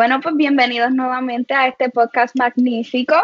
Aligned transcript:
Bueno, 0.00 0.18
pues 0.22 0.34
bienvenidos 0.34 0.92
nuevamente 0.92 1.52
a 1.52 1.68
este 1.68 1.90
podcast 1.90 2.34
magnífico. 2.34 3.14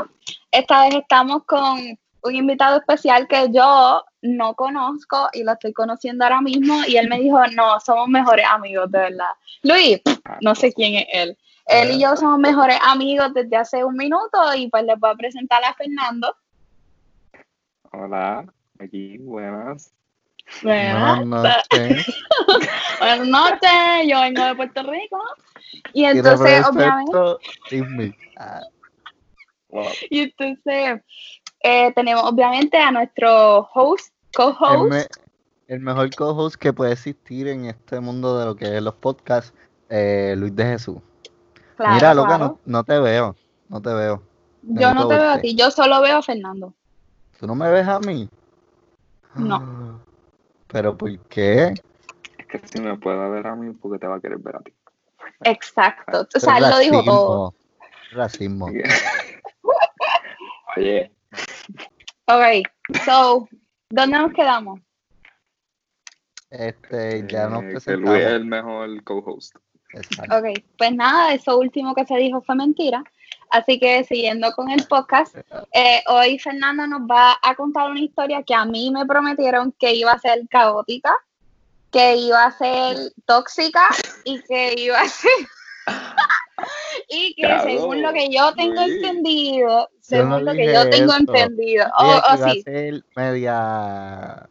Esta 0.53 0.83
vez 0.83 0.97
estamos 0.97 1.45
con 1.45 1.81
un 2.23 2.35
invitado 2.35 2.77
especial 2.77 3.27
que 3.27 3.51
yo 3.51 4.05
no 4.21 4.53
conozco 4.53 5.31
y 5.33 5.43
lo 5.43 5.53
estoy 5.53 5.73
conociendo 5.73 6.25
ahora 6.25 6.43
mismo 6.43 6.83
y 6.87 6.99
él 6.99 7.09
me 7.09 7.19
dijo, 7.19 7.39
no, 7.55 7.81
somos 7.81 8.09
mejores 8.09 8.45
amigos, 8.47 8.93
de 8.93 8.99
verdad. 8.99 9.31
Luis, 9.63 10.03
no 10.43 10.55
sé 10.55 10.71
quién 10.75 10.97
es 10.97 11.07
él. 11.15 11.39
Él 11.65 11.93
y 11.93 11.99
yo 12.03 12.15
somos 12.15 12.39
mejores 12.39 12.77
amigos 12.83 13.33
desde 13.33 13.57
hace 13.57 13.83
un 13.83 13.97
minuto 13.97 14.55
y 14.55 14.69
pues 14.69 14.85
les 14.85 15.01
voy 15.01 15.13
a 15.13 15.15
presentar 15.15 15.65
a 15.65 15.73
Fernando. 15.73 16.37
Hola, 17.91 18.45
aquí, 18.79 19.17
buenas. 19.17 19.95
Buenas 20.63 21.25
noches. 21.25 22.07
Buenas 22.99 23.27
noches, 23.29 23.71
yo 24.07 24.21
vengo 24.21 24.45
de 24.45 24.55
Puerto 24.55 24.83
Rico. 24.83 25.19
Y 25.93 26.05
entonces, 26.05 26.67
obviamente. 26.67 28.17
Ah. 28.37 28.63
Y 30.11 30.21
entonces, 30.21 31.03
eh, 31.61 31.93
tenemos 31.95 32.25
obviamente 32.25 32.77
a 32.77 32.91
nuestro 32.91 33.69
host, 33.75 34.13
co-host. 34.35 35.11
El, 35.69 35.81
mejor 35.81 36.15
co-host 36.15 36.57
que 36.57 36.73
puede 36.73 36.93
existir 36.93 37.49
en 37.49 37.65
este 37.65 37.99
mundo 37.99 38.39
de 38.39 38.45
lo 38.47 38.55
que 38.55 38.77
es 38.77 38.83
los 38.83 38.95
podcasts, 38.95 39.53
eh, 39.89 40.35
Luis 40.37 40.55
de 40.55 40.65
Jesús. 40.65 40.99
Mira, 41.79 42.15
loca, 42.15 42.57
no, 42.65 42.85
te 42.85 42.99
veo. 43.01 43.35
No 43.69 43.83
te 43.83 43.93
veo. 43.93 44.23
Yo 44.63 44.95
no 44.95 45.09
te 45.09 45.17
veo 45.17 45.31
a 45.31 45.41
ti, 45.41 45.55
yo 45.57 45.71
solo 45.71 46.01
veo 46.01 46.19
a 46.19 46.23
Fernando. 46.23 46.73
¿Tú 47.39 47.47
no 47.47 47.55
me 47.55 47.71
ves 47.71 47.87
a 47.87 48.01
mí? 48.01 48.29
No. 49.35 50.01
¿Pero 50.69 50.97
por 50.97 51.19
qué? 51.29 51.75
Es 52.39 52.47
que 52.47 52.61
si 52.65 52.81
me 52.81 52.97
puede 52.97 53.29
ver 53.29 53.47
a 53.47 53.55
mí, 53.55 53.73
porque 53.73 53.99
te 53.99 54.07
va 54.07 54.17
a 54.17 54.21
querer 54.21 54.39
ver 54.39 54.57
a 54.57 54.61
ti. 54.61 54.73
Exacto. 55.45 56.27
O 56.35 56.41
sea, 56.41 56.59
él 56.59 56.65
lo 56.71 56.79
dijo 56.79 57.05
todo. 57.05 57.55
Racismo. 58.13 58.67
Oye. 60.77 61.13
Ok, 62.27 62.67
so, 63.05 63.49
¿dónde 63.91 64.19
nos 64.19 64.33
quedamos? 64.33 64.81
Este, 66.51 67.27
ya 67.29 67.49
nos 67.49 67.63
presentamos. 67.63 67.85
Que 67.85 67.97
Luis 67.97 68.25
es 68.25 68.33
el 68.33 68.45
mejor 68.45 69.05
co-host. 69.05 69.57
Ok, 70.31 70.63
pues 70.77 70.95
nada, 70.95 71.33
eso 71.35 71.59
último 71.59 71.95
que 71.95 72.05
se 72.05 72.17
dijo 72.17 72.43
fue 72.43 72.55
mentira. 72.55 73.03
Así 73.51 73.79
que 73.79 74.05
siguiendo 74.05 74.53
con 74.53 74.71
el 74.71 74.85
podcast, 74.87 75.37
eh, 75.73 76.03
hoy 76.09 76.39
Fernando 76.39 76.87
nos 76.87 77.03
va 77.03 77.39
a 77.43 77.55
contar 77.55 77.91
una 77.91 78.01
historia 78.01 78.43
que 78.43 78.55
a 78.55 78.65
mí 78.65 78.91
me 78.91 79.07
prometieron 79.07 79.73
que 79.79 79.95
iba 79.95 80.13
a 80.13 80.19
ser 80.19 80.41
caótica, 80.51 81.17
que 81.93 82.17
iba 82.17 82.45
a 82.45 82.51
ser 82.51 82.97
tóxica 83.25 83.89
y 84.27 84.43
que 84.43 84.75
iba 84.77 85.01
a 85.01 85.09
ser... 85.09 85.31
y 87.09 87.35
que 87.35 87.61
según 87.63 88.03
lo 88.03 88.13
que 88.13 88.29
yo 88.29 88.53
tengo 88.55 88.83
entendido, 88.83 89.89
según 90.01 90.45
lo 90.45 90.53
que 90.53 90.73
yo 90.73 90.91
tengo 90.91 91.15
entendido, 91.15 91.87
oh, 91.99 92.21
oh, 92.29 92.37
sí. 92.37 92.43
Va 92.43 92.51
a 92.51 92.55
ser 92.55 93.05
media... 93.15 94.49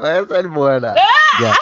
Va 0.00 0.18
a 0.18 0.26
ser 0.26 0.48
buena. 0.48 0.94
ya. 1.40 1.54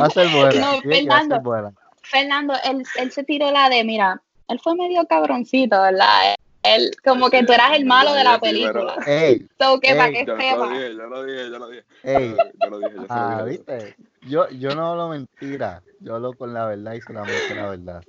Va 0.00 0.06
a 0.06 0.10
ser 0.10 0.28
buena. 0.28 0.60
No, 0.60 0.80
Fernando, 0.82 1.74
Fernando, 2.02 2.54
él, 2.64 2.84
él 2.96 3.10
se 3.10 3.24
tiró 3.24 3.50
la 3.50 3.68
de, 3.70 3.82
mira, 3.82 4.22
él 4.48 4.60
fue 4.62 4.76
medio 4.76 5.06
cabroncito, 5.06 5.80
¿verdad? 5.80 6.36
Él, 6.62 6.92
como 7.02 7.30
que 7.30 7.42
tú 7.44 7.52
eras 7.52 7.72
el 7.74 7.86
malo 7.86 8.12
de 8.12 8.22
la 8.22 8.38
película. 8.38 8.94
Ey, 9.06 9.48
so 9.58 9.80
que 9.80 9.94
para 9.94 10.12
que 10.12 10.24
yo 10.24 10.36
sepa. 10.36 10.56
Lo 10.56 10.68
dije, 10.68 10.94
yo 10.94 11.06
lo 11.08 11.24
dije, 11.24 11.50
yo 11.50 11.58
lo 11.58 11.68
dije. 11.68 11.84
Ey, 12.04 12.36
yo 12.62 12.70
lo 12.70 12.78
dije, 12.78 12.94
yo 12.94 13.06
ah, 13.08 13.36
lo 13.38 13.46
dije. 13.46 13.58
¿viste? 13.58 13.96
Yo, 14.22 14.48
yo 14.50 14.74
no 14.74 14.92
hablo 14.92 15.08
mentira, 15.08 15.82
yo 16.00 16.14
hablo 16.14 16.32
con 16.34 16.54
la 16.54 16.66
verdad 16.66 16.94
y 16.94 17.00
solamente 17.00 17.54
la 17.54 17.70
verdad. 17.70 18.02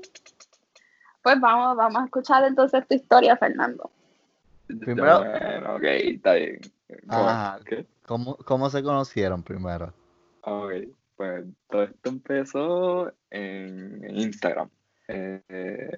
Pues 1.23 1.39
vamos, 1.39 1.75
vamos 1.75 2.01
a 2.01 2.05
escuchar 2.05 2.43
entonces 2.43 2.87
tu 2.87 2.95
historia, 2.95 3.35
Fernando. 3.37 3.89
Primero, 4.67 5.19
bueno, 5.19 5.75
ok, 5.75 5.83
está 5.83 6.33
bien. 6.33 6.59
Ah, 7.09 7.59
¿cómo, 8.05 8.35
¿Cómo 8.37 8.69
se 8.69 8.83
conocieron 8.83 9.41
primero? 9.41 9.93
Ok, 10.41 10.71
pues 11.15 11.45
todo 11.69 11.83
esto 11.83 12.09
empezó 12.09 13.13
en, 13.29 14.03
en 14.03 14.17
Instagram. 14.17 14.69
Eh, 15.07 15.89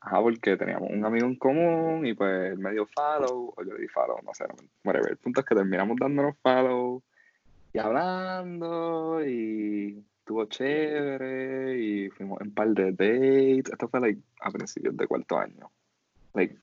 ajá, 0.00 0.20
porque 0.20 0.56
teníamos 0.56 0.90
un 0.90 1.04
amigo 1.04 1.26
en 1.26 1.36
común 1.36 2.06
y 2.06 2.14
pues 2.14 2.58
me 2.58 2.72
dio 2.72 2.86
follow, 2.86 3.54
o 3.56 3.62
yo 3.64 3.72
le 3.72 3.80
di 3.80 3.88
follow, 3.88 4.18
no 4.22 4.34
sé, 4.34 4.44
whatever. 4.84 5.12
El 5.12 5.16
punto 5.16 5.40
es 5.40 5.46
que 5.46 5.54
terminamos 5.54 5.96
dándonos 5.98 6.36
follow 6.42 7.02
y 7.74 7.78
hablando 7.80 9.20
y 9.26 10.04
estuvo 10.20 10.44
chévere 10.46 11.76
y 11.76 12.08
fuimos 12.10 12.40
en 12.40 12.46
un 12.46 12.54
par 12.54 12.68
de 12.68 12.92
dates. 12.92 13.72
Esto 13.72 13.88
fue 13.88 14.00
like, 14.00 14.22
a 14.40 14.50
principios 14.52 14.96
de 14.96 15.08
cuarto 15.08 15.36
año. 15.36 15.72
Like, 16.34 16.56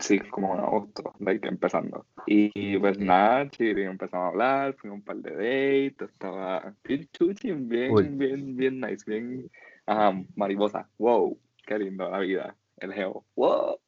sí, 0.00 0.18
como 0.20 0.54
en 0.54 0.60
agosto, 0.60 1.12
like, 1.18 1.46
empezando. 1.46 2.06
Y, 2.26 2.78
pues 2.78 2.98
nada, 2.98 3.50
chile, 3.50 3.84
empezamos 3.84 4.24
a 4.24 4.28
hablar, 4.28 4.74
fuimos 4.76 5.00
un 5.00 5.04
par 5.04 5.16
de 5.16 5.32
dates, 5.32 6.08
estaba 6.08 6.74
bien 6.84 7.06
chuchi, 7.12 7.52
bien, 7.52 8.16
bien, 8.16 8.56
bien 8.56 8.80
nice, 8.80 9.04
bien 9.06 9.50
mariposa. 10.36 10.88
Wow, 10.96 11.38
qué 11.66 11.78
lindo 11.78 12.08
la 12.08 12.18
vida. 12.20 12.56
El 12.78 12.94
geo. 12.94 13.24
Wow. 13.36 13.78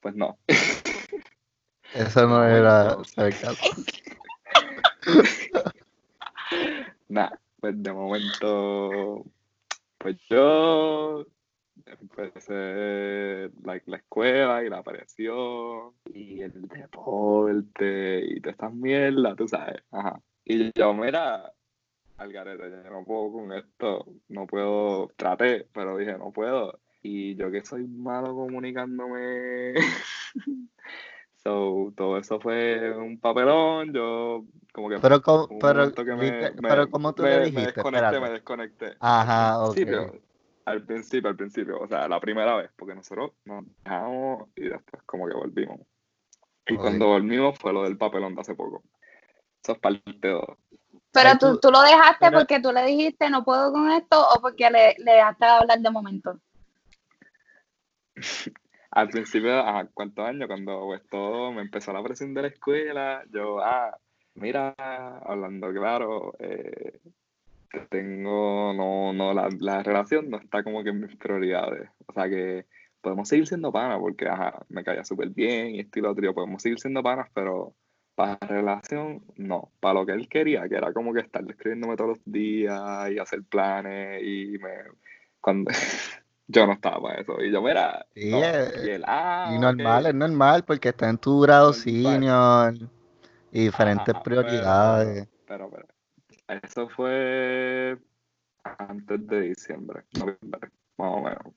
Pues 0.00 0.14
no. 0.14 0.38
Eso 1.94 2.26
no 2.28 2.44
era. 2.44 2.98
Nah, 7.08 7.30
pues 7.60 7.82
de 7.82 7.92
momento, 7.92 9.24
pues 9.98 10.16
yo 10.28 11.26
empecé 11.86 13.50
like, 13.64 13.90
la 13.90 13.96
escuela 13.96 14.64
y 14.64 14.68
la 14.68 14.78
aparición 14.78 15.92
y 16.12 16.40
el 16.42 16.68
deporte 16.68 18.24
y 18.24 18.40
todas 18.40 18.54
estas 18.54 18.72
mierdas, 18.72 19.36
tú 19.36 19.48
sabes. 19.48 19.82
Ajá. 19.90 20.20
Y 20.44 20.72
yo, 20.72 20.94
mira, 20.94 21.52
al 22.16 22.32
garete, 22.32 22.70
ya 22.70 22.90
no 22.90 23.04
puedo 23.04 23.32
con 23.32 23.52
esto, 23.52 24.06
no 24.28 24.46
puedo, 24.46 25.08
traté, 25.16 25.66
pero 25.72 25.96
dije, 25.96 26.16
no 26.18 26.32
puedo. 26.32 26.80
Y 27.02 27.34
yo 27.36 27.50
que 27.50 27.64
soy 27.64 27.86
malo 27.86 28.34
comunicándome, 28.34 29.74
so, 31.42 31.92
todo 31.96 32.18
eso 32.18 32.40
fue 32.40 32.92
un 32.96 33.18
papelón, 33.18 33.92
yo 33.92 34.44
como 34.72 34.88
que... 34.88 34.98
Pero, 34.98 35.22
como, 35.22 35.48
pero, 35.58 35.92
pero 36.62 36.90
como 36.90 37.14
tú 37.14 37.22
le 37.22 37.46
dijiste, 37.46 37.60
me 37.60 37.66
desconecté, 37.66 38.20
me 38.20 38.30
desconecté. 38.30 38.96
Ajá, 39.00 39.64
ok. 39.64 39.78
al 40.66 40.84
principio, 40.84 41.30
al 41.30 41.36
principio, 41.36 41.80
o 41.80 41.88
sea, 41.88 42.08
la 42.08 42.20
primera 42.20 42.56
vez, 42.56 42.70
porque 42.76 42.94
nosotros 42.94 43.32
nos 43.44 43.64
dejamos 43.84 44.48
y 44.56 44.68
después 44.68 45.02
como 45.04 45.26
que 45.26 45.34
volvimos. 45.34 45.80
Y 46.66 46.76
cuando 46.76 47.08
volvimos 47.08 47.58
fue 47.58 47.72
lo 47.72 47.82
del 47.82 47.96
papelón 47.96 48.34
de 48.34 48.42
hace 48.42 48.54
poco. 48.54 48.82
Eso 49.62 49.72
es 49.72 49.78
parte 49.78 50.02
de 50.06 50.20
todo. 50.20 50.58
Pero 51.12 51.38
tú, 51.38 51.58
tú, 51.58 51.70
lo 51.70 51.82
dejaste 51.82 52.30
porque 52.30 52.60
tú 52.60 52.72
le 52.72 52.84
dijiste 52.86 53.28
no 53.30 53.44
puedo 53.44 53.72
con 53.72 53.90
esto 53.90 54.16
o 54.20 54.40
porque 54.40 54.70
le, 54.70 54.94
le 54.98 55.12
dejaste 55.12 55.44
hablar 55.44 55.80
de 55.80 55.90
momento. 55.90 56.38
Al 58.90 59.08
principio, 59.08 59.58
a 59.60 59.86
¿cuántos 59.94 60.26
años? 60.26 60.48
Cuando 60.48 60.80
pues, 60.86 61.02
me 61.54 61.62
empezó 61.62 61.92
la 61.92 62.02
presión 62.02 62.34
de 62.34 62.42
la 62.42 62.48
escuela, 62.48 63.24
yo, 63.30 63.60
ah, 63.60 63.96
mira, 64.34 64.74
hablando 65.24 65.72
claro, 65.72 66.34
eh, 66.40 67.00
tengo, 67.88 68.72
no, 68.74 69.12
no, 69.12 69.32
la, 69.32 69.48
la, 69.60 69.82
relación 69.82 70.30
no 70.30 70.38
está 70.38 70.62
como 70.64 70.82
que 70.82 70.90
en 70.90 71.00
mis 71.00 71.16
prioridades. 71.16 71.88
O 72.06 72.12
sea 72.12 72.28
que 72.28 72.66
podemos 73.00 73.28
seguir 73.28 73.46
siendo 73.46 73.72
panas 73.72 73.98
porque, 74.00 74.28
ajá, 74.28 74.64
me 74.68 74.84
caía 74.84 75.04
súper 75.04 75.30
bien 75.30 75.74
y 75.74 75.80
estilo 75.80 76.10
otro, 76.10 76.34
podemos 76.34 76.62
seguir 76.62 76.80
siendo 76.80 77.02
panas, 77.02 77.28
pero 77.34 77.74
para 78.14 78.38
relación, 78.46 79.24
no. 79.36 79.72
Para 79.80 79.94
lo 79.94 80.06
que 80.06 80.12
él 80.12 80.28
quería, 80.28 80.68
que 80.68 80.76
era 80.76 80.92
como 80.92 81.12
que 81.14 81.20
estar 81.20 81.42
escribiéndome 81.48 81.96
todos 81.96 82.10
los 82.10 82.20
días 82.24 83.10
y 83.10 83.18
hacer 83.18 83.42
planes 83.44 84.22
y 84.22 84.58
me... 84.58 84.70
Cuando... 85.40 85.70
yo 86.50 86.66
no 86.66 86.72
estaba 86.72 87.00
para 87.00 87.20
eso. 87.20 87.40
Y 87.42 87.52
yo, 87.52 87.62
mira... 87.62 88.06
y, 88.14 88.32
él, 88.32 89.04
ah, 89.06 89.52
y 89.54 89.58
normal, 89.58 90.06
es 90.06 90.14
normal 90.14 90.64
porque 90.64 90.90
está 90.90 91.08
en 91.08 91.18
tu 91.18 91.40
grado 91.40 91.72
senior 91.72 92.74
y 93.52 93.64
diferentes 93.64 94.14
prioridades. 94.22 95.28
Pero, 95.46 95.70
pero, 95.70 95.86
eso 96.64 96.88
fue 96.88 97.96
antes 98.62 99.26
de 99.26 99.40
diciembre, 99.42 100.02
noviembre, 100.18 100.70
más 100.96 101.12
o 101.12 101.20
menos. 101.20 101.54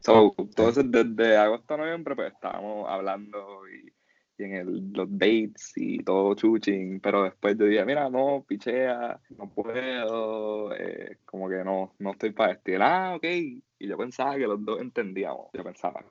So, 0.00 0.34
entonces, 0.38 0.84
desde 0.88 1.36
agosto 1.36 1.74
a 1.74 1.78
noviembre, 1.78 2.14
pues 2.14 2.32
estábamos 2.32 2.88
hablando 2.88 3.68
y 3.68 3.92
y 4.38 4.44
en 4.44 4.54
el, 4.54 4.92
los 4.92 5.08
dates 5.10 5.72
y 5.76 5.98
todo 5.98 6.34
chuching, 6.34 7.00
pero 7.00 7.24
después 7.24 7.56
yo 7.58 7.66
dije, 7.66 7.84
mira, 7.84 8.10
no, 8.10 8.44
pichea, 8.46 9.20
no 9.30 9.48
puedo, 9.48 10.74
eh, 10.74 11.18
como 11.24 11.48
que 11.48 11.64
no, 11.64 11.94
no 11.98 12.10
estoy 12.12 12.32
para 12.32 12.52
esto. 12.52 12.70
Y 12.70 12.74
ah, 12.80 13.14
ok, 13.16 13.24
y 13.24 13.62
yo 13.88 13.96
pensaba 13.96 14.36
que 14.36 14.46
los 14.46 14.64
dos 14.64 14.80
entendíamos, 14.80 15.48
yo 15.52 15.64
pensaba, 15.64 16.04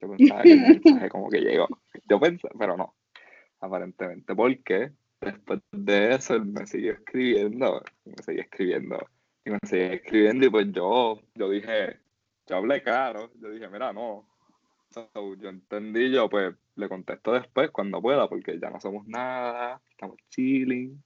yo 0.00 0.10
pensaba 0.10 0.42
que 0.42 0.52
el 0.52 0.60
mensaje 0.84 1.08
como 1.08 1.28
que 1.28 1.40
llegó, 1.40 1.68
yo 2.08 2.20
pensé, 2.20 2.48
pero 2.58 2.76
no, 2.76 2.94
aparentemente, 3.60 4.34
porque 4.34 4.92
después 5.20 5.60
de 5.72 6.14
eso 6.14 6.34
él 6.34 6.46
me 6.46 6.66
siguió 6.66 6.92
escribiendo, 6.92 7.82
me 8.04 8.22
seguía 8.22 8.42
escribiendo, 8.42 8.98
Y 9.44 9.50
me 9.50 9.58
seguía 9.64 9.94
escribiendo 9.94 10.46
y 10.46 10.50
pues 10.50 10.66
yo, 10.72 11.20
yo 11.34 11.50
dije, 11.50 11.98
yo 12.46 12.56
hablé 12.56 12.82
claro, 12.82 13.32
yo 13.40 13.50
dije, 13.50 13.68
mira, 13.68 13.92
no. 13.92 14.28
Yo 15.14 15.48
entendí, 15.48 16.10
yo 16.10 16.28
pues 16.28 16.54
le 16.76 16.88
contesto 16.88 17.32
después 17.32 17.70
cuando 17.70 18.00
pueda, 18.00 18.28
porque 18.28 18.58
ya 18.60 18.70
no 18.70 18.80
somos 18.80 19.06
nada, 19.06 19.80
estamos 19.90 20.16
chilling. 20.30 21.02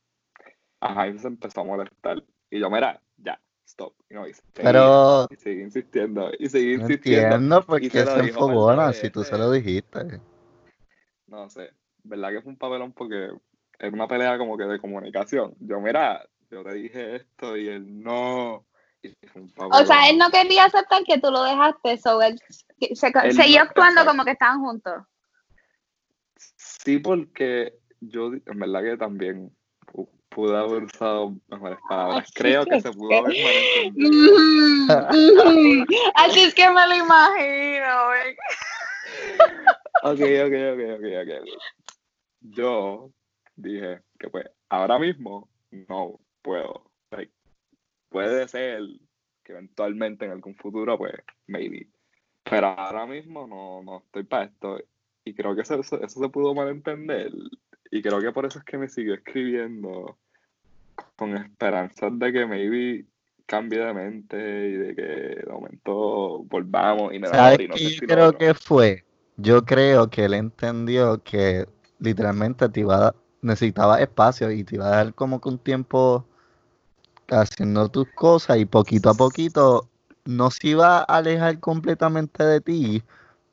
Ajá, 0.81 1.09
y 1.09 1.19
se 1.19 1.29
empezó 1.29 1.61
a 1.61 1.65
molestar. 1.65 2.23
Y 2.51 2.59
yo, 2.59 2.71
mira, 2.71 3.01
ya, 3.17 3.41
stop. 3.67 3.95
Y 4.09 4.15
no, 4.15 4.25
Pero. 4.55 5.29
Y 5.31 5.37
seguí 5.37 5.63
insistiendo, 5.63 6.31
y 6.39 6.49
seguí 6.49 6.77
no 6.77 6.83
insistiendo. 6.83 7.35
Entiendo 7.37 7.63
por 7.63 7.81
qué 7.81 7.91
se 7.91 8.19
enfogona 8.21 8.93
si 8.93 9.11
tú 9.11 9.23
se 9.25 9.37
lo 9.37 9.51
dijiste. 9.51 10.21
No 11.27 11.49
sé, 11.49 11.71
verdad 12.03 12.31
que 12.31 12.43
fue 12.43 12.53
un 12.53 12.59
papelón 12.59 12.93
porque 12.93 13.31
era 13.79 13.93
una 13.93 14.09
pelea 14.09 14.39
como 14.39 14.57
que 14.57 14.65
de 14.65 14.81
comunicación. 14.81 15.55
Yo, 15.61 15.81
mira, 15.81 16.27
yo 16.51 16.65
te 16.65 16.75
dije 16.75 17.17
esto 17.17 17.57
y 17.57 17.69
él 17.69 18.03
no. 18.03 18.67
O 19.57 19.85
sea, 19.85 20.09
él 20.09 20.19
no 20.19 20.31
quería 20.31 20.65
aceptar 20.65 21.05
que 21.05 21.19
tú 21.19 21.31
lo 21.31 21.43
dejaste, 21.43 21.99
so 21.99 22.23
él, 22.23 22.41
se, 22.79 23.13
seguía 23.33 23.63
actuando 23.63 24.05
como 24.05 24.25
que 24.25 24.33
estaban 24.33 24.61
juntos. 24.61 25.03
Sí, 26.57 26.99
porque 26.99 27.75
yo 28.01 28.33
en 28.33 28.59
verdad 28.59 28.83
que 28.83 28.97
también 28.97 29.55
pude 30.31 30.57
haber 30.57 30.85
usado 30.85 31.37
mejores 31.49 31.79
palabras. 31.89 32.31
Creo 32.35 32.65
que 32.65 32.81
se 32.81 32.91
pudo 32.93 33.19
haber 33.19 33.37
Así 36.15 36.41
es 36.41 36.55
que 36.55 36.71
me 36.71 36.87
lo 36.87 36.95
imagino. 36.95 38.09
ok, 40.05 40.21
ok, 40.21 40.55
ok, 40.73 40.81
ok, 40.97 41.05
ok. 41.23 41.31
Yo 42.41 43.11
dije 43.57 44.01
que 44.19 44.31
pues 44.31 44.47
ahora 44.69 44.99
mismo 44.99 45.51
no 45.71 46.19
puedo. 46.43 46.90
Puede 48.11 48.47
ser 48.49 48.83
que 49.43 49.53
eventualmente 49.53 50.27
en 50.27 50.33
algún 50.33 50.55
futuro, 50.55 50.99
pues, 50.99 51.15
maybe. 51.47 51.89
Pero 52.45 52.67
ahora 52.67 53.07
mismo 53.07 53.47
no, 53.47 53.83
no 53.83 53.99
estoy 54.05 54.25
para 54.25 54.45
esto. 54.45 54.79
Y 55.25 55.35
creo 55.35 55.55
que 55.55 55.63
eso, 55.63 55.81
eso, 55.81 56.07
se 56.07 56.29
pudo 56.29 56.55
malentender. 56.55 57.33
Y 57.91 58.03
creo 58.03 58.21
que 58.21 58.33
por 58.33 58.45
eso 58.45 58.59
es 58.59 58.65
que 58.65 58.79
me 58.79 58.89
siguió 58.89 59.15
escribiendo 59.15 60.19
con 61.17 61.37
esperanzas 61.37 62.19
de 62.19 62.33
que 62.33 62.47
maybe 62.47 63.07
cambie 63.47 63.81
de 63.81 63.95
mente 63.95 64.37
y 64.37 64.73
de 64.73 64.95
que 64.95 65.03
de 65.03 65.47
momento 65.51 66.45
volvamos 66.45 67.13
y 67.13 67.19
me 67.19 67.29
da 67.29 67.55
y 67.61 67.67
no 67.67 67.77
sé 67.77 67.89
si 67.89 68.01
creo 68.01 68.33
que 68.37 68.55
fue? 68.55 69.05
Yo 69.37 69.65
creo 69.65 70.09
que 70.09 70.27
él 70.27 70.35
entendió 70.35 71.23
que 71.23 71.67
literalmente 71.99 72.69
te 72.69 72.81
iba 72.81 73.15
necesitaba 73.43 74.01
espacio 74.01 74.51
y 74.51 74.65
te 74.65 74.77
iba 74.77 74.87
a 74.87 74.97
dar 74.97 75.15
como 75.15 75.41
que 75.41 75.49
un 75.49 75.59
tiempo 75.59 76.27
haciendo 77.37 77.89
tus 77.89 78.09
cosas 78.15 78.59
y 78.59 78.65
poquito 78.65 79.11
a 79.11 79.15
poquito 79.15 79.89
no 80.25 80.51
se 80.51 80.69
iba 80.69 80.99
a 80.99 81.03
alejar 81.03 81.59
completamente 81.61 82.45
de 82.45 82.61
ti, 82.61 83.03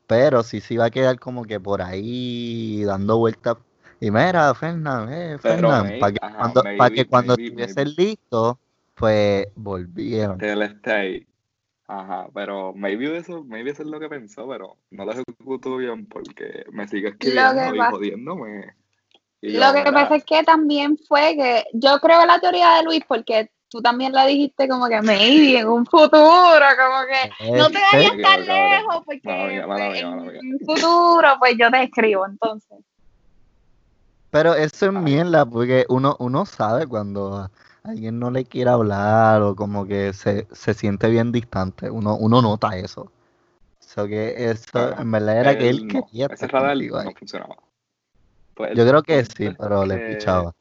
pero 0.06 0.44
sí 0.44 0.62
se 0.62 0.76
iba 0.76 0.86
a 0.86 0.90
quedar 0.90 1.20
como 1.20 1.44
que 1.44 1.60
por 1.60 1.82
ahí 1.82 2.84
dando 2.84 3.18
vueltas. 3.18 3.58
Y 4.00 4.12
mira, 4.12 4.54
Fernán, 4.54 5.12
eh, 5.12 5.38
Fernán, 5.40 5.94
para 6.00 6.14
que, 6.14 6.20
cuando, 6.20 6.64
que 6.94 7.06
cuando 7.06 7.34
estuviesen 7.34 7.96
listos, 7.96 8.58
pues 8.94 9.48
volvieron. 9.56 10.42
Él 10.44 10.62
está 10.62 10.98
ahí. 10.98 11.26
Ajá, 11.88 12.28
pero 12.34 12.74
maybe 12.74 13.18
eso, 13.18 13.44
maybe 13.46 13.72
eso 13.72 13.82
es 13.82 13.88
lo 13.88 14.00
que 14.00 14.10
pensó, 14.10 14.48
pero 14.48 14.78
no 14.92 15.06
lo 15.06 15.14
ejecutó 15.14 15.78
bien 15.78 16.06
porque 16.06 16.66
me 16.72 16.88
sigue 16.88 17.10
escribiendo 17.10 17.76
y 17.76 17.80
jodiéndome. 17.80 18.76
lo 19.42 19.74
que 19.74 19.92
pasa 19.92 20.16
es 20.18 20.26
que 20.26 20.44
también 20.44 20.98
fue 20.98 21.36
que 21.38 21.64
yo 21.74 21.98
creo 22.02 22.26
la 22.26 22.40
teoría 22.40 22.76
de 22.76 22.84
Luis 22.84 23.02
porque 23.08 23.50
tú 23.70 23.82
también 23.82 24.14
la 24.14 24.26
dijiste 24.26 24.68
como 24.68 24.88
que 24.88 25.02
maybe 25.02 25.60
en 25.60 25.68
un 25.68 25.86
futuro, 25.86 26.20
como 26.20 27.06
que 27.08 27.52
no 27.58 27.70
te 27.70 27.80
vayas 27.92 28.12
tan 28.22 28.46
lejos, 28.46 29.04
porque 29.06 29.22
pues, 29.24 30.02
en 30.02 30.54
un 30.54 30.60
futuro 30.66 31.28
pues 31.40 31.56
yo 31.58 31.70
te 31.72 31.84
escribo 31.84 32.26
entonces. 32.26 32.78
Pero 34.30 34.54
eso 34.56 34.88
es 34.88 34.94
mierda, 34.94 35.46
porque 35.46 35.86
uno, 35.90 36.16
uno 36.20 36.46
sabe 36.46 36.86
cuando 36.86 37.50
alguien 37.84 38.20
no 38.20 38.30
le 38.30 38.44
quiere 38.46 38.70
hablar 38.70 39.42
o 39.42 39.56
como 39.56 39.86
que 39.86 40.14
se, 40.14 40.48
se 40.52 40.74
siente 40.74 41.10
bien 41.10 41.32
distante, 41.32 41.90
uno, 41.90 42.16
uno 42.18 42.42
nota 42.42 42.76
eso. 42.78 43.12
So 43.80 44.06
que 44.06 44.50
eso 44.50 45.00
en 45.00 45.12
verdad 45.12 45.38
era 45.38 45.58
que 45.58 45.70
él 45.70 45.88
quería. 45.88 46.28
Ese 46.30 46.48
radar 46.48 46.76
no 46.76 47.12
funcionaba. 47.18 47.56
Pues 48.54 48.76
yo 48.76 48.86
creo 48.86 49.02
que 49.02 49.24
sí, 49.24 49.50
pero 49.58 49.86
le 49.86 50.10
escuchaba. 50.10 50.54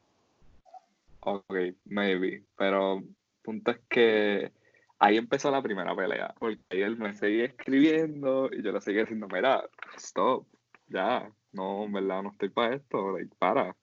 Ok, 1.29 1.53
maybe. 1.87 2.45
Pero 2.57 3.03
punto 3.43 3.73
es 3.73 3.81
que 3.89 4.53
ahí 5.01 5.17
empezó 5.17 5.51
la 5.51 5.61
primera 5.61 5.95
pelea. 5.97 6.33
Porque 6.39 6.61
él 6.71 6.97
me 6.97 7.15
seguía 7.15 7.47
escribiendo 7.47 8.49
y 8.53 8.63
yo 8.63 8.71
le 8.71 8.81
seguía 8.81 9.01
diciendo, 9.01 9.27
mira, 9.33 9.69
stop, 9.97 10.47
ya, 10.87 11.29
no, 11.51 11.85
en 11.85 11.93
verdad 11.93 12.23
no 12.23 12.31
estoy 12.31 12.51
para 12.51 12.77
esto, 12.77 13.17
para. 13.39 13.75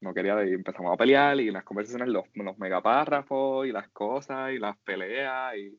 No 0.00 0.14
quería 0.14 0.42
ir, 0.42 0.54
empezamos 0.54 0.94
a 0.94 0.96
pelear 0.96 1.38
y 1.38 1.50
las 1.50 1.64
conversaciones, 1.64 2.08
los, 2.08 2.24
los 2.34 2.56
megapárrafos 2.58 3.66
y 3.66 3.72
las 3.72 3.90
cosas 3.90 4.52
y 4.52 4.58
las 4.58 4.78
peleas 4.78 5.54
y, 5.58 5.78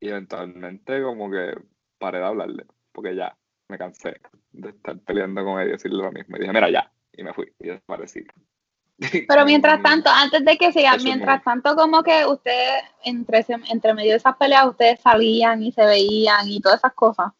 y 0.00 0.08
eventualmente 0.08 1.02
como 1.02 1.30
que 1.30 1.54
paré 1.98 2.18
de 2.18 2.24
hablarle, 2.24 2.64
porque 2.92 3.14
ya 3.14 3.36
me 3.68 3.76
cansé 3.76 4.18
de 4.52 4.70
estar 4.70 4.98
peleando 5.00 5.44
con 5.44 5.60
él 5.60 5.68
y 5.68 5.72
decirle 5.72 6.02
lo 6.02 6.10
mismo. 6.10 6.38
Y 6.38 6.40
dije, 6.40 6.52
mira, 6.54 6.70
ya, 6.70 6.90
y 7.12 7.22
me 7.22 7.34
fui 7.34 7.52
y 7.58 7.68
desaparecí. 7.68 8.24
Pero 9.28 9.44
mientras 9.46 9.82
tanto, 9.82 10.10
antes 10.10 10.44
de 10.44 10.58
que 10.58 10.72
siga, 10.72 10.96
mientras 11.02 11.42
tanto 11.42 11.74
como 11.74 12.02
que 12.02 12.26
ustedes, 12.26 12.82
entre, 13.04 13.44
entre 13.70 13.94
medio 13.94 14.10
de 14.10 14.16
esas 14.18 14.36
peleas, 14.36 14.66
ustedes 14.66 15.00
salían 15.00 15.62
y 15.62 15.72
se 15.72 15.84
veían 15.86 16.46
y 16.48 16.60
todas 16.60 16.80
esas 16.80 16.92
cosas. 16.92 17.32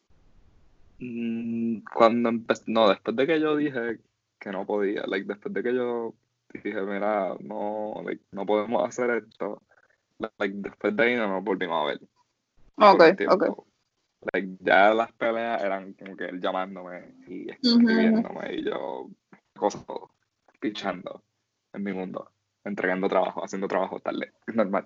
Mm, 0.99 1.81
cuando 1.93 2.29
empecé, 2.29 2.63
no, 2.67 2.89
después 2.89 3.15
de 3.15 3.27
que 3.27 3.39
yo 3.39 3.55
dije 3.55 3.99
que 4.39 4.51
no 4.51 4.65
podía, 4.65 5.03
like, 5.05 5.27
después 5.27 5.53
de 5.53 5.61
que 5.61 5.73
yo 5.75 6.15
dije, 6.51 6.81
mira, 6.81 7.35
no, 7.39 7.93
no 8.31 8.45
podemos 8.45 8.87
hacer 8.87 9.23
esto, 9.23 9.61
like, 10.39 10.55
después 10.57 10.95
de 10.95 11.03
ahí 11.03 11.15
no 11.15 11.27
nos 11.27 11.43
volvimos 11.43 11.83
a 11.83 11.85
ver. 11.85 11.99
Ok, 12.75 13.03
ok. 13.29 13.65
Like, 14.33 14.57
ya 14.59 14.93
las 14.95 15.11
peleas 15.13 15.63
eran 15.63 15.93
como 15.93 16.15
que 16.15 16.25
él 16.25 16.41
llamándome 16.41 17.15
y 17.27 17.51
escribiéndome 17.51 18.55
y 18.55 18.65
yo 18.65 19.09
cosas 19.55 19.83
pichando 20.59 21.23
en 21.73 21.83
mi 21.83 21.93
mundo, 21.93 22.31
entregando 22.63 23.07
trabajo, 23.07 23.43
haciendo 23.43 23.67
trabajo 23.67 23.99
tarde, 23.99 24.33
es 24.47 24.55
normal. 24.55 24.85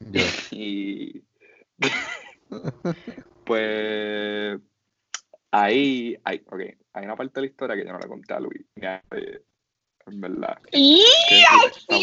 Y 0.50 1.22
pues 3.44 4.58
ahí, 5.50 6.16
hay, 6.24 6.42
okay, 6.46 6.74
hay 6.92 7.04
una 7.04 7.16
parte 7.16 7.32
de 7.34 7.40
la 7.42 7.50
historia 7.50 7.76
que 7.76 7.84
yo 7.84 7.92
no 7.92 7.98
le 7.98 8.08
conté 8.08 8.32
a 8.34 8.40
Luis, 8.40 8.64
en 10.06 10.20
verdad. 10.20 10.58
¡Y! 10.72 11.04
Este 11.30 11.96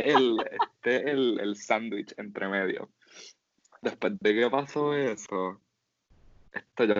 es 0.00 0.16
el, 0.16 0.36
este 0.40 1.10
el, 1.10 1.40
el 1.40 1.56
sándwich 1.56 2.14
entre 2.16 2.48
medio. 2.48 2.90
Después 3.80 4.14
de 4.20 4.34
que 4.34 4.50
pasó 4.50 4.94
eso, 4.94 5.60
esto 6.52 6.84
ya 6.84 6.94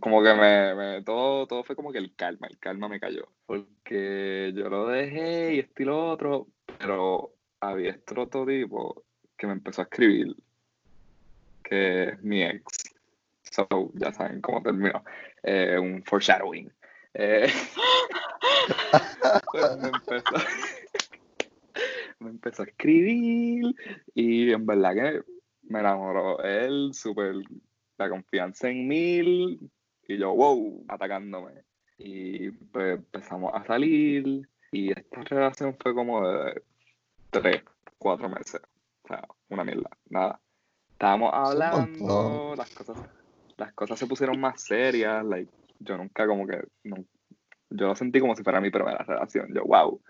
como 0.00 0.22
que 0.22 0.34
me, 0.34 0.74
me, 0.74 1.02
todo, 1.02 1.46
todo 1.46 1.64
fue 1.64 1.76
como 1.76 1.92
que 1.92 1.98
el 1.98 2.14
calma, 2.14 2.46
el 2.48 2.58
calma 2.58 2.88
me 2.88 3.00
cayó. 3.00 3.28
Porque 3.46 4.52
yo 4.54 4.68
lo 4.68 4.88
dejé 4.88 5.54
y 5.54 5.58
esto 5.60 5.82
y 5.82 5.86
lo 5.86 6.10
otro, 6.10 6.48
pero 6.78 7.32
había 7.60 7.90
este 7.90 8.18
otro 8.18 8.46
tipo 8.46 9.04
que 9.36 9.46
me 9.46 9.52
empezó 9.52 9.82
a 9.82 9.84
escribir, 9.84 10.34
que 11.62 12.16
mi 12.22 12.42
ex. 12.42 12.64
So, 13.42 13.92
ya 13.94 14.12
saben 14.12 14.40
cómo 14.40 14.62
terminó. 14.62 15.04
Eh, 15.42 15.78
un 15.78 16.02
foreshadowing. 16.04 16.72
Eh, 17.14 17.46
pues 19.52 19.76
me, 19.78 19.88
empezó, 19.88 20.34
me 22.20 22.30
empezó 22.30 22.62
a 22.62 22.66
escribir 22.66 23.74
y 24.14 24.52
en 24.52 24.66
verdad 24.66 24.94
que 24.94 25.22
me 25.62 25.80
enamoró 25.80 26.42
él, 26.42 26.90
súper 26.92 27.36
la 27.98 28.08
confianza 28.08 28.68
en 28.68 28.88
mil 28.88 29.70
y 30.08 30.18
yo, 30.18 30.34
wow, 30.34 30.84
atacándome. 30.88 31.64
Y 31.98 32.50
pues 32.50 32.98
empezamos 32.98 33.52
a 33.54 33.64
salir 33.64 34.48
y 34.70 34.90
esta 34.90 35.22
relación 35.22 35.76
fue 35.80 35.94
como 35.94 36.28
de 36.28 36.62
tres, 37.30 37.62
cuatro 37.98 38.28
meses. 38.28 38.60
O 39.02 39.08
sea, 39.08 39.26
una 39.48 39.64
mierda, 39.64 39.90
nada. 40.08 40.40
Estábamos 40.92 41.30
hablando, 41.32 42.54
las 42.56 42.70
cosas, 42.70 42.98
las 43.56 43.72
cosas 43.74 43.98
se 43.98 44.06
pusieron 44.06 44.40
más 44.40 44.62
serias, 44.62 45.24
like, 45.24 45.52
yo 45.78 45.96
nunca 45.96 46.26
como 46.26 46.46
que, 46.46 46.62
no, 46.84 46.96
yo 47.68 47.88
lo 47.88 47.94
sentí 47.94 48.18
como 48.18 48.34
si 48.34 48.42
fuera 48.42 48.62
mi 48.62 48.70
primera 48.70 49.04
relación, 49.04 49.52
yo, 49.54 49.64
wow, 49.64 50.00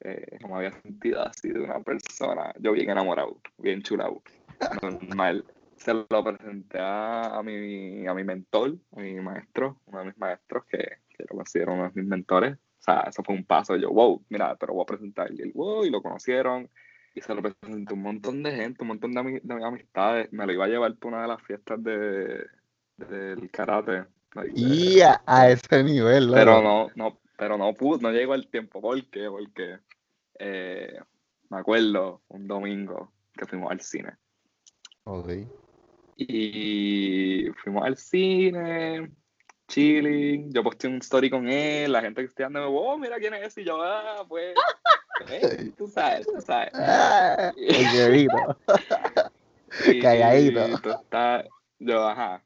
eh, 0.00 0.38
no 0.40 0.48
me 0.48 0.54
había 0.56 0.72
sentido 0.72 1.24
así 1.24 1.50
de 1.50 1.60
una 1.60 1.78
persona, 1.80 2.52
yo 2.58 2.72
bien 2.72 2.90
enamorado, 2.90 3.40
bien 3.58 3.80
chulado, 3.82 4.22
normal 4.82 5.44
se 5.84 5.92
lo 5.94 6.24
presenté 6.24 6.78
a, 6.80 7.40
mi, 7.44 8.06
a 8.06 8.14
mi 8.14 8.24
mentor, 8.24 8.74
a 8.92 9.00
mi 9.00 9.14
maestro, 9.20 9.80
uno 9.86 10.00
de 10.00 10.04
mis 10.06 10.18
maestros 10.18 10.64
que, 10.64 10.78
que 11.08 11.24
lo 11.28 11.36
considero 11.36 11.74
uno 11.74 11.84
de 11.84 11.92
mis 12.00 12.06
mentores. 12.08 12.54
O 12.56 12.82
sea, 12.84 13.00
eso 13.08 13.22
fue 13.22 13.34
un 13.34 13.44
paso. 13.44 13.76
Yo, 13.76 13.90
wow, 13.90 14.24
mira, 14.28 14.56
pero 14.56 14.74
voy 14.74 14.82
a 14.82 14.86
presentar. 14.86 15.32
Y 15.32 15.42
él, 15.42 15.52
wow, 15.54 15.84
y 15.84 15.90
lo 15.90 16.02
conocieron. 16.02 16.68
y 17.14 17.20
se 17.20 17.34
lo 17.34 17.42
presenté 17.42 17.92
a 17.92 17.96
un 17.96 18.02
montón 18.02 18.42
de 18.42 18.52
gente, 18.52 18.82
un 18.82 18.88
montón 18.88 19.12
de, 19.12 19.20
ami- 19.20 19.40
de 19.42 19.64
amistades. 19.64 20.32
Me 20.32 20.46
lo 20.46 20.52
iba 20.52 20.64
a 20.64 20.68
llevar 20.68 20.94
para 20.96 21.08
una 21.16 21.22
de 21.22 21.28
las 21.28 21.42
fiestas 21.42 21.82
de, 21.82 22.46
del 22.96 23.50
karate. 23.50 24.04
Y 24.54 25.00
a, 25.00 25.22
a 25.26 25.48
ese 25.48 25.84
nivel, 25.84 26.24
loco. 26.26 26.34
pero 26.34 26.60
no, 26.60 26.90
no, 26.96 27.20
pero 27.38 27.56
no 27.56 27.72
pudo, 27.74 28.00
no 28.00 28.10
llegó 28.10 28.34
el 28.34 28.48
tiempo. 28.48 28.80
¿Por 28.80 29.02
qué? 29.10 29.28
Porque 29.30 29.78
eh, 30.40 30.98
me 31.50 31.58
acuerdo 31.58 32.22
un 32.28 32.48
domingo 32.48 33.12
que 33.32 33.46
fuimos 33.46 33.70
al 33.70 33.80
cine. 33.80 34.12
Ok. 35.04 35.28
Y 36.16 37.46
fuimos 37.62 37.84
al 37.84 37.96
cine, 37.96 39.10
chilling. 39.68 40.52
Yo 40.52 40.62
posté 40.62 40.88
un 40.88 40.96
story 40.98 41.28
con 41.30 41.48
él, 41.48 41.92
la 41.92 42.00
gente 42.00 42.20
que 42.22 42.26
estoy 42.28 42.44
andando, 42.44 42.70
oh, 42.72 42.96
mira 42.98 43.18
quién 43.18 43.34
es. 43.34 43.56
Y 43.58 43.64
yo, 43.64 43.82
ah, 43.82 44.24
pues, 44.28 44.54
eh, 45.30 45.72
tú 45.76 45.86
sabes, 45.88 46.26
tú 46.26 46.40
sabes. 46.40 46.70
Ah. 46.74 47.52
Y- 49.88 49.98
Calladito. 50.00 50.68
y 50.68 50.76
tú 50.80 50.90
estás- 50.90 51.46
yo, 51.80 52.06
ajá. 52.08 52.44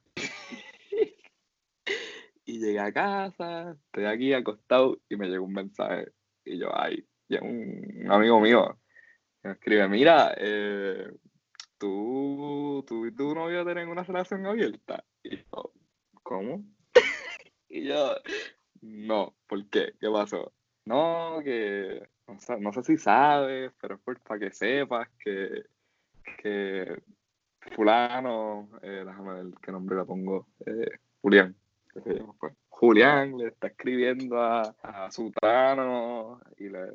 y 2.47 2.59
llegué 2.59 2.81
a 2.81 2.91
casa, 2.93 3.73
estoy 3.87 4.07
aquí 4.07 4.33
acostado 4.33 4.99
y 5.11 5.17
me 5.17 5.29
llegó 5.29 5.45
un 5.45 5.53
mensaje. 5.53 6.09
Y 6.47 6.59
yo, 6.59 6.71
ay, 6.75 7.07
y 7.29 7.37
un, 7.37 8.03
un 8.07 8.11
amigo 8.13 8.41
mío 8.41 8.79
que 9.43 9.49
me 9.49 9.55
escribe, 9.55 9.87
mira, 9.89 10.35
eh, 10.39 11.11
tú, 11.79 12.85
tú 12.87 13.07
y 13.07 13.15
tu 13.15 13.35
novio 13.35 13.65
tienen 13.65 13.89
una 13.89 14.03
relación 14.03 14.47
abierta. 14.47 15.05
Y 15.23 15.37
yo, 15.37 15.73
¿cómo? 16.23 16.65
y 17.69 17.85
yo, 17.85 18.15
no, 18.83 19.35
¿por 19.47 19.69
qué? 19.69 19.95
¿Qué 20.01 20.11
pasó? 20.11 20.53
No, 20.85 21.41
que 21.45 22.03
no 22.27 22.39
sé, 22.41 22.59
no 22.61 22.73
sé 22.73 22.83
si 22.83 22.97
sabes, 22.97 23.73
pero 23.81 23.95
es 23.97 24.01
por- 24.01 24.21
para 24.21 24.41
que 24.41 24.51
sepas 24.53 25.09
que, 25.23 25.65
que 26.43 27.03
fulano, 27.75 28.69
eh, 28.83 29.05
déjame 29.07 29.35
ver 29.45 29.55
qué 29.63 29.73
nombre 29.73 29.97
le 29.97 30.05
pongo, 30.05 30.47
eh, 30.67 30.99
Julián. 31.21 31.55
Pues, 32.39 32.55
Julián 32.69 33.37
le 33.37 33.49
está 33.49 33.67
escribiendo 33.69 34.41
a, 34.41 34.63
a 34.83 35.11
Sutano 35.11 36.41
y 36.57 36.69
le, 36.69 36.87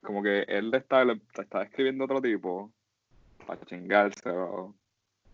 como 0.00 0.22
que 0.22 0.42
él 0.42 0.70
le 0.70 0.78
estaba, 0.78 1.04
le 1.04 1.20
estaba 1.36 1.64
escribiendo 1.64 2.04
a 2.04 2.06
otro 2.06 2.22
tipo 2.22 2.72
para 3.46 3.64
chingárselo 3.64 4.74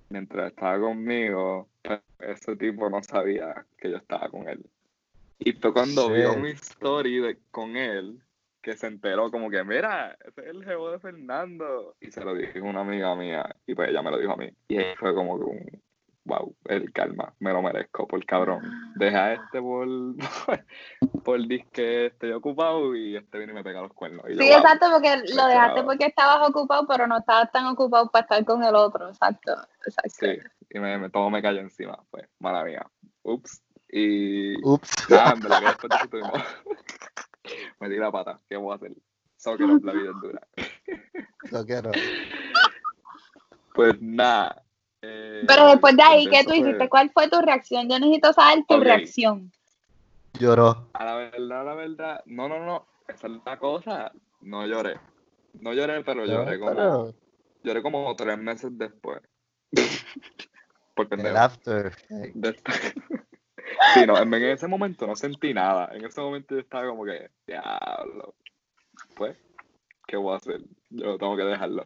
mientras 0.08 0.50
estaba 0.50 0.78
conmigo, 0.80 1.68
ese 2.18 2.56
tipo 2.56 2.90
no 2.90 3.02
sabía 3.02 3.64
que 3.78 3.90
yo 3.90 3.96
estaba 3.96 4.28
con 4.28 4.48
él. 4.48 4.64
Y 5.38 5.52
fue 5.52 5.72
cuando 5.72 6.12
vio 6.12 6.34
Shit. 6.34 6.42
mi 6.42 6.50
story 6.50 7.20
de- 7.20 7.38
con 7.50 7.76
él 7.76 8.20
que 8.62 8.76
se 8.76 8.88
enteró 8.88 9.30
como 9.30 9.48
que, 9.48 9.64
mira, 9.64 10.18
ese 10.26 10.42
es 10.42 10.46
el 10.48 10.64
jevo 10.64 10.90
de 10.90 10.98
Fernando. 10.98 11.96
Y 12.00 12.10
se 12.10 12.22
lo 12.22 12.34
dije 12.34 12.58
a 12.58 12.62
una 12.62 12.80
amiga 12.80 13.14
mía 13.14 13.56
y 13.66 13.74
pues 13.74 13.88
ella 13.88 14.02
me 14.02 14.10
lo 14.10 14.18
dijo 14.18 14.32
a 14.32 14.36
mí. 14.36 14.50
Y 14.68 14.76
ahí 14.76 14.94
fue 14.96 15.14
como 15.14 15.38
que 15.38 15.44
un, 15.44 15.82
wow, 16.30 16.54
el 16.66 16.92
calma, 16.92 17.34
me 17.40 17.52
lo 17.52 17.60
merezco 17.60 18.06
por 18.06 18.24
cabrón. 18.24 18.62
Deja 18.94 19.32
este 19.32 19.60
por, 19.60 19.88
por 21.24 21.48
disque 21.48 22.06
estoy 22.06 22.30
ocupado 22.30 22.94
y 22.94 23.16
este 23.16 23.38
viene 23.38 23.52
y 23.52 23.56
me 23.56 23.64
pega 23.64 23.80
los 23.82 23.92
cuernos. 23.92 24.24
Y 24.28 24.34
yo, 24.36 24.42
Sí, 24.42 24.48
wow. 24.48 24.58
exacto, 24.58 24.86
porque 24.92 25.16
lo 25.34 25.46
dejaste 25.46 25.82
porque 25.82 26.06
estabas 26.06 26.48
ocupado, 26.48 26.86
pero 26.86 27.08
no 27.08 27.18
estabas 27.18 27.50
tan 27.50 27.66
ocupado 27.66 28.08
para 28.10 28.22
estar 28.22 28.44
con 28.44 28.62
el 28.62 28.76
otro. 28.76 29.08
Exacto, 29.08 29.52
exacto. 29.84 30.10
Sí, 30.20 30.38
y 30.70 30.78
me, 30.78 30.98
me, 30.98 31.10
todo 31.10 31.28
me 31.30 31.42
cayó 31.42 31.58
encima, 31.60 31.98
pues, 32.10 32.28
mala 32.38 32.62
mía. 32.64 32.86
Ups. 33.22 33.60
Y 33.88 34.54
Ups. 34.64 34.90
nada, 35.10 35.34
que 35.60 35.66
después 35.66 35.90
de 35.90 35.96
eso 35.96 36.08
tuvimos... 36.08 36.32
Metí 37.80 37.96
la 37.96 38.12
pata, 38.12 38.40
¿qué 38.48 38.56
voy 38.56 38.72
a 38.72 38.76
hacer? 38.76 38.92
Soccer 39.36 39.68
of 39.68 39.82
la 39.82 39.92
vida 39.92 40.10
es 40.10 40.20
dura. 40.20 40.46
Lo 41.50 41.64
quiero. 41.64 41.90
Pues 43.74 44.00
nada. 44.00 44.62
Pero 45.46 45.66
después 45.68 45.96
de 45.96 46.02
ahí, 46.02 46.26
¿qué 46.28 46.44
tú 46.44 46.52
hiciste? 46.54 46.88
¿Cuál 46.88 47.10
fue 47.10 47.28
tu 47.28 47.40
reacción? 47.40 47.88
Yo 47.88 47.98
necesito 47.98 48.32
saber 48.32 48.64
tu 48.66 48.80
reacción. 48.80 49.52
Lloró. 50.38 50.88
A 50.94 51.04
la 51.04 51.14
verdad, 51.14 51.60
a 51.60 51.64
la 51.64 51.74
verdad, 51.74 52.22
no, 52.26 52.48
no, 52.48 52.64
no, 52.64 52.86
esa 53.08 53.26
es 53.26 53.32
la 53.44 53.58
cosa, 53.58 54.12
no 54.40 54.66
lloré. 54.66 54.98
No 55.60 55.72
lloré, 55.72 56.02
pero 56.04 56.24
lloré 56.24 56.58
como, 56.58 56.70
Pero 56.70 57.14
lloré 57.62 57.82
como 57.82 58.14
tres 58.16 58.38
meses 58.38 58.70
después. 58.78 59.20
Porque 60.94 61.14
el 61.14 61.36
after. 61.36 61.92
Sí, 63.94 64.06
no, 64.06 64.18
en 64.18 64.32
en 64.34 64.42
ese 64.44 64.66
momento 64.66 65.06
no 65.06 65.16
sentí 65.16 65.54
nada. 65.54 65.88
En 65.92 66.04
ese 66.04 66.20
momento 66.20 66.54
yo 66.54 66.60
estaba 66.60 66.88
como 66.88 67.04
que, 67.04 67.30
diablo. 67.46 68.34
Pues, 69.16 69.36
¿qué 70.06 70.16
voy 70.16 70.34
a 70.34 70.36
hacer? 70.36 70.60
Yo 70.90 71.16
tengo 71.18 71.36
que 71.36 71.44
dejarlo. 71.44 71.84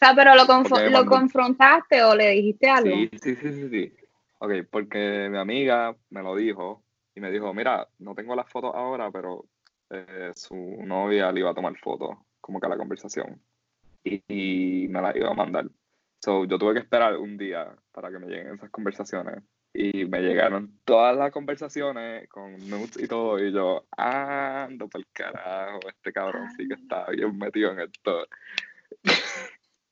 O 0.00 0.04
sea, 0.04 0.14
pero 0.14 0.32
lo, 0.36 0.46
me 0.76 0.90
lo 0.90 1.06
confrontaste 1.06 2.04
o 2.04 2.14
le 2.14 2.30
dijiste 2.30 2.70
algo. 2.70 2.94
Sí, 2.94 3.10
sí, 3.20 3.34
sí, 3.34 3.52
sí, 3.52 3.68
sí. 3.68 3.92
Ok, 4.38 4.52
porque 4.70 5.28
mi 5.28 5.38
amiga 5.38 5.96
me 6.10 6.22
lo 6.22 6.36
dijo 6.36 6.84
y 7.16 7.20
me 7.20 7.32
dijo, 7.32 7.52
mira, 7.52 7.88
no 7.98 8.14
tengo 8.14 8.36
las 8.36 8.48
fotos 8.48 8.70
ahora, 8.76 9.10
pero 9.10 9.46
eh, 9.90 10.30
su 10.36 10.54
novia 10.54 11.32
le 11.32 11.40
iba 11.40 11.50
a 11.50 11.54
tomar 11.54 11.76
fotos, 11.78 12.16
como 12.40 12.60
que 12.60 12.66
a 12.66 12.68
la 12.68 12.76
conversación. 12.76 13.42
Y, 14.04 14.22
y 14.28 14.86
me 14.86 15.02
la 15.02 15.16
iba 15.18 15.30
a 15.30 15.34
mandar. 15.34 15.66
So, 16.20 16.44
yo 16.44 16.58
tuve 16.58 16.74
que 16.74 16.80
esperar 16.80 17.16
un 17.16 17.36
día 17.36 17.74
para 17.90 18.12
que 18.12 18.20
me 18.20 18.28
lleguen 18.28 18.54
esas 18.54 18.70
conversaciones. 18.70 19.42
Y 19.74 20.04
me 20.04 20.20
llegaron 20.20 20.78
todas 20.84 21.16
las 21.16 21.32
conversaciones 21.32 22.28
con 22.28 22.52
nudes 22.70 22.96
y 23.02 23.08
todo. 23.08 23.44
Y 23.44 23.52
yo, 23.52 23.84
ando 23.96 24.88
por 24.88 25.00
el 25.00 25.06
carajo, 25.12 25.80
este 25.88 26.12
cabrón 26.12 26.48
sí 26.56 26.68
que 26.68 26.74
está 26.74 27.10
bien 27.10 27.36
metido 27.36 27.72
en 27.72 27.80
esto. 27.80 28.28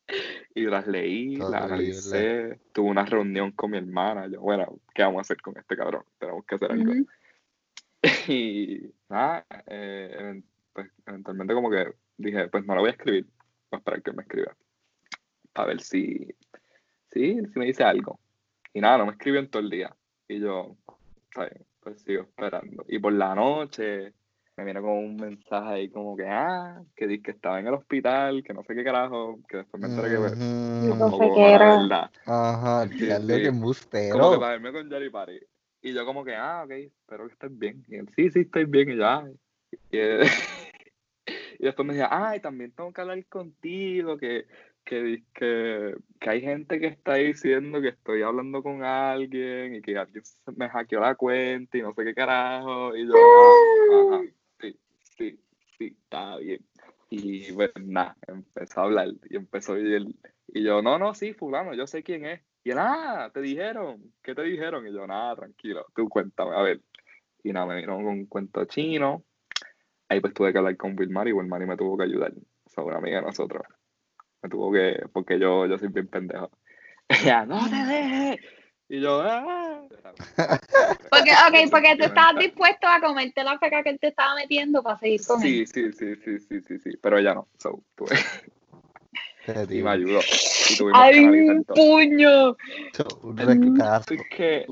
y 0.55 0.65
las 0.65 0.87
leí, 0.87 1.37
las 1.37 1.63
analicé. 1.63 2.59
Tuve 2.73 2.91
una 2.91 3.05
reunión 3.05 3.53
con 3.53 3.71
mi 3.71 3.79
hermana. 3.79 4.27
Yo, 4.29 4.41
bueno, 4.41 4.79
¿qué 4.95 5.03
vamos 5.03 5.19
a 5.19 5.21
hacer 5.23 5.41
con 5.41 5.57
este 5.59 5.77
cabrón? 5.77 6.05
Tenemos 6.19 6.45
que 6.45 6.55
hacer 6.55 6.73
algo. 6.73 6.93
Y 8.29 8.95
nada, 9.09 9.45
eh, 9.67 10.41
pues 10.73 10.89
eventualmente 11.07 11.55
como 11.55 11.71
que 11.71 11.93
dije, 12.17 12.47
pues 12.49 12.65
no 12.65 12.75
lo 12.77 12.83
voy 12.83 12.91
a 12.91 12.93
escribir, 12.93 13.25
voy 13.25 13.33
a 13.73 13.77
esperar 13.79 14.03
que 14.03 14.13
me 14.13 14.23
escriba. 14.23 14.57
Para 15.53 15.69
ver 15.69 15.81
si, 15.81 16.33
si, 17.11 17.35
si 17.35 17.59
me 17.59 17.67
dice 17.67 17.83
algo. 17.83 18.21
Y 18.73 18.81
nada, 18.81 18.99
no 18.99 19.07
me 19.07 19.13
escribió 19.13 19.41
en 19.41 19.51
todo 19.51 19.61
el 19.63 19.71
día. 19.71 19.97
Y 20.29 20.39
yo, 20.39 20.77
está 21.25 21.47
bien, 21.47 21.67
pues 21.81 22.01
sigo 22.03 22.23
esperando. 22.23 22.85
Y 22.87 23.01
por 23.01 23.13
la 23.13 23.35
noche 23.35 24.13
me 24.57 24.65
viene 24.65 24.81
como 24.81 24.99
un 25.01 25.17
mensaje 25.17 25.69
ahí 25.75 25.89
como 25.91 26.17
que, 26.17 26.27
ah, 26.27 26.83
que 26.97 27.07
dice 27.07 27.23
que 27.25 27.31
estaba 27.33 27.61
en 27.61 27.67
el 27.67 27.75
hospital, 27.75 28.43
que 28.43 28.55
no 28.55 28.63
sé 28.65 28.75
qué 28.75 28.85
carajo, 28.85 29.39
que 29.49 29.59
después 29.59 29.81
me 29.83 29.89
enteré 29.89 30.09
que 30.11 30.17
pues. 30.17 30.33
No 30.99 31.11
sé 31.11 31.31
qué 31.35 31.53
era 31.53 31.77
verdad. 31.79 32.11
Ajá, 32.27 32.87
Sí, 32.87 33.05
diablo, 33.05 33.27
sí. 33.35 33.43
que 33.43 33.43
Como 33.43 33.51
que 33.51 33.57
embustero. 33.57 34.41
para 34.41 34.53
verme 34.53 34.73
con 34.73 34.91
Jerry 34.91 35.11
Party. 35.11 35.39
Y 35.83 35.93
yo 35.93 36.05
como 36.07 36.25
que, 36.25 36.35
ah, 36.35 36.63
ok, 36.65 36.71
espero 36.73 37.27
que 37.27 37.33
estés 37.35 37.59
bien. 37.59 37.85
Y 37.89 37.97
él, 37.97 38.09
sí, 38.17 38.31
sí, 38.31 38.41
estoy 38.41 38.65
bien. 38.65 38.91
Y 38.91 38.97
yo, 38.97 39.07
ah. 39.07 39.29
Y, 39.91 39.99
él- 39.99 40.21
y 41.59 41.65
después 41.65 41.87
me 41.87 41.95
decía, 41.95 42.09
ay, 42.11 42.41
también 42.41 42.73
tengo 42.73 42.93
que 42.93 43.01
hablar 43.01 43.25
contigo, 43.27 44.17
que, 44.17 44.47
que, 44.85 45.23
que, 45.35 45.95
que 46.21 46.31
hay 46.31 46.41
gente 46.41 46.81
que 46.81 46.87
está 46.87 47.15
diciendo 47.15 47.81
que 47.81 47.89
estoy 47.89 48.23
hablando 48.23 48.63
con 48.63 48.83
alguien 48.83 49.75
y 49.77 49.83
que 49.83 49.99
alguien 49.99 50.25
se 50.25 50.53
me 50.53 50.69
hackeó 50.69 51.01
la 51.01 51.15
cuenta 51.15 51.77
y 51.79 51.83
no 51.83 51.93
sé 51.95 52.05
qué 52.05 52.15
carajo. 52.15 52.97
Y 52.97 53.07
yo, 53.07 53.15
ah, 53.17 54.17
ajá, 54.17 54.23
sí, 55.79 55.97
está 56.03 56.37
bien. 56.37 56.65
Y 57.09 57.53
pues 57.53 57.71
nada, 57.81 58.17
empezó 58.27 58.81
a 58.81 58.85
hablar 58.85 59.09
y 59.31 59.37
empezó 59.37 59.79
y 59.79 59.95
él, 59.95 60.17
y 60.49 60.65
yo, 60.65 60.83
no, 60.83 60.99
no, 60.99 61.15
sí, 61.15 61.33
fulano, 61.35 61.75
yo 61.75 61.87
sé 61.87 62.03
quién 62.03 62.27
es. 62.27 62.41
Y 62.65 62.71
él, 62.71 62.79
ah, 62.81 63.31
te 63.33 63.41
dijeron, 63.41 64.13
¿qué 64.23 64.35
te 64.35 64.43
dijeron? 64.43 64.87
Y 64.87 64.93
yo, 64.93 65.07
nada, 65.07 65.37
tranquilo, 65.37 65.87
tú 65.95 66.09
cuéntame, 66.09 66.57
a 66.57 66.63
ver. 66.63 66.81
Y 67.45 67.53
nada, 67.53 67.67
me 67.67 67.77
vino 67.77 67.95
con 67.95 68.07
un 68.07 68.27
cuento 68.27 68.65
chino. 68.65 69.25
Ahí 70.09 70.21
pues 70.21 70.35
tuve 70.35 70.53
que 70.53 70.59
hablar 70.59 70.77
con 70.77 70.99
Wilmar 70.99 71.29
y 71.29 71.33
Wilmar 71.33 71.65
me 71.67 71.77
tuvo 71.77 71.97
que 71.97 72.05
ayudar. 72.05 72.33
Son 72.67 72.87
una 72.87 72.99
amiga 72.99 73.21
de 73.21 73.27
nosotros. 73.27 73.63
Me 74.43 74.49
tuvo 74.49 74.73
que, 74.73 75.07
porque 75.13 75.39
yo, 75.39 75.67
yo 75.67 75.79
soy 75.79 75.89
bien 75.89 76.09
pendejo. 76.09 76.51
Ella, 77.09 77.47
no 77.47 77.59
te 77.69 77.77
dejes. 77.77 78.37
Y 78.89 79.01
yo, 79.01 79.21
ah. 79.21 79.83
Porque, 81.11 81.31
ok, 81.31 81.71
porque 81.71 81.97
tú 81.97 82.05
estabas 82.05 82.39
dispuesto 82.39 82.87
a 82.87 83.01
comerte 83.01 83.43
la 83.43 83.59
feca 83.59 83.83
que 83.83 83.91
él 83.91 83.99
te 83.99 84.09
estaba 84.09 84.35
metiendo 84.37 84.83
para 84.83 84.99
seguir 84.99 85.21
con 85.27 85.43
él. 85.43 85.67
Sí, 85.67 85.67
sí, 85.67 85.93
sí, 85.93 86.17
sí, 86.17 86.39
sí, 86.39 86.61
sí, 86.61 86.79
sí. 86.79 86.91
Pero 87.01 87.19
ella 87.19 87.35
no. 87.35 87.49
So, 87.59 87.81
tuve, 87.97 88.11
y 89.71 89.83
me 89.83 89.91
ayudó. 89.91 90.21
Y 90.71 90.77
tuvimos 90.77 91.01
que 91.01 91.07
¡Ay, 91.09 91.21
un 91.21 91.65
puño! 91.65 92.57
Un 93.23 93.39
El 93.39 93.47
rectazo. 93.47 94.07
punto 94.07 94.23
es 94.23 94.37
que, 94.37 94.67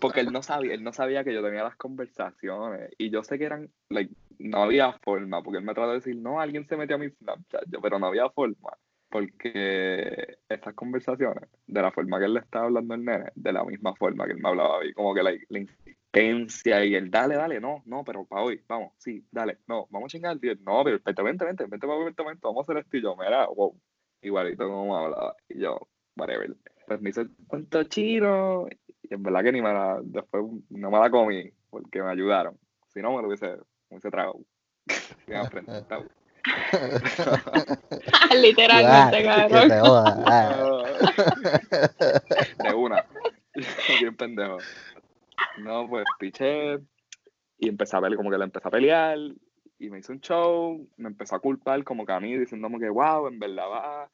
porque 0.00 0.20
él 0.20 0.32
no 0.32 0.42
sabía, 0.42 0.74
él 0.74 0.82
no 0.82 0.92
sabía 0.92 1.24
que 1.24 1.34
yo 1.34 1.42
tenía 1.42 1.62
las 1.62 1.76
conversaciones 1.76 2.90
y 2.98 3.10
yo 3.10 3.22
sé 3.22 3.38
que 3.38 3.44
eran, 3.44 3.70
like, 3.88 4.12
no 4.38 4.62
había 4.62 4.92
forma, 4.92 5.42
porque 5.42 5.58
él 5.58 5.64
me 5.64 5.74
trató 5.74 5.90
de 5.90 5.96
decir, 5.96 6.16
no, 6.16 6.40
alguien 6.40 6.66
se 6.66 6.76
metió 6.76 6.96
a 6.96 6.98
mi 6.98 7.10
Snapchat, 7.10 7.64
yo, 7.66 7.80
pero 7.80 7.98
no 7.98 8.06
había 8.06 8.28
forma, 8.30 8.70
porque 9.10 10.38
estas 10.48 10.74
conversaciones, 10.74 11.48
de 11.66 11.82
la 11.82 11.90
forma 11.90 12.18
que 12.18 12.26
él 12.26 12.34
le 12.34 12.40
estaba 12.40 12.66
hablando 12.66 12.94
al 12.94 13.04
nene, 13.04 13.30
de 13.34 13.52
la 13.52 13.64
misma 13.64 13.94
forma 13.94 14.26
que 14.26 14.32
él 14.32 14.40
me 14.40 14.48
hablaba 14.48 14.76
a 14.76 14.80
mí, 14.80 14.92
como 14.92 15.14
que 15.14 15.22
le 15.22 15.66
pensia 16.10 16.84
y 16.84 16.94
el 16.94 17.10
dale, 17.10 17.36
dale, 17.36 17.60
no, 17.60 17.82
no, 17.86 18.04
pero 18.04 18.24
para 18.24 18.42
hoy, 18.42 18.62
vamos, 18.66 18.92
sí, 18.98 19.24
dale, 19.30 19.58
no, 19.66 19.86
vamos 19.90 20.06
a 20.06 20.12
chingar 20.12 20.32
el 20.32 20.40
día, 20.40 20.54
no, 20.64 20.82
pero 20.84 20.98
vente, 21.04 21.22
vente, 21.22 21.44
vente, 21.44 21.64
vente 21.66 21.86
para 21.86 22.04
vente, 22.04 22.24
vente, 22.24 22.40
vamos 22.42 22.68
a 22.68 22.72
hacer 22.72 22.82
esto 22.82 22.96
y 22.96 23.02
yo, 23.02 23.16
mira, 23.16 23.46
wow, 23.46 23.78
igualito 24.22 24.68
como 24.68 24.96
hablaba, 24.96 25.34
y 25.48 25.60
yo, 25.60 25.78
whatever. 26.16 26.56
Pues 26.86 27.00
me 27.00 27.10
hizo 27.10 27.22
el 27.22 27.30
cuento 27.46 27.84
chino, 27.84 28.66
y 29.02 29.14
en 29.14 29.22
verdad 29.22 29.42
que 29.42 29.52
ni 29.52 29.62
me 29.62 29.72
la, 29.72 30.00
después 30.02 30.44
no 30.70 30.90
me 30.90 30.98
la 30.98 31.10
comí, 31.10 31.50
porque 31.70 32.02
me 32.02 32.10
ayudaron, 32.10 32.58
si 32.88 33.00
no 33.00 33.14
me 33.14 33.22
lo 33.22 33.28
hubiese, 33.28 33.48
me 33.48 33.96
hubiese 33.96 34.10
tragado. 34.10 34.40
Me. 35.26 36.08
Literalmente, 38.40 39.24
cabrón. 39.24 39.70
ah. 40.26 40.84
de 42.64 42.74
una. 42.74 43.04
Bien 44.00 44.16
pendejo. 44.16 44.58
No, 45.58 45.88
pues 45.88 46.04
piché 46.18 46.78
y 47.58 47.68
empecé 47.68 47.96
a 47.96 48.00
ver 48.00 48.16
como 48.16 48.30
que 48.30 48.38
le 48.38 48.44
empecé 48.44 48.68
a 48.68 48.70
pelear 48.70 49.18
y 49.78 49.90
me 49.90 49.98
hizo 49.98 50.12
un 50.12 50.20
show, 50.20 50.88
me 50.96 51.08
empezó 51.08 51.36
a 51.36 51.40
culpar 51.40 51.82
como 51.84 52.04
que 52.04 52.12
a 52.12 52.20
mí 52.20 52.36
diciéndome 52.36 52.78
que 52.78 52.88
wow, 52.88 53.26
en 53.28 53.38
verdad 53.38 53.64
va, 53.70 54.10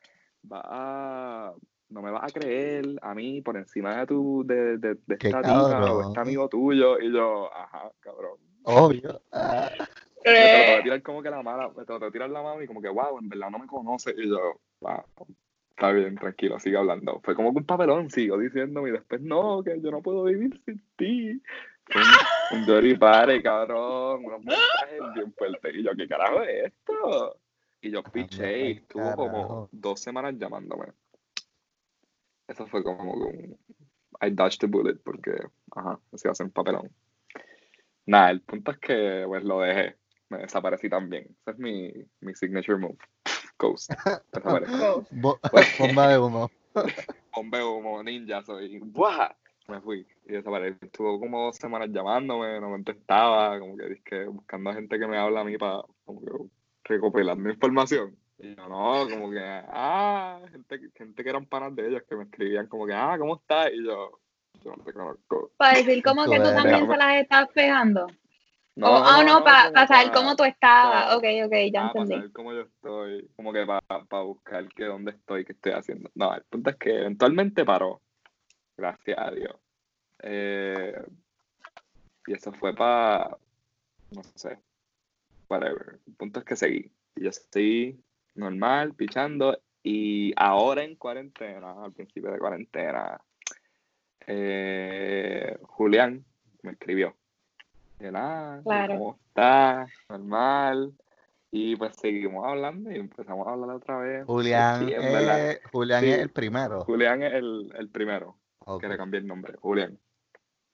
va 0.51 0.63
a, 0.65 1.55
no 1.89 2.03
me 2.03 2.11
vas 2.11 2.25
a 2.25 2.39
creer 2.39 2.85
a 3.03 3.15
mí 3.15 3.41
por 3.41 3.57
encima 3.57 3.99
de 3.99 4.07
tu, 4.07 4.45
de, 4.47 4.79
de, 4.79 4.95
de 5.07 5.15
esta 5.15 5.43
tipa 5.43 5.93
o 5.93 6.09
este 6.09 6.21
amigo 6.21 6.49
tuyo 6.49 6.99
y 7.01 7.13
yo, 7.13 7.51
ajá, 7.55 7.91
cabrón. 8.01 8.39
Obvio. 8.65 9.21
ah. 9.33 9.71
Me 10.25 10.33
trató 10.33 10.57
de 10.73 10.79
Eh, 10.79 10.83
tirar 10.83 11.03
como 11.03 11.23
que 11.23 11.31
la 11.31 11.43
mala, 11.43 11.69
me 11.69 11.85
trató 11.85 12.07
de 12.07 12.11
tirar 12.11 12.31
la 12.31 12.43
mano 12.43 12.63
y 12.63 12.67
como 12.67 12.81
que 12.81 12.89
wow, 12.89 13.19
en 13.19 13.29
verdad 13.29 13.51
no 13.51 13.59
me 13.59 13.67
conoce 13.67 14.15
y 14.17 14.29
yo, 14.29 14.61
wow, 14.81 15.05
está 15.71 15.93
bien, 15.93 16.15
tranquilo, 16.17 16.59
sigue 16.59 16.77
hablando. 16.77 17.21
Fue 17.23 17.35
como 17.35 17.53
que 17.53 17.59
un 17.59 17.67
papelón, 17.67 18.11
sigo 18.11 18.39
diciéndome 18.39 18.89
y 18.89 18.93
después 18.93 19.21
no, 19.21 19.63
que 19.63 19.81
yo 19.81 19.91
no 19.91 20.01
puedo 20.03 20.25
vivir 20.25 20.61
sin 20.65 20.83
ti. 20.97 21.43
Fue 21.87 22.01
Un, 22.53 22.61
un 22.61 22.67
dirty 22.67 22.95
party, 22.97 23.43
cabrón, 23.43 24.25
unos 24.25 24.43
mensajes 24.43 25.01
bien 25.15 25.33
fuertes. 25.35 25.75
Y 25.75 25.83
yo, 25.83 25.91
¿qué 25.95 26.09
carajo 26.09 26.43
es 26.43 26.73
esto? 26.73 27.39
Y 27.83 27.91
yo 27.91 28.03
piché 28.03 28.69
y 28.69 28.73
estuvo 28.73 29.15
como 29.15 29.69
dos 29.71 30.01
semanas 30.01 30.35
llamándome. 30.39 30.87
Eso 32.49 32.67
fue 32.67 32.83
como 32.83 33.15
que 33.15 33.37
un... 33.37 33.59
I 34.23 34.31
dodged 34.31 34.61
the 34.61 34.67
bullet 34.67 34.97
porque, 35.05 35.33
ajá, 35.73 35.99
se 36.15 36.29
hacer 36.29 36.47
un 36.47 36.53
papelón. 36.53 36.91
Nada, 38.07 38.31
el 38.31 38.41
punto 38.41 38.71
es 38.71 38.79
que 38.79 39.25
pues 39.27 39.45
lo 39.45 39.61
dejé. 39.61 39.97
Me 40.31 40.39
desaparecí 40.39 40.89
también. 40.89 41.25
Ese 41.41 41.51
es 41.53 41.59
mi, 41.59 41.93
mi 42.21 42.35
signature 42.35 42.79
move. 42.79 42.97
Ghost. 43.59 43.91
Desaparezco. 44.33 45.07
Pues- 45.51 45.79
Bomba 45.79 46.09
de 46.09 46.19
humo. 46.19 46.51
Hombre, 47.33 47.61
como 47.61 48.03
ninja 48.03 48.43
soy. 48.43 48.79
¡Buah! 48.79 49.31
Me 49.69 49.81
fui 49.81 50.07
y 50.27 50.33
desaparecí. 50.33 50.79
Estuvo 50.83 51.19
como 51.19 51.47
dos 51.47 51.57
semanas 51.57 51.89
llamándome, 51.91 52.61
no 52.61 52.69
me 52.69 52.75
contestaba, 52.75 53.59
como 53.59 53.77
que 53.77 53.89
dizque 53.89 54.27
buscando 54.27 54.71
a 54.71 54.75
gente 54.75 54.99
que 54.99 55.07
me 55.07 55.17
habla 55.17 55.41
a 55.41 55.45
mí 55.45 55.57
para 55.57 55.83
como 56.05 56.21
que 56.21 56.31
recopilando 56.85 57.49
información. 57.51 58.17
Y 58.39 58.55
yo 58.55 58.69
no, 58.69 59.07
como 59.09 59.31
que, 59.31 59.41
ah, 59.43 60.41
gente, 60.51 60.81
gente 60.95 61.23
que 61.23 61.31
eran 61.31 61.47
panas 61.47 61.75
de 61.77 61.89
ellos 61.89 62.03
que 62.09 62.17
me 62.17 62.25
escribían 62.25 62.67
como 62.67 62.87
que, 62.87 62.93
ah, 62.93 63.17
¿cómo 63.19 63.37
estás? 63.37 63.71
Y 63.73 63.85
yo, 63.85 64.19
yo 64.63 64.75
no 64.77 64.85
te 64.85 64.93
conozco. 64.93 65.53
Para 65.57 65.79
decir 65.79 66.03
como 66.03 66.25
que 66.25 66.37
tú 66.37 66.43
también 66.43 66.87
se 66.87 66.97
las 66.97 67.17
estás 67.23 67.49
pegando. 67.55 68.07
No, 68.77 68.91
o, 68.91 68.97
ah, 69.05 69.23
no, 69.25 69.45
para 69.45 69.73
como 69.73 69.87
saber 69.87 70.13
cómo 70.13 70.35
tú 70.37 70.45
estabas. 70.45 71.15
Ok, 71.15 71.25
ok, 71.45 71.53
ya 71.73 71.87
Ah, 71.87 71.93
para 71.93 72.03
entendí. 72.03 72.15
saber 72.15 72.33
cómo 72.33 72.53
yo 72.53 72.61
estoy, 72.63 73.29
como 73.37 73.53
que 73.53 73.65
para 73.65 74.23
buscar 74.23 74.69
que 74.69 74.85
dónde 74.85 75.13
estoy, 75.13 75.45
qué 75.45 75.53
estoy 75.53 75.73
haciendo. 75.73 76.11
No, 76.15 76.35
el 76.35 76.43
punto 76.43 76.71
es 76.71 76.77
que 76.77 76.91
eventualmente 76.99 77.65
paró, 77.65 78.01
gracias 78.77 79.17
a 79.19 79.31
Dios. 79.31 79.57
Eh, 80.23 80.93
y 82.27 82.33
eso 82.33 82.53
fue 82.53 82.75
para, 82.75 83.37
no 84.11 84.23
sé, 84.35 84.59
whatever. 85.49 86.01
El 86.07 86.15
punto 86.15 86.41
es 86.41 86.45
que 86.45 86.57
seguí. 86.57 86.91
Y 87.15 87.23
yo 87.23 87.31
estoy 87.31 88.03
normal, 88.35 88.95
pichando, 88.95 89.57
y 89.85 90.33
ahora 90.37 90.83
en 90.83 90.97
cuarentena, 90.97 91.85
al 91.85 91.93
principio 91.93 92.33
de 92.33 92.39
cuarentena, 92.39 93.21
eh, 94.27 95.59
Julián 95.63 96.25
me 96.63 96.73
escribió. 96.73 97.15
Ah, 98.01 98.61
Claro. 98.65 98.99
¿cómo 98.99 99.19
estás? 99.29 99.91
Normal. 100.09 100.93
Y 101.51 101.77
pues 101.77 101.95
seguimos 101.97 102.45
hablando 102.47 102.91
y 102.91 102.97
empezamos 102.97 103.47
a 103.47 103.53
hablar 103.53 103.77
otra 103.77 103.99
vez. 103.99 104.25
Julián, 104.27 104.87
Sí, 104.87 104.93
es, 104.93 105.61
Julián 105.73 106.01
Sí. 106.03 106.11
es 106.11 106.19
el 106.19 106.31
primero. 106.31 106.81
Julián 106.85 107.23
es 107.23 107.33
el, 107.35 107.73
el 107.79 107.89
primero 107.89 108.37
que 108.81 108.89
le 108.89 108.97
cambié 108.97 109.21
el 109.21 109.27
nombre, 109.27 109.55
Julián. 109.61 109.99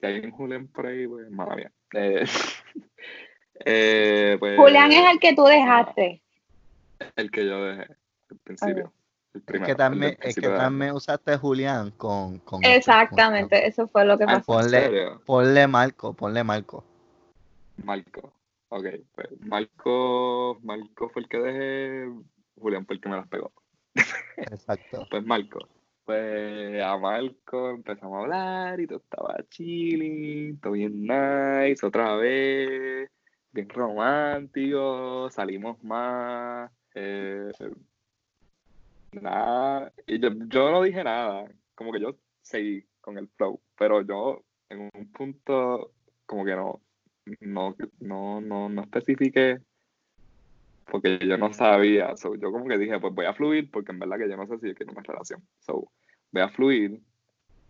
Si 0.01 0.07
hay 0.07 0.21
un 0.21 0.31
Julián 0.31 0.69
por 0.69 0.87
ahí, 0.87 1.07
pues, 1.07 1.31
mala 1.31 1.57
mía. 1.57 1.73
Eh, 1.93 2.25
eh, 3.67 4.37
pues, 4.39 4.57
Julián 4.59 4.91
es 4.93 5.11
el 5.13 5.19
que 5.21 5.35
tú 5.35 5.45
dejaste. 5.45 6.23
el 7.17 7.31
que 7.31 7.47
yo 7.47 7.63
dejé 7.65 7.97
al 8.31 8.39
principio. 8.45 8.93
Es 9.35 9.61
que 9.63 9.75
también, 9.77 10.17
es 10.23 10.35
que 10.35 10.49
de 10.49 10.57
también 10.57 10.93
usaste 10.93 11.37
Julián 11.37 11.93
con, 11.93 12.39
con 12.41 12.65
este, 12.65 12.77
Exactamente, 12.77 13.65
eso 13.67 13.87
fue 13.87 14.05
lo 14.05 14.19
que 14.19 14.25
Ah, 14.25 14.39
pasó. 14.45 14.61
¿en 14.61 14.67
Ponle- 14.67 14.81
serio? 14.81 15.23
Ponle 15.27 15.67
Marco, 15.69 16.15
ponle 16.15 16.43
Marco. 16.43 16.85
Marco. 17.85 18.33
Ok, 18.69 18.87
pues 19.15 19.29
Marco, 19.41 20.59
Marco 20.63 21.09
fue 21.09 21.23
el 21.23 21.29
que 21.29 21.39
dejé, 21.39 22.09
Julián 22.57 22.87
fue 22.87 22.97
el 22.97 23.01
que 23.01 23.09
me 23.09 23.17
las 23.17 23.29
pegó. 23.29 23.53
Exacto. 24.37 25.07
Pues 25.11 25.25
Marco. 25.25 25.69
Pues 26.05 26.83
a 26.83 26.97
Marco 26.97 27.71
empezamos 27.71 28.17
a 28.17 28.21
hablar 28.23 28.81
y 28.81 28.87
todo 28.87 28.99
estaba 28.99 29.37
chilling, 29.49 30.59
todo 30.61 30.73
bien 30.73 31.03
nice, 31.03 31.87
otra 31.87 32.17
vez, 32.17 33.09
bien 33.53 33.69
romántico, 33.69 35.31
salimos 35.31 35.83
más, 35.85 36.71
eh, 36.95 37.53
nada, 39.13 39.93
y 40.07 40.19
yo, 40.19 40.31
yo 40.49 40.71
no 40.71 40.83
dije 40.83 41.05
nada, 41.05 41.45
como 41.75 41.93
que 41.93 42.01
yo 42.01 42.17
seguí 42.43 42.85
con 43.01 43.19
el 43.19 43.29
flow, 43.29 43.61
pero 43.77 44.03
yo 44.03 44.43
en 44.69 44.91
un 44.93 45.13
punto 45.13 45.93
como 46.27 46.45
que 46.45 46.57
no, 46.57 46.81
no, 47.41 47.77
no, 48.01 48.41
no, 48.41 48.69
no 48.69 48.83
especifiqué 48.83 49.61
porque 50.91 51.19
yo 51.27 51.37
no 51.39 51.53
sabía, 51.53 52.17
so, 52.17 52.35
yo 52.35 52.51
como 52.51 52.67
que 52.67 52.77
dije, 52.77 52.99
pues 52.99 53.15
voy 53.15 53.27
a 53.27 53.35
fluir, 53.35 53.71
porque 53.71 53.93
en 53.93 54.01
verdad 54.01 54.19
que 54.19 54.29
yo 54.29 54.37
no 54.37 54.47
sé 54.47 54.59
si 54.59 54.69
yo 54.69 54.75
quiero 54.75 54.93
una 54.93 55.03
relación, 55.03 55.41
so, 55.61 55.91
voy 56.33 56.43
a 56.43 56.49
fluir, 56.49 57.01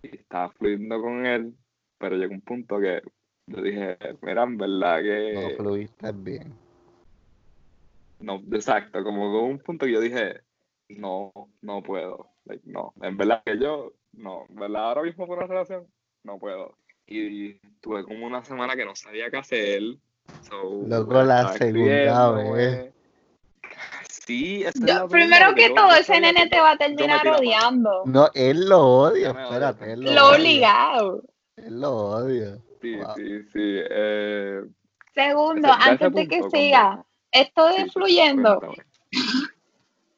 y 0.02 0.16
estaba 0.16 0.50
fluyendo 0.50 1.00
con 1.00 1.26
él, 1.26 1.54
pero 1.98 2.16
llegó 2.16 2.32
un 2.32 2.40
punto 2.40 2.80
que 2.80 3.02
yo 3.46 3.62
dije, 3.62 3.98
mira, 4.22 4.44
en 4.44 4.56
verdad 4.56 4.96
No 4.96 5.02
que, 5.02 5.54
fluiste 5.56 6.12
bien. 6.12 6.54
no, 8.20 8.42
exacto, 8.52 9.02
como 9.04 9.32
con 9.32 9.50
un 9.50 9.58
punto 9.58 9.86
que 9.86 9.92
yo 9.92 10.00
dije, 10.00 10.40
no, 10.88 11.32
no 11.60 11.82
puedo, 11.82 12.30
like, 12.44 12.62
no, 12.66 12.94
en 13.02 13.16
verdad 13.16 13.42
que 13.44 13.58
yo, 13.58 13.92
no, 14.12 14.46
en 14.48 14.56
verdad 14.56 14.84
ahora 14.84 15.02
mismo 15.02 15.26
por 15.26 15.38
una 15.38 15.46
relación, 15.46 15.86
no 16.24 16.38
puedo, 16.38 16.76
y 17.10 17.60
tuve 17.80 18.04
como 18.04 18.26
una 18.26 18.42
semana 18.44 18.76
que 18.76 18.84
no 18.84 18.94
sabía 18.94 19.30
qué 19.30 19.38
hacer, 19.38 19.82
so, 20.48 20.84
Loco, 20.86 21.22
la 21.22 21.52
segunda 21.54 22.30
vez. 22.32 22.92
Sí, 24.08 24.62
es 24.64 24.74
Yo- 24.74 25.08
primero 25.08 25.54
que 25.54 25.70
todo, 25.70 25.92
ese 25.92 26.20
nene 26.20 26.48
te 26.48 26.60
va 26.60 26.72
a 26.72 26.76
terminar 26.76 27.26
odiando. 27.26 28.02
No, 28.06 28.30
él 28.34 28.68
lo 28.68 28.80
odia, 28.86 29.30
espérate, 29.30 29.92
él 29.92 30.00
lo 30.02 30.12
Lo 30.12 30.28
obligado. 30.32 31.22
Él 31.56 31.80
lo 31.80 31.90
odia. 31.92 32.58
Sí, 32.80 32.96
Wow. 32.96 33.14
sí, 33.16 33.42
sí. 33.52 33.58
Eh, 33.90 34.62
Segundo, 35.14 35.68
antes 35.72 36.12
de 36.14 36.28
que 36.28 36.42
siga, 36.50 37.04
esto 37.32 37.66
de 37.68 37.76
sí, 37.76 37.82
sí, 37.84 37.90
fluyendo, 37.90 38.60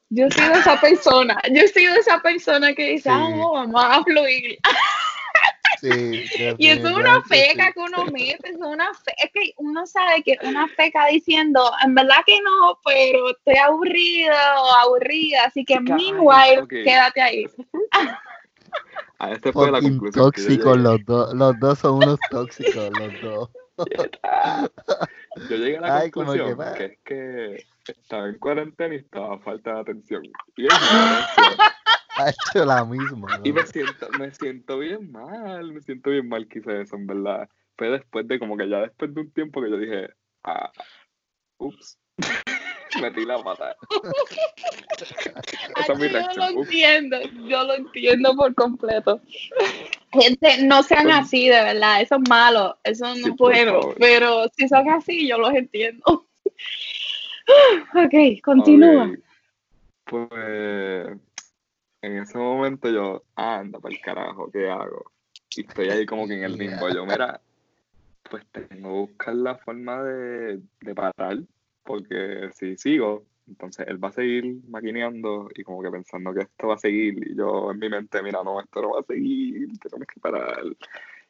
yo 0.09 0.27
he 0.27 0.31
sido 0.31 0.53
esa 0.53 0.79
persona, 0.79 1.41
yo 1.51 1.61
he 1.61 1.67
sido 1.67 1.95
esa 1.95 2.21
persona 2.21 2.73
que 2.75 2.91
dice, 2.91 3.09
Sí. 3.09 3.15
ah, 3.19 3.29
no, 3.35 3.51
vamos 3.53 3.83
a 3.83 4.03
fluir. 4.03 4.59
Sí, 5.83 5.89
Y 6.57 6.67
eso 6.69 6.87
es 6.87 6.95
una 6.95 7.21
feca 7.23 7.67
sí. 7.67 7.73
que 7.73 7.79
uno 7.79 8.05
mete, 8.05 8.49
es 8.49 8.57
una 8.57 8.93
fe 8.93 9.13
es 9.21 9.31
que 9.33 9.53
uno 9.57 9.85
sabe 9.85 10.23
que 10.23 10.37
una 10.43 10.67
feca 10.69 11.07
diciendo, 11.07 11.69
en 11.83 11.93
verdad 11.93 12.23
que 12.25 12.39
no, 12.41 12.79
pero 12.85 13.31
estoy 13.31 13.57
aburrida 13.57 14.61
o 14.61 14.71
aburrida, 14.85 15.43
así 15.45 15.65
que 15.65 15.73
Es 15.73 15.81
meanwhile, 15.81 16.67
quédate 16.69 17.21
ahí. 17.21 17.45
Ah, 19.19 19.31
esta 19.31 19.53
fue 19.53 19.71
la 19.71 19.79
conclusión 19.79 20.25
tóxicos 20.25 20.77
los 20.77 21.05
dos. 21.05 21.33
Los 21.33 21.57
dos 21.59 21.79
son 21.79 21.95
unos 21.97 22.19
tóxicos, 22.29 22.89
los 22.99 23.21
dos. 23.21 23.49
Yo 25.49 25.55
llegué 25.55 25.77
a 25.77 25.81
la 25.81 25.97
Ay, 25.99 26.11
como 26.11 26.33
que 26.33 26.39
conclusión 26.39 26.75
que, 26.75 26.85
es 26.85 26.97
que 27.05 27.65
estaba 27.87 28.27
en 28.27 28.39
cuarentena 28.39 28.95
y 28.95 28.97
estaba 28.97 29.35
a 29.35 29.39
falta 29.39 29.75
de 29.75 29.79
atención. 29.79 30.23
Y, 30.57 30.65
es. 30.65 30.73
Ha 32.17 32.29
hecho 32.29 32.65
la 32.65 32.85
misma. 32.85 33.39
y 33.43 33.51
me 33.51 33.65
siento, 33.65 34.07
me 34.19 34.31
siento 34.31 34.77
bien 34.79 35.11
mal, 35.11 35.71
me 35.71 35.81
siento 35.81 36.11
bien 36.11 36.29
mal 36.29 36.47
que 36.47 36.59
hice 36.59 36.81
eso, 36.81 36.95
en 36.95 37.07
verdad. 37.07 37.49
Fue 37.75 37.89
después 37.89 38.27
de 38.27 38.37
como 38.37 38.55
que 38.55 38.69
ya 38.69 38.81
después 38.81 39.13
de 39.13 39.21
un 39.21 39.31
tiempo 39.31 39.61
que 39.61 39.71
yo 39.71 39.77
dije, 39.77 40.09
ah, 40.43 40.71
ups, 41.57 41.97
metí 43.01 43.25
la 43.25 43.43
pata. 43.43 43.75
Esa 45.75 45.93
es 45.93 45.99
mi 45.99 46.05
Aquí 46.05 46.13
yo 46.13 46.19
lo 46.19 46.19
reacción. 46.19 46.57
Ups. 46.57 46.67
entiendo, 46.67 47.17
yo 47.47 47.63
lo 47.63 47.73
entiendo 47.73 48.35
por 48.35 48.53
completo. 48.53 49.19
Gente, 50.11 50.63
no 50.65 50.83
sean 50.83 51.09
así, 51.09 51.49
de 51.49 51.63
verdad, 51.63 52.01
eso 52.01 52.15
es 52.15 52.29
malo, 52.29 52.77
eso 52.83 53.05
no 53.15 53.27
es 53.27 53.35
bueno, 53.37 53.95
pero 53.97 54.45
si 54.55 54.67
son 54.67 54.87
así, 54.89 55.27
yo 55.27 55.39
los 55.39 55.53
entiendo. 55.55 56.03
ok, 57.95 58.39
continúa. 58.43 59.11
Pues 60.05 61.17
en 62.03 62.17
ese 62.17 62.37
momento 62.37 62.89
yo, 62.89 63.23
anda 63.35 63.79
para 63.79 63.95
el 63.95 64.01
carajo, 64.01 64.51
¿qué 64.51 64.69
hago? 64.69 65.11
Y 65.55 65.61
estoy 65.61 65.89
ahí 65.89 66.05
como 66.05 66.27
que 66.27 66.33
en 66.33 66.43
el 66.43 66.57
limbo. 66.57 66.89
Yo, 66.89 67.05
mira, 67.05 67.39
pues 68.29 68.45
tengo 68.51 68.67
que 68.67 69.11
buscar 69.11 69.35
la 69.35 69.55
forma 69.55 70.03
de, 70.03 70.59
de 70.81 70.95
parar, 70.95 71.37
porque 71.83 72.49
si 72.53 72.75
sigo, 72.75 73.23
entonces 73.47 73.87
él 73.87 74.03
va 74.03 74.09
a 74.09 74.11
seguir 74.11 74.57
maquineando 74.67 75.49
y 75.55 75.63
como 75.63 75.81
que 75.81 75.91
pensando 75.91 76.33
que 76.33 76.41
esto 76.41 76.67
va 76.67 76.75
a 76.75 76.79
seguir. 76.79 77.25
Y 77.25 77.37
yo 77.37 77.71
en 77.71 77.79
mi 77.79 77.87
mente, 77.87 78.21
mira, 78.21 78.43
no, 78.43 78.59
esto 78.59 78.81
no 78.81 78.91
va 78.91 78.99
a 78.99 79.03
seguir, 79.03 79.69
tenemos 79.79 80.07
que 80.07 80.19
parar. 80.19 80.61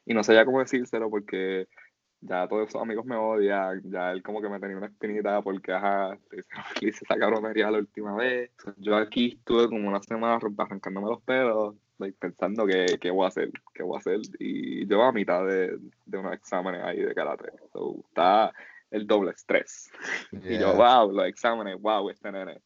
Y 0.06 0.12
no 0.12 0.24
sabía 0.24 0.44
cómo 0.44 0.58
decírselo 0.58 1.08
porque 1.08 1.68
ya 2.26 2.48
todos 2.48 2.68
esos 2.68 2.80
amigos 2.80 3.04
me 3.04 3.16
odian, 3.16 3.82
ya 3.90 4.10
él 4.10 4.22
como 4.22 4.40
que 4.40 4.48
me 4.48 4.58
tenía 4.58 4.76
una 4.76 4.86
espinita 4.86 5.42
porque, 5.42 5.72
ajá, 5.72 6.18
le 6.80 6.88
hice 6.88 7.04
esa 7.04 7.16
cabronería 7.16 7.70
la 7.70 7.78
última 7.78 8.16
vez. 8.16 8.50
Yo 8.78 8.96
aquí 8.96 9.36
estuve 9.38 9.68
como 9.68 9.88
una 9.88 10.02
semana 10.02 10.38
arrancándome 10.58 11.08
los 11.08 11.22
pelos, 11.22 11.74
pensando 12.18 12.66
que, 12.66 12.98
qué 13.00 13.10
voy 13.10 13.26
a 13.26 13.28
hacer, 13.28 13.50
qué 13.74 13.82
voy 13.82 13.96
a 13.96 13.98
hacer. 13.98 14.20
Y 14.38 14.86
yo 14.86 15.02
a 15.02 15.12
mitad 15.12 15.46
de, 15.46 15.78
de 16.06 16.18
unos 16.18 16.32
exámenes 16.32 16.82
ahí 16.82 17.00
de 17.02 17.14
karate. 17.14 17.52
So, 17.72 17.96
está 18.08 18.52
el 18.90 19.06
doble 19.06 19.32
estrés. 19.32 19.90
Y 20.32 20.58
yo, 20.58 20.74
wow, 20.74 21.12
los 21.12 21.26
exámenes, 21.26 21.80
wow, 21.80 22.08
este 22.08 22.32
nene. 22.32 22.62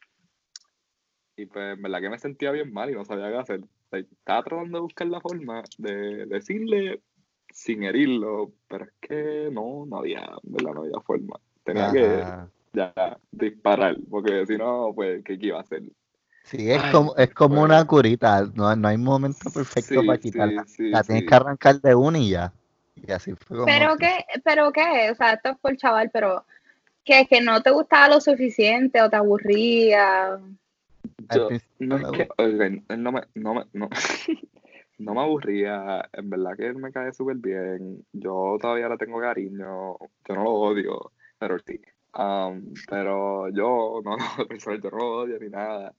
Y 1.36 1.46
pues, 1.46 1.76
en 1.76 1.82
verdad 1.82 2.00
que 2.00 2.10
me 2.10 2.18
sentía 2.18 2.52
bien 2.52 2.72
mal 2.72 2.90
y 2.90 2.94
no 2.94 3.04
sabía 3.04 3.30
qué 3.30 3.36
hacer. 3.36 3.60
estaba 3.90 4.42
tratando 4.44 4.78
de 4.78 4.82
buscar 4.82 5.08
la 5.08 5.20
forma 5.20 5.62
de 5.78 6.26
decirle 6.26 7.02
sin 7.58 7.82
herirlo, 7.82 8.52
pero 8.68 8.84
es 8.84 8.92
que 9.00 9.48
no, 9.50 9.84
no 9.84 9.98
había, 9.98 10.20
¿verdad? 10.44 10.74
No 10.74 10.82
había 10.82 11.00
forma. 11.04 11.40
Tenía 11.64 11.90
que 11.90 12.24
ya 12.72 13.18
disparar, 13.32 13.96
porque 14.08 14.46
si 14.46 14.56
no, 14.56 14.92
pues, 14.94 15.24
¿qué 15.24 15.36
iba 15.40 15.58
a 15.58 15.62
hacer? 15.62 15.82
Sí, 16.44 16.70
es 16.70 16.82
como, 16.92 17.16
es 17.16 17.34
como 17.34 17.56
pues 17.56 17.64
una 17.64 17.84
curita, 17.84 18.48
no, 18.54 18.74
no 18.76 18.88
hay 18.88 18.96
momento 18.96 19.50
perfecto 19.50 20.00
para 20.06 20.18
quitarla. 20.18 20.64
la 20.78 21.02
tienes 21.02 21.24
que 21.24 21.34
arrancar 21.34 21.80
de 21.80 21.94
una 21.96 22.18
y 22.18 22.30
ya. 22.30 22.52
Y 22.94 23.10
así 23.10 23.34
fue 23.34 23.64
Pero 23.66 23.96
qué, 23.96 24.24
pero 24.44 24.70
qué, 24.70 25.10
o 25.10 25.14
sea, 25.16 25.32
esto 25.32 25.50
es 25.50 25.58
por 25.58 25.76
chaval, 25.76 26.10
pero 26.12 26.44
que, 27.04 27.26
que 27.26 27.40
no 27.40 27.60
te 27.60 27.72
gustaba 27.72 28.08
lo 28.08 28.20
suficiente 28.20 29.02
o 29.02 29.10
te 29.10 29.16
aburría. 29.16 30.38
no 31.80 31.96
es 31.96 32.12
que, 32.12 32.28
oigan, 32.38 32.84
no 32.96 33.12
me, 33.12 33.22
no 33.34 33.54
me, 33.54 33.64
no, 33.72 33.90
no 34.98 35.14
me 35.14 35.20
aburría, 35.20 36.08
en 36.12 36.30
verdad 36.30 36.56
que 36.56 36.66
él 36.66 36.76
me 36.76 36.92
cae 36.92 37.12
súper 37.12 37.36
bien, 37.36 38.04
yo 38.12 38.58
todavía 38.60 38.88
le 38.88 38.98
tengo 38.98 39.20
cariño, 39.20 39.96
yo 39.98 40.34
no 40.34 40.44
lo 40.44 40.50
odio, 40.50 41.12
pero 41.38 41.58
sí. 41.60 41.80
Um, 42.14 42.74
pero 42.88 43.48
yo 43.50 44.00
no, 44.04 44.16
yo 44.82 44.90
no 44.90 44.98
lo 44.98 45.16
odio 45.18 45.38
ni 45.38 45.48
nada. 45.48 45.94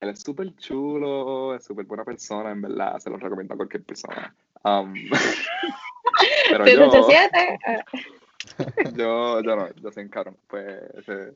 Él 0.00 0.10
es 0.10 0.20
súper 0.20 0.54
chulo, 0.56 1.54
es 1.54 1.64
súper 1.64 1.84
buena 1.84 2.04
persona, 2.04 2.50
en 2.52 2.62
verdad, 2.62 2.98
se 2.98 3.10
lo 3.10 3.16
recomiendo 3.16 3.54
a 3.54 3.56
cualquier 3.56 3.84
persona. 3.84 4.34
Um, 4.64 4.94
pero 6.50 6.66
yo, 6.66 7.08
yo, 8.94 9.42
yo 9.42 9.56
no, 9.56 9.74
yo 9.74 9.92
soy 9.92 10.08
caro. 10.08 10.36
Pues, 10.46 11.08
eh, 11.08 11.34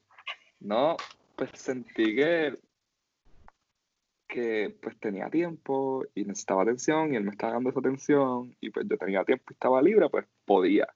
no, 0.61 0.97
pues 1.37 1.51
sentí 1.55 2.15
que 2.15 2.57
que 4.33 4.75
pues 4.81 4.99
tenía 4.99 5.29
tiempo 5.29 6.07
y 6.15 6.25
necesitaba 6.25 6.63
atención 6.63 7.13
y 7.13 7.17
él 7.17 7.25
me 7.25 7.33
estaba 7.33 7.53
dando 7.53 7.69
esa 7.69 7.81
atención 7.81 8.57
y 8.63 8.71
pues 8.71 8.87
yo 8.89 8.97
tenía 8.97 9.25
tiempo 9.25 9.45
y 9.51 9.53
estaba 9.53 9.83
libre, 9.83 10.09
pues 10.09 10.25
podía. 10.47 10.89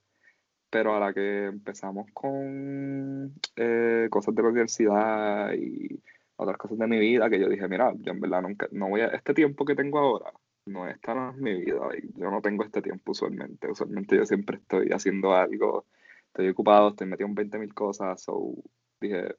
Pero 0.71 0.95
a 0.95 0.99
la 0.99 1.13
que 1.13 1.45
empezamos 1.45 2.07
con 2.13 3.35
eh, 3.55 4.07
cosas 4.09 4.33
de 4.33 4.41
la 4.41 4.49
universidad 4.49 5.53
y 5.53 6.01
otras 6.35 6.57
cosas 6.57 6.79
de 6.79 6.87
mi 6.87 6.97
vida, 6.97 7.29
que 7.29 7.39
yo 7.39 7.47
dije, 7.47 7.67
mira, 7.67 7.93
yo 7.99 8.11
en 8.11 8.21
verdad 8.21 8.41
nunca, 8.41 8.67
no 8.71 8.89
voy 8.89 9.01
a, 9.01 9.07
este 9.07 9.35
tiempo 9.35 9.65
que 9.65 9.75
tengo 9.75 9.99
ahora, 9.99 10.31
no 10.65 10.87
esta 10.87 11.13
no 11.13 11.29
es 11.31 11.37
mi 11.37 11.53
vida, 11.61 11.79
yo 12.15 12.31
no 12.31 12.41
tengo 12.41 12.63
este 12.63 12.81
tiempo 12.81 13.11
usualmente, 13.11 13.69
usualmente 13.69 14.17
yo 14.17 14.25
siempre 14.25 14.57
estoy 14.57 14.89
haciendo 14.91 15.33
algo, 15.35 15.85
estoy 16.27 16.49
ocupado, 16.49 16.89
estoy 16.89 17.07
metido 17.07 17.27
en 17.29 17.35
20 17.35 17.59
mil 17.59 17.73
cosas, 17.75 18.21
so 18.21 18.55
dije, 18.99 19.35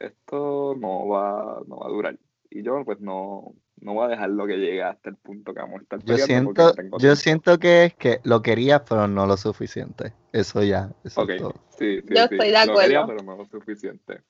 esto 0.00 0.74
no 0.78 1.08
va, 1.08 1.62
no 1.66 1.78
va 1.78 1.86
a 1.86 1.90
durar 1.90 2.18
y 2.50 2.62
yo 2.62 2.82
pues 2.84 3.00
no, 3.00 3.54
no 3.80 3.94
voy 3.94 4.06
a 4.06 4.08
dejarlo 4.08 4.46
que 4.46 4.56
llegue 4.56 4.82
hasta 4.82 5.10
el 5.10 5.16
punto 5.16 5.52
que 5.52 5.60
vamos 5.60 5.80
a 5.80 5.82
estar 5.82 6.04
yo 6.04 6.16
siento 6.16 6.74
yo 6.98 7.16
siento 7.16 7.58
que 7.58 7.84
es 7.84 7.94
que 7.94 8.20
lo 8.24 8.42
quería 8.42 8.84
pero 8.84 9.08
no 9.08 9.26
lo 9.26 9.36
suficiente. 9.36 10.12
Eso 10.32 10.62
ya 10.62 10.90
eso 11.04 11.22
okay. 11.22 11.38
Sí, 11.78 12.00
sí, 12.00 12.14
yo 12.14 12.24
estoy 12.24 12.50
de 12.50 12.56
acuerdo 12.56 12.74
lo 12.74 12.80
quería 12.80 13.06
pero 13.06 13.22
no 13.22 13.36
lo 13.36 13.46
suficiente. 13.46 14.22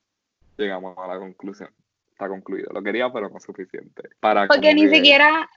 Llegamos 0.57 0.97
a 0.99 1.07
la 1.07 1.19
conclusión. 1.19 1.71
Está 2.11 2.29
concluido. 2.29 2.73
Lo 2.73 2.83
quería 2.83 3.13
pero 3.13 3.29
no 3.29 3.39
suficiente. 3.39 4.09
Para 4.21 4.47
porque 4.49 4.75
ni 4.75 4.89
siquiera 4.89 5.49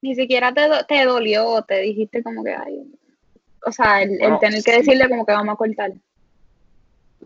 ni 0.00 0.14
siquiera 0.14 0.52
te, 0.52 0.62
te 0.88 1.04
dolió 1.04 1.62
te 1.62 1.80
dijiste 1.80 2.22
como 2.22 2.42
que 2.42 2.54
ay 2.54 2.92
o 3.64 3.70
sea 3.70 4.02
el, 4.02 4.18
tener 4.40 4.62
que 4.64 4.78
decirle 4.78 5.08
como 5.08 5.24
que 5.24 5.32
vamos 5.32 5.54
a 5.54 5.56
cortar 5.56 5.92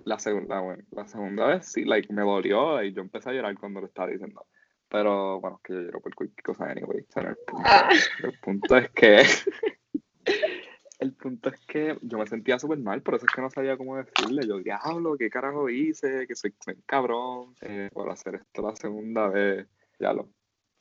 la 0.07 0.21
segunda, 0.21 0.61
bueno, 0.61 0.85
la 0.93 1.09
segunda 1.09 1.47
vez 1.49 1.67
sí, 1.67 1.85
like, 1.85 2.13
me 2.13 2.23
dolió 2.23 2.81
y 2.83 2.93
yo 2.93 3.03
empecé 3.03 3.31
a 3.31 3.33
llorar 3.33 3.59
cuando 3.59 3.81
lo 3.81 3.89
estaba 3.89 4.09
diciendo. 4.09 4.47
Pero 4.89 5.41
bueno, 5.41 5.61
que 5.65 5.73
yo 5.73 5.81
lloro 5.81 6.01
por 6.01 6.15
cualquier 6.15 6.43
cosa 6.45 6.71
anyway. 6.71 7.05
el, 7.17 7.37
punto, 7.45 7.63
ah. 7.67 7.89
el 8.23 8.39
punto 8.39 8.77
es 8.77 8.91
que. 8.91 9.23
el 11.01 11.13
punto 11.13 11.49
es 11.49 11.61
que 11.67 11.99
yo 12.03 12.19
me 12.19 12.27
sentía 12.29 12.57
súper 12.61 12.79
mal, 12.79 13.03
por 13.03 13.17
eso 13.17 13.27
es 13.27 13.35
que 13.35 13.43
no 13.43 13.51
sabía 13.51 13.77
cómo 13.77 13.97
decirle. 13.97 14.47
Yo, 14.47 14.59
diablo, 14.59 15.17
¿qué 15.19 15.29
carajo 15.29 15.69
hice? 15.69 16.29
Que 16.29 16.37
soy, 16.37 16.55
soy 16.65 16.81
cabrón 16.87 17.57
eh, 17.63 17.91
por 17.93 18.09
hacer 18.09 18.37
esto 18.37 18.63
la 18.63 18.77
segunda 18.77 19.27
vez. 19.27 19.67
Ya 19.99 20.13
lo, 20.13 20.31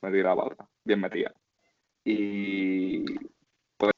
me 0.02 0.12
di 0.12 0.22
la 0.22 0.36
pata, 0.36 0.68
bien 0.84 1.00
metida. 1.00 1.34
Y 2.04 3.04
pues, 3.76 3.92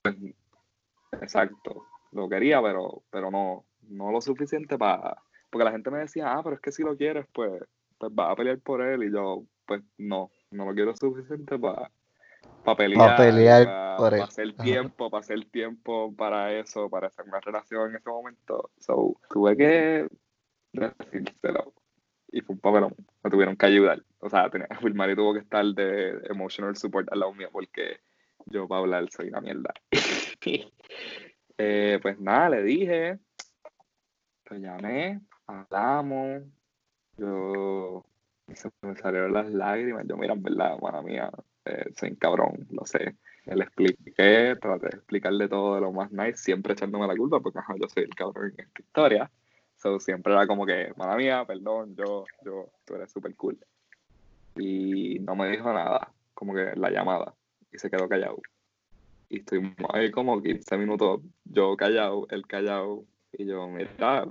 exacto, 1.20 1.84
lo 2.12 2.30
quería, 2.30 2.62
pero, 2.62 3.02
pero 3.10 3.30
no, 3.30 3.67
no 3.88 4.11
lo 4.11 4.20
suficiente 4.20 4.79
para... 4.79 5.16
Porque 5.51 5.64
la 5.64 5.72
gente 5.72 5.90
me 5.90 5.98
decía, 5.98 6.33
ah, 6.33 6.42
pero 6.42 6.57
es 6.57 6.61
que 6.61 6.72
si 6.72 6.83
lo 6.83 6.96
quieres, 6.96 7.27
pues, 7.33 7.62
pues 7.96 8.14
vas 8.14 8.33
a 8.33 8.37
pelear 8.37 8.59
por 8.59 8.83
él. 8.83 9.05
Y 9.05 9.12
yo, 9.12 9.44
pues 9.66 9.83
no, 9.96 10.31
no 10.51 10.66
lo 10.66 10.74
quiero 10.74 10.94
suficiente 10.94 11.59
para 11.59 11.90
para 12.64 12.77
pelear, 12.77 13.16
pelear 13.16 13.96
por 13.96 14.14
él. 14.14 14.22
hacer 14.22 14.53
tiempo, 14.57 15.11
para 15.11 15.20
hacer 15.20 15.44
tiempo 15.46 16.14
para 16.14 16.53
eso, 16.53 16.90
para 16.90 17.07
hacer 17.07 17.24
una 17.27 17.40
relación 17.40 17.90
en 17.90 17.96
ese 17.96 18.11
momento. 18.11 18.70
So, 18.79 19.16
tuve 19.31 19.57
que 19.57 20.09
decírselo. 20.72 21.72
Y 22.31 22.42
fue 22.42 22.55
un 22.55 22.61
papelón. 22.61 22.94
Me 23.22 23.31
tuvieron 23.31 23.57
que 23.57 23.66
ayudar. 23.66 24.03
O 24.18 24.29
sea, 24.29 24.51
tenía 24.51 24.66
que 24.66 24.77
filmar 24.77 25.11
y 25.11 25.16
tuvo 25.16 25.33
que 25.33 25.40
estar 25.40 25.64
de 25.64 26.20
emotional 26.29 26.77
support 26.77 27.11
al 27.11 27.20
lado 27.20 27.33
mío 27.33 27.48
porque 27.51 28.01
yo 28.46 28.68
para 28.68 28.81
hablar 28.81 29.09
soy 29.11 29.29
una 29.29 29.40
mierda. 29.40 29.72
eh, 31.59 31.98
pues 32.03 32.20
nada, 32.20 32.51
le 32.51 32.62
dije, 32.62 33.18
lo 34.50 34.56
llamé, 34.56 35.20
hablamos, 35.46 36.42
yo 37.16 38.04
se 38.54 38.70
me 38.82 38.96
salieron 38.96 39.32
las 39.32 39.50
lágrimas, 39.50 40.06
yo 40.06 40.16
mira, 40.16 40.34
en 40.34 40.42
verdad, 40.42 40.78
mala 40.80 41.02
mía, 41.02 41.30
eh, 41.64 41.84
soy 41.96 42.11
un 42.11 42.16
cabrón, 42.16 42.66
lo 42.70 42.84
sé. 42.87 43.16
Le 43.44 43.64
expliqué, 43.64 44.56
traté 44.61 44.88
de 44.88 44.96
explicarle 44.96 45.48
todo 45.48 45.74
de 45.74 45.80
lo 45.80 45.92
más 45.92 46.11
nice, 46.12 46.37
siempre 46.37 46.74
echándome 46.74 47.06
la 47.06 47.16
culpa, 47.16 47.40
porque 47.40 47.61
yo 47.80 47.88
soy 47.88 48.04
el 48.04 48.14
cabrón 48.14 48.52
en 48.56 48.66
esta 48.66 48.82
historia. 48.82 49.30
So, 49.76 50.00
siempre 50.00 50.32
era 50.32 50.46
como 50.46 50.66
que, 50.66 50.92
mala 50.96 51.16
mía, 51.16 51.44
perdón, 51.46 51.94
yo, 51.96 52.24
yo, 52.44 52.70
tú 52.84 52.94
eres 52.94 53.11
súper 53.11 53.34
cool. 53.37 53.58
Y 54.56 55.18
no 55.20 55.37
me 55.37 55.48
dijo 55.50 55.72
nada, 55.72 56.12
como 56.34 56.54
que 56.54 56.72
la 56.74 56.90
llamada, 56.90 57.34
y 57.72 57.78
se 57.78 57.90
quedó 57.90 58.08
callado. 58.08 58.40
Y 59.28 59.38
estuvimos 59.40 59.76
ahí 59.92 60.11
como 60.11 60.42
15 60.42 60.76
minutos, 60.76 61.20
yo 61.44 61.76
callado, 61.76 62.26
él 62.30 62.46
callado, 62.46 63.04
y 63.32 63.46
yo, 63.46 63.68
mira, 63.68 64.26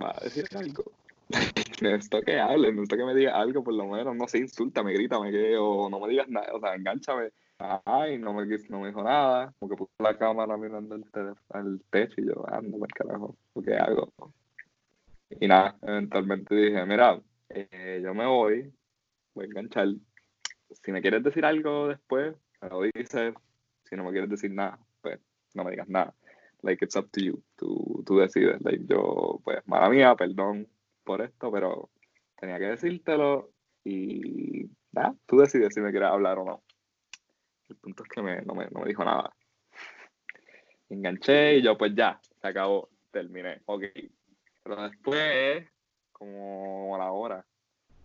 va 0.00 0.10
a 0.10 0.20
decir 0.24 0.46
algo. 0.56 0.84
necesito 1.82 2.20
que 2.22 2.38
hable, 2.38 2.70
necesito 2.70 2.96
que 2.96 3.04
me 3.04 3.14
diga 3.14 3.34
algo, 3.34 3.64
por 3.64 3.74
lo 3.74 3.86
menos, 3.86 4.14
no 4.14 4.28
sé, 4.28 4.38
insúltame, 4.38 4.92
grítame, 4.92 5.30
que, 5.30 5.56
o 5.56 5.88
no 5.88 6.00
me 6.00 6.08
digas 6.08 6.28
nada, 6.28 6.52
o 6.52 6.60
sea, 6.60 6.74
enganchame. 6.74 7.30
Ay, 7.58 8.18
no 8.18 8.34
me, 8.34 8.46
no 8.68 8.80
me 8.80 8.88
dijo 8.88 9.02
nada, 9.02 9.52
porque 9.58 9.76
puso 9.76 9.92
la 9.98 10.18
cámara 10.18 10.56
mirando 10.56 10.96
el 10.96 11.04
al 11.50 11.80
techo 11.90 12.20
y 12.20 12.26
yo, 12.26 12.44
ando 12.52 12.78
por 12.78 12.92
carajo, 12.92 13.36
¿qué 13.64 13.74
hago? 13.76 14.12
Y 15.40 15.48
nada, 15.48 15.76
eventualmente 15.82 16.54
dije, 16.54 16.84
mira, 16.84 17.20
eh, 17.48 18.00
yo 18.02 18.12
me 18.12 18.26
voy, 18.26 18.72
voy 19.34 19.44
a 19.44 19.46
enganchar. 19.46 19.88
Si 20.82 20.92
me 20.92 21.00
quieres 21.00 21.22
decir 21.22 21.44
algo 21.44 21.88
después, 21.88 22.34
me 22.60 22.68
lo 22.68 22.82
dices. 22.82 23.34
Si 23.84 23.96
no 23.96 24.04
me 24.04 24.10
quieres 24.10 24.30
decir 24.30 24.50
nada, 24.50 24.78
pues 25.00 25.20
no 25.54 25.64
me 25.64 25.70
digas 25.70 25.88
nada 25.88 26.14
like 26.64 26.82
it's 26.84 26.96
up 26.96 27.10
to 27.12 27.20
you, 27.20 27.42
tú, 27.56 28.02
tú 28.06 28.18
decides, 28.18 28.60
like 28.62 28.84
yo, 28.86 29.40
pues, 29.44 29.66
mala 29.66 29.88
mía, 29.90 30.14
perdón 30.16 30.66
por 31.04 31.20
esto, 31.20 31.52
pero 31.52 31.90
tenía 32.36 32.58
que 32.58 32.66
decírtelo 32.66 33.50
y, 33.84 34.68
nada, 34.92 35.14
tú 35.26 35.38
decides 35.38 35.74
si 35.74 35.80
me 35.80 35.90
quieres 35.90 36.08
hablar 36.08 36.38
o 36.38 36.44
no. 36.44 36.62
El 37.68 37.76
punto 37.76 38.02
es 38.02 38.08
que 38.08 38.22
me, 38.22 38.42
no, 38.42 38.54
me, 38.54 38.68
dijo 38.86 39.04
nada. 39.04 39.34
Enganché 40.88 41.58
y 41.58 41.62
yo, 41.62 41.76
pues 41.76 41.94
ya, 41.94 42.20
se 42.40 42.48
acabó, 42.48 42.88
terminé, 43.10 43.60
ok. 43.66 43.84
Pero 44.62 44.82
después, 44.82 45.66
como 46.12 46.94
a 46.94 46.98
la 46.98 47.12
hora, 47.12 47.44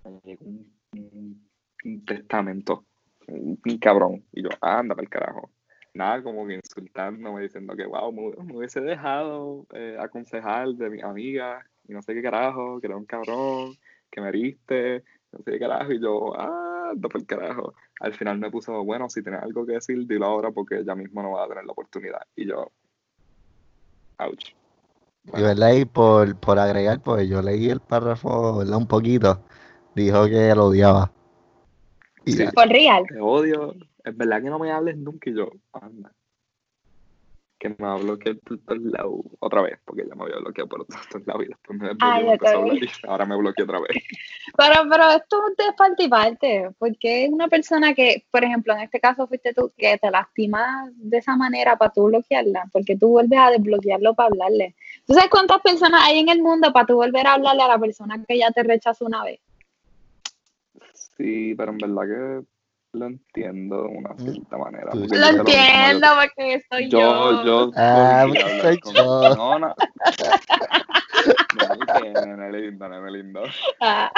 me 0.03 0.19
llegó 0.23 0.45
un, 0.45 2.05
testamento, 2.05 2.85
un, 3.27 3.59
un 3.63 3.77
cabrón. 3.77 4.25
Y 4.33 4.43
yo, 4.43 4.49
anda 4.61 4.95
para 4.95 5.03
el 5.03 5.09
carajo. 5.09 5.51
Nada, 5.93 6.21
como 6.21 6.45
que 6.45 6.55
insultándome, 6.55 7.41
diciendo 7.41 7.75
que, 7.75 7.85
wow, 7.85 8.11
me, 8.11 8.43
me 8.43 8.57
hubiese 8.57 8.81
dejado 8.81 9.65
eh, 9.73 9.97
aconsejar 9.99 10.69
de 10.69 10.89
mi 10.89 11.01
amiga 11.01 11.65
y 11.87 11.93
no 11.93 12.01
sé 12.01 12.13
qué 12.13 12.21
carajo, 12.21 12.79
que 12.79 12.87
era 12.87 12.95
un 12.95 13.05
cabrón, 13.05 13.77
que 14.11 14.21
me 14.21 14.29
heriste, 14.29 15.03
no 15.31 15.39
sé 15.39 15.51
qué 15.51 15.59
carajo. 15.59 15.91
Y 15.91 15.99
yo, 15.99 16.33
ah, 16.39 16.93
para 17.01 17.19
el 17.19 17.25
carajo. 17.25 17.73
Al 17.99 18.13
final 18.13 18.37
me 18.39 18.51
puso, 18.51 18.83
bueno, 18.83 19.09
si 19.09 19.21
tienes 19.21 19.41
algo 19.41 19.65
que 19.65 19.73
decir, 19.73 20.05
dilo 20.07 20.25
ahora 20.25 20.51
porque 20.51 20.83
ya 20.85 20.95
mismo 20.95 21.21
no 21.21 21.31
vas 21.31 21.45
a 21.45 21.49
tener 21.49 21.65
la 21.65 21.71
oportunidad. 21.71 22.21
Y 22.35 22.47
yo, 22.47 22.71
ouch. 24.19 24.53
Y 25.33 25.41
verdad, 25.41 25.73
y 25.73 25.85
por, 25.85 26.39
por 26.39 26.57
agregar, 26.59 27.01
pues 27.01 27.27
yo 27.27 27.41
leí 27.41 27.69
el 27.69 27.81
párrafo, 27.81 28.59
¿verdad? 28.59 28.77
Un 28.77 28.87
poquito. 28.87 29.43
Dijo 29.95 30.25
que 30.27 30.53
lo 30.55 30.65
odiaba. 30.65 31.11
Y 32.25 32.33
Sí. 32.33 32.45
ya. 32.45 32.51
Por 32.51 32.67
real. 32.67 33.05
Te 33.07 33.19
odio. 33.19 33.75
Es 34.03 34.15
verdad 34.15 34.41
que 34.41 34.49
no 34.49 34.59
me 34.59 34.71
hables 34.71 34.97
nunca 34.97 35.29
y 35.29 35.35
yo, 35.35 35.49
anda. 35.73 36.11
Que 37.59 37.69
me 37.69 37.75
va 37.77 37.95
a 37.95 37.97
bloquear 37.97 38.37
por 38.37 38.57
todos 38.59 38.81
lados 38.81 39.19
otra 39.39 39.61
vez, 39.61 39.79
porque 39.83 40.07
ya 40.07 40.15
me 40.15 40.23
había 40.23 40.37
bloqueado 40.37 40.69
por 40.69 40.85
todos 40.85 41.27
lados 41.27 41.43
y 41.43 41.47
después 41.47 41.77
me 41.77 41.87
desbloqueó 41.89 42.71
Ah, 42.71 42.75
y 42.75 43.07
ahora 43.07 43.25
me 43.25 43.35
bloqueó 43.35 43.65
otra 43.65 43.79
vez. 43.81 43.89
Pero, 44.57 44.89
pero 44.89 45.09
esto 45.11 45.37
es 45.57 45.75
parte 45.75 46.03
y 46.03 46.07
parte, 46.09 46.69
porque 46.79 47.25
es 47.25 47.31
una 47.31 47.47
persona 47.47 47.93
que, 47.93 48.25
por 48.31 48.43
ejemplo, 48.43 48.73
en 48.73 48.81
este 48.81 48.99
caso 48.99 49.27
fuiste 49.27 49.53
tú, 49.53 49.71
que 49.77 49.97
te 49.97 50.09
lastimas 50.09 50.89
de 50.95 51.17
esa 51.17 51.35
manera 51.35 51.77
para 51.77 51.93
tú 51.93 52.05
bloquearla, 52.05 52.67
porque 52.73 52.97
tú 52.97 53.09
vuelves 53.09 53.39
a 53.39 53.51
desbloquearlo 53.51 54.15
para 54.15 54.27
hablarle. 54.27 54.75
¿Tú 55.05 55.13
sabes 55.13 55.29
cuántas 55.29 55.61
personas 55.61 56.01
hay 56.03 56.19
en 56.19 56.29
el 56.29 56.41
mundo 56.41 56.73
para 56.73 56.87
tú 56.87 56.95
volver 56.95 57.27
a 57.27 57.33
hablarle 57.33 57.61
a 57.61 57.67
la 57.67 57.79
persona 57.79 58.21
que 58.27 58.39
ya 58.39 58.51
te 58.51 58.63
rechazó 58.63 59.05
una 59.05 59.23
vez? 59.23 59.39
Sí, 60.93 61.53
pero 61.55 61.71
en 61.71 61.77
verdad 61.77 62.03
que 62.41 62.45
lo 62.93 63.05
entiendo 63.05 63.83
de 63.83 63.87
una 63.89 64.15
cierta 64.17 64.57
manera. 64.57 64.91
Lo 64.93 65.05
yo 65.05 65.15
entiendo, 65.37 66.07
porque 66.19 66.61
soy 66.69 66.89
yo. 66.89 66.99
Yo, 66.99 67.43
yo, 67.45 67.71
Ah, 67.75 68.21
hablar 68.21 68.61
soy 68.61 68.79
con- 68.79 68.95
yo. 68.95 69.35
No, 69.35 69.59
no. 69.59 69.75
Nene 72.25 72.51
lindo, 72.51 72.89
nene 72.89 73.11
lindo. 73.11 73.43
Ah, 73.79 74.11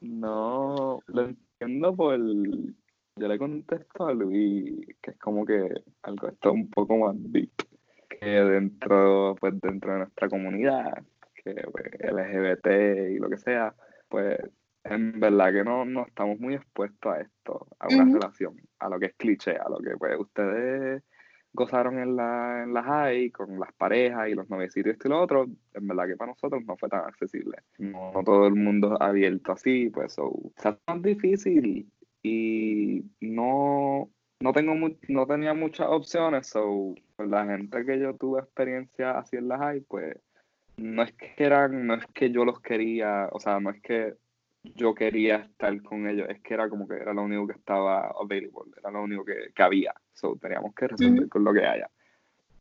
No, 0.00 1.00
lo 1.06 1.22
entiendo 1.22 1.94
por... 1.94 2.18
Yo 3.18 3.28
le 3.28 3.38
contesto 3.38 4.06
a 4.08 4.12
Luis 4.12 4.86
que 5.00 5.12
es 5.12 5.18
como 5.18 5.46
que 5.46 5.70
algo 6.02 6.28
está 6.28 6.50
un 6.50 6.68
poco 6.68 6.98
más 6.98 7.14
deep 7.32 7.50
que 8.10 8.26
dentro, 8.26 9.34
pues 9.40 9.58
dentro 9.60 9.92
de 9.92 9.98
nuestra 10.00 10.28
comunidad, 10.28 11.02
que 11.42 11.54
pues, 11.72 11.86
LGBT 11.98 13.10
y 13.12 13.18
lo 13.18 13.30
que 13.30 13.38
sea, 13.38 13.74
pues 14.10 14.38
en 14.90 15.18
verdad 15.20 15.52
que 15.52 15.64
no, 15.64 15.84
no 15.84 16.06
estamos 16.06 16.38
muy 16.40 16.54
expuestos 16.54 17.12
a 17.12 17.20
esto, 17.20 17.66
a 17.78 17.88
una 17.88 18.04
relación, 18.14 18.56
a 18.78 18.88
lo 18.88 18.98
que 18.98 19.06
es 19.06 19.14
cliché, 19.14 19.56
a 19.56 19.68
lo 19.68 19.78
que 19.78 19.96
pues 19.96 20.18
ustedes 20.18 21.02
gozaron 21.52 21.98
en 21.98 22.16
la, 22.16 22.62
en 22.64 22.74
la 22.74 22.82
high 22.82 23.30
con 23.30 23.58
las 23.58 23.72
parejas 23.72 24.28
y 24.28 24.34
los 24.34 24.48
noviecitos 24.50 24.88
y 24.88 24.92
esto 24.92 25.08
y 25.08 25.10
lo 25.10 25.20
otro, 25.22 25.46
en 25.72 25.86
verdad 25.86 26.06
que 26.06 26.16
para 26.16 26.32
nosotros 26.32 26.62
no 26.66 26.76
fue 26.76 26.88
tan 26.88 27.00
accesible. 27.06 27.56
No, 27.78 28.12
no 28.12 28.22
todo 28.22 28.46
el 28.46 28.54
mundo 28.54 28.94
es 28.94 29.00
abierto 29.00 29.52
así, 29.52 29.88
pues 29.90 30.12
so, 30.12 30.32
hace 30.56 30.76
más 30.86 31.02
difícil 31.02 31.90
y 32.22 33.04
no, 33.20 34.10
no 34.40 34.52
tengo 34.52 34.74
mu- 34.74 34.98
no 35.08 35.26
tenía 35.26 35.54
muchas 35.54 35.86
opciones, 35.88 36.48
so 36.48 36.94
la 37.18 37.46
gente 37.46 37.84
que 37.86 37.98
yo 37.98 38.14
tuve 38.16 38.40
experiencia 38.40 39.18
así 39.18 39.36
en 39.36 39.48
la 39.48 39.58
high, 39.58 39.80
pues 39.80 40.16
no 40.76 41.02
es 41.04 41.12
que 41.12 41.32
eran, 41.38 41.86
no 41.86 41.94
es 41.94 42.06
que 42.08 42.30
yo 42.30 42.44
los 42.44 42.60
quería, 42.60 43.28
o 43.32 43.40
sea, 43.40 43.60
no 43.60 43.70
es 43.70 43.80
que 43.80 44.14
yo 44.74 44.94
quería 44.94 45.36
estar 45.36 45.82
con 45.82 46.08
ellos, 46.08 46.28
es 46.28 46.40
que 46.40 46.54
era 46.54 46.68
como 46.68 46.86
que 46.86 46.96
era 46.96 47.12
lo 47.12 47.22
único 47.22 47.46
que 47.46 47.54
estaba 47.54 48.08
available, 48.20 48.72
era 48.78 48.90
lo 48.90 49.02
único 49.02 49.24
que, 49.24 49.52
que 49.54 49.62
había, 49.62 49.94
so 50.12 50.36
teníamos 50.36 50.74
que 50.74 50.88
resolver 50.88 51.28
con 51.28 51.44
lo 51.44 51.52
que 51.52 51.64
haya. 51.64 51.90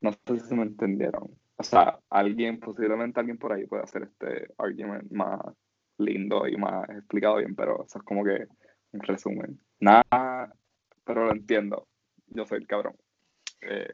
No 0.01 0.11
sé 0.11 0.39
si 0.39 0.55
me 0.55 0.63
entendieron. 0.63 1.29
O 1.57 1.63
sea, 1.63 1.99
alguien, 2.09 2.59
posiblemente 2.59 3.19
alguien 3.19 3.37
por 3.37 3.53
ahí 3.53 3.65
puede 3.65 3.83
hacer 3.83 4.03
este 4.03 4.53
argument 4.57 5.09
más 5.11 5.39
lindo 5.97 6.47
y 6.47 6.57
más 6.57 6.87
explicado 6.89 7.37
bien, 7.37 7.55
pero 7.55 7.85
eso 7.85 7.99
es 7.99 8.03
como 8.03 8.23
que 8.23 8.47
un 8.91 8.99
resumen. 8.99 9.59
Nada, 9.79 10.53
pero 11.05 11.25
lo 11.25 11.31
entiendo. 11.31 11.87
Yo 12.27 12.45
soy 12.45 12.59
el 12.59 12.67
cabrón. 12.67 12.95
Eh, 13.61 13.93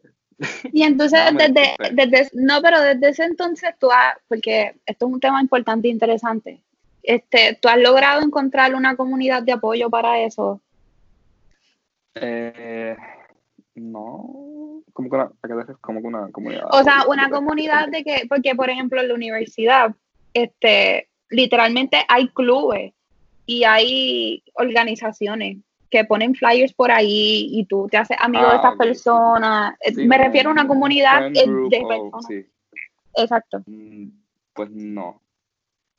Y 0.72 0.84
entonces, 0.84 1.20
desde, 1.38 1.76
desde, 1.94 2.30
no, 2.34 2.62
pero 2.62 2.82
desde 2.82 3.10
ese 3.10 3.24
entonces 3.26 3.74
tú 3.80 3.92
has, 3.92 4.16
porque 4.28 4.76
esto 4.86 5.08
es 5.08 5.14
un 5.14 5.20
tema 5.20 5.42
importante 5.42 5.88
e 5.88 5.92
interesante, 5.92 6.64
este, 7.04 7.58
tú 7.62 7.68
has 7.70 7.78
logrado 7.80 8.22
encontrar 8.22 8.76
una 8.76 8.96
comunidad 8.96 9.44
de 9.44 9.52
apoyo 9.54 9.90
para 9.90 10.20
eso. 10.22 10.62
eh, 12.16 12.96
no, 13.76 14.82
como 14.94 15.10
que 15.10 15.16
una. 15.16 15.32
Como 15.80 16.02
que 16.02 16.08
una 16.08 16.30
comunidad. 16.32 16.66
O 16.72 16.84
sea, 16.84 17.06
una 17.08 17.30
comunidad 17.30 17.88
de 17.88 18.04
que, 18.04 18.24
porque 18.28 18.54
por 18.56 18.70
ejemplo 18.70 19.00
en 19.02 19.08
la 19.08 19.14
universidad, 19.14 19.96
este, 20.34 21.10
literalmente 21.30 22.04
hay 22.08 22.28
clubes 22.30 22.94
y 23.46 23.64
hay 23.64 24.44
organizaciones 24.54 25.58
que 25.90 26.06
ponen 26.06 26.36
flyers 26.36 26.74
por 26.74 26.92
ahí 26.92 27.48
y 27.52 27.66
tú 27.66 27.88
te 27.90 27.98
haces 27.98 28.18
amigo 28.20 28.46
de 28.46 28.52
Ah, 28.54 28.56
estas 28.56 28.76
personas. 28.78 29.76
Eh, 29.82 29.94
Sí, 29.94 30.06
Me 30.06 30.18
refiero 30.18 30.50
a 30.50 30.54
una 30.54 30.62
un 30.64 30.68
comunidad 30.70 31.28
eh, 31.28 31.46
de 31.70 31.82
personas. 31.88 32.26
sí. 32.28 32.46
Exacto. 33.16 33.62
Mm, 33.66 34.08
Pues 34.54 34.70
no, 34.72 35.22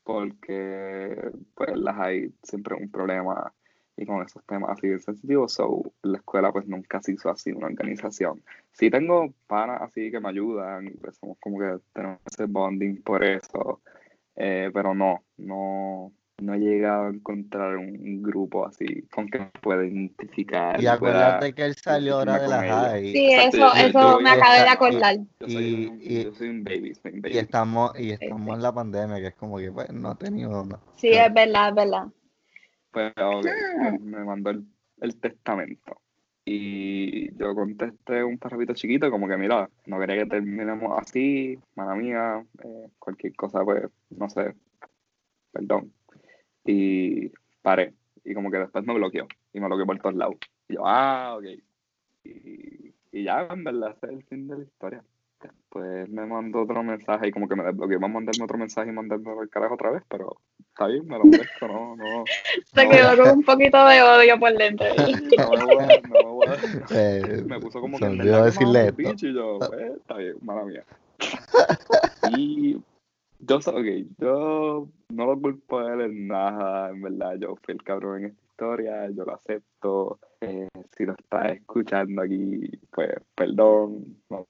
porque 0.05 1.31
pues 1.55 1.77
las 1.77 1.99
hay 1.99 2.35
siempre 2.43 2.77
un 2.77 2.91
problema 2.91 3.53
y 3.97 4.07
con 4.07 4.23
esos 4.23 4.45
temas 4.47 4.71
así 4.71 4.89
de 4.89 4.99
sensitivos, 4.99 5.53
so 5.53 5.93
la 6.03 6.19
escuela 6.19 6.53
pues 6.53 6.67
nunca 6.67 7.01
se 7.03 7.13
hizo 7.13 7.31
así 7.31 7.53
una 7.53 7.67
organización. 7.67 8.43
Sí 8.73 8.91
tengo 8.91 9.33
panas 9.47 9.83
así 9.83 10.11
que 10.11 10.21
me 10.21 10.31
ayudan, 10.31 10.93
pues 11.01 11.17
somos 11.17 11.39
como 11.39 11.59
que 11.59 11.79
tenemos 11.93 12.21
ese 12.27 12.47
bonding 12.47 13.03
por 13.03 13.25
eso, 13.25 13.81
eh, 14.37 14.71
pero 14.73 14.95
no, 14.95 15.25
no, 15.37 16.13
no 16.39 16.55
he 16.55 16.59
llegado 16.59 17.05
a 17.05 17.09
encontrar 17.11 17.77
un, 17.77 18.23
grupo 18.23 18.67
así 18.67 19.03
con 19.15 19.29
que 19.29 19.39
me 19.41 19.51
pueda 19.61 19.85
identificar. 19.85 20.77
Y 20.77 20.83
pueda- 20.83 20.93
acuérdate 20.95 21.53
que 21.55 21.65
él 21.65 21.75
salió 21.77 22.19
ahora 22.19 22.39
de 22.41 22.49
la 22.49 22.63
high. 22.63 23.13
Sí, 23.13 23.33
eso, 23.33 23.57
yo- 23.59 23.75
yo- 23.75 23.87
eso 23.89 24.21
me 24.21 24.31
acabé 24.31 24.61
de 24.63 24.69
acordar. 24.69 25.17
Yo 25.41 25.49
soy, 25.49 25.65
Y- 25.65 25.87
un, 25.87 26.01
y- 26.03 26.25
yo 26.25 26.35
soy 26.35 26.49
un 26.49 26.65
baby, 26.65 26.95
soy 26.95 27.13
un 27.13 27.21
baby. 27.23 27.35
Y 27.35 27.39
estamos, 27.39 27.93
y 27.99 28.03
sí. 28.05 28.19
estamos 28.21 28.57
en 28.57 28.63
la 28.63 28.73
pandemia, 28.73 29.17
que 29.21 29.27
es 29.29 29.35
como 29.35 29.59
que 29.59 29.71
pues, 29.71 29.91
no 29.93 30.13
he 30.13 30.17
tenido. 30.17 30.65
no- 30.65 30.81
Sí, 30.97 31.09
es 31.09 31.33
verdad, 31.33 31.69
es 31.71 31.75
verdad. 31.75 32.07
Pues, 32.91 33.13
Ah. 33.17 33.39
pues, 33.41 34.01
me 34.01 34.25
mandó 34.25 34.51
el, 34.51 34.65
el 35.01 35.17
testamento. 35.21 36.01
Y 36.45 37.33
yo 37.37 37.55
contesté 37.55 38.25
un 38.25 38.37
parrafito 38.39 38.75
chiquito, 38.75 39.11
como 39.13 39.29
que, 39.29 39.37
mira, 39.37 39.71
no 39.87 40.01
quería 40.01 40.17
que 40.17 40.27
terminemos 40.27 40.99
así, 41.01 41.57
mala 41.77 41.95
mía, 41.95 42.45
eh, 42.65 42.89
cualquier 42.99 43.35
cosa, 43.37 43.65
pues, 43.65 43.85
no 44.11 44.29
sé, 44.29 44.55
perdón. 45.53 45.93
Y 46.65 47.31
paré. 47.63 47.95
Y 48.25 48.35
como 48.35 48.51
que 48.51 48.59
después 48.59 48.85
me 48.87 48.95
bloqueó. 48.95 49.27
Y 49.53 49.61
me 49.61 49.67
bloqueó 49.67 49.87
por 49.87 49.99
todos 49.99 50.15
lados. 50.15 50.37
Y 50.69 50.75
yo, 50.75 50.83
ah, 50.87 51.37
ok. 51.37 51.45
Y, 52.25 52.95
y 53.13 53.25
ya, 53.25 53.47
en 53.51 53.65
verdad, 53.65 53.97
ese 53.97 54.07
es 54.07 54.13
el 54.13 54.23
fin 54.25 54.49
de 54.49 54.59
la 54.59 54.63
historia. 54.65 55.03
Después 55.41 56.09
me 56.09 56.25
mandó 56.25 56.63
otro 56.63 56.85
mensaje 56.85 57.27
y 57.29 57.33
como 57.33 57.49
que 57.49 57.57
me 57.57 57.65
desbloqueó 57.65 57.99
para 57.99 58.13
mandarme 58.13 58.45
otro 58.45 58.59
mensaje 58.59 58.91
y 58.91 58.93
mandarme 58.93 59.29
al 59.33 59.49
carajo 59.49 59.75
otra 59.75 59.91
vez, 59.91 60.05
pero 60.09 60.37
está 60.61 60.87
bien, 60.87 61.05
me 61.09 61.19
lo 61.19 61.25
merezco, 61.25 61.67
no, 61.67 61.97
no. 61.97 62.25
Se 62.73 62.85
No. 62.85 62.91
quedó 62.91 63.17
con 63.17 63.31
un 63.39 63.43
poquito 63.43 63.85
de 63.89 64.03
odio 64.03 64.39
por 64.39 64.57
dentro. 64.57 64.87
No 65.37 65.57
me 65.57 65.65
voy 65.65 65.83
a, 65.83 66.01
no 66.09 66.15
me 66.17 66.31
voy 66.31 66.47
a- 66.47 66.57
Eh, 66.91 67.43
Me 67.47 67.59
puso 67.59 67.81
como 67.81 67.99
se 67.99 68.05
que 68.05 68.11
olvidó 68.13 68.39
me 68.39 68.45
decirle 68.47 68.81
esto. 68.85 68.97
bicho 68.97 69.27
y 69.27 69.35
yo, 69.35 69.59
pues, 69.59 69.97
está 69.97 70.17
bien, 70.19 70.37
mala 70.43 70.65
mía. 70.65 70.85
Yo, 73.45 73.61
so- 73.61 73.73
ok, 73.73 73.87
yo 74.19 74.89
no 75.11 75.27
lo 75.27 75.41
culpo 75.41 75.81
a 75.81 75.95
él 75.95 76.01
en 76.03 76.29
nada, 76.29 76.91
en 76.91 77.03
verdad, 77.03 77.35
yo 77.41 77.57
fui 77.57 77.75
el 77.75 77.83
cabrón 77.83 78.21
en 78.21 78.25
esta 78.27 78.43
historia, 78.45 79.11
yo 79.11 79.25
lo 79.25 79.35
acepto. 79.35 80.21
Eh, 80.41 80.69
si 80.97 81.05
lo 81.05 81.15
estás 81.15 81.53
escuchando 81.53 82.23
aquí, 82.23 82.71
pues, 82.93 83.11
perdón, 83.35 84.23
no, 84.31 84.47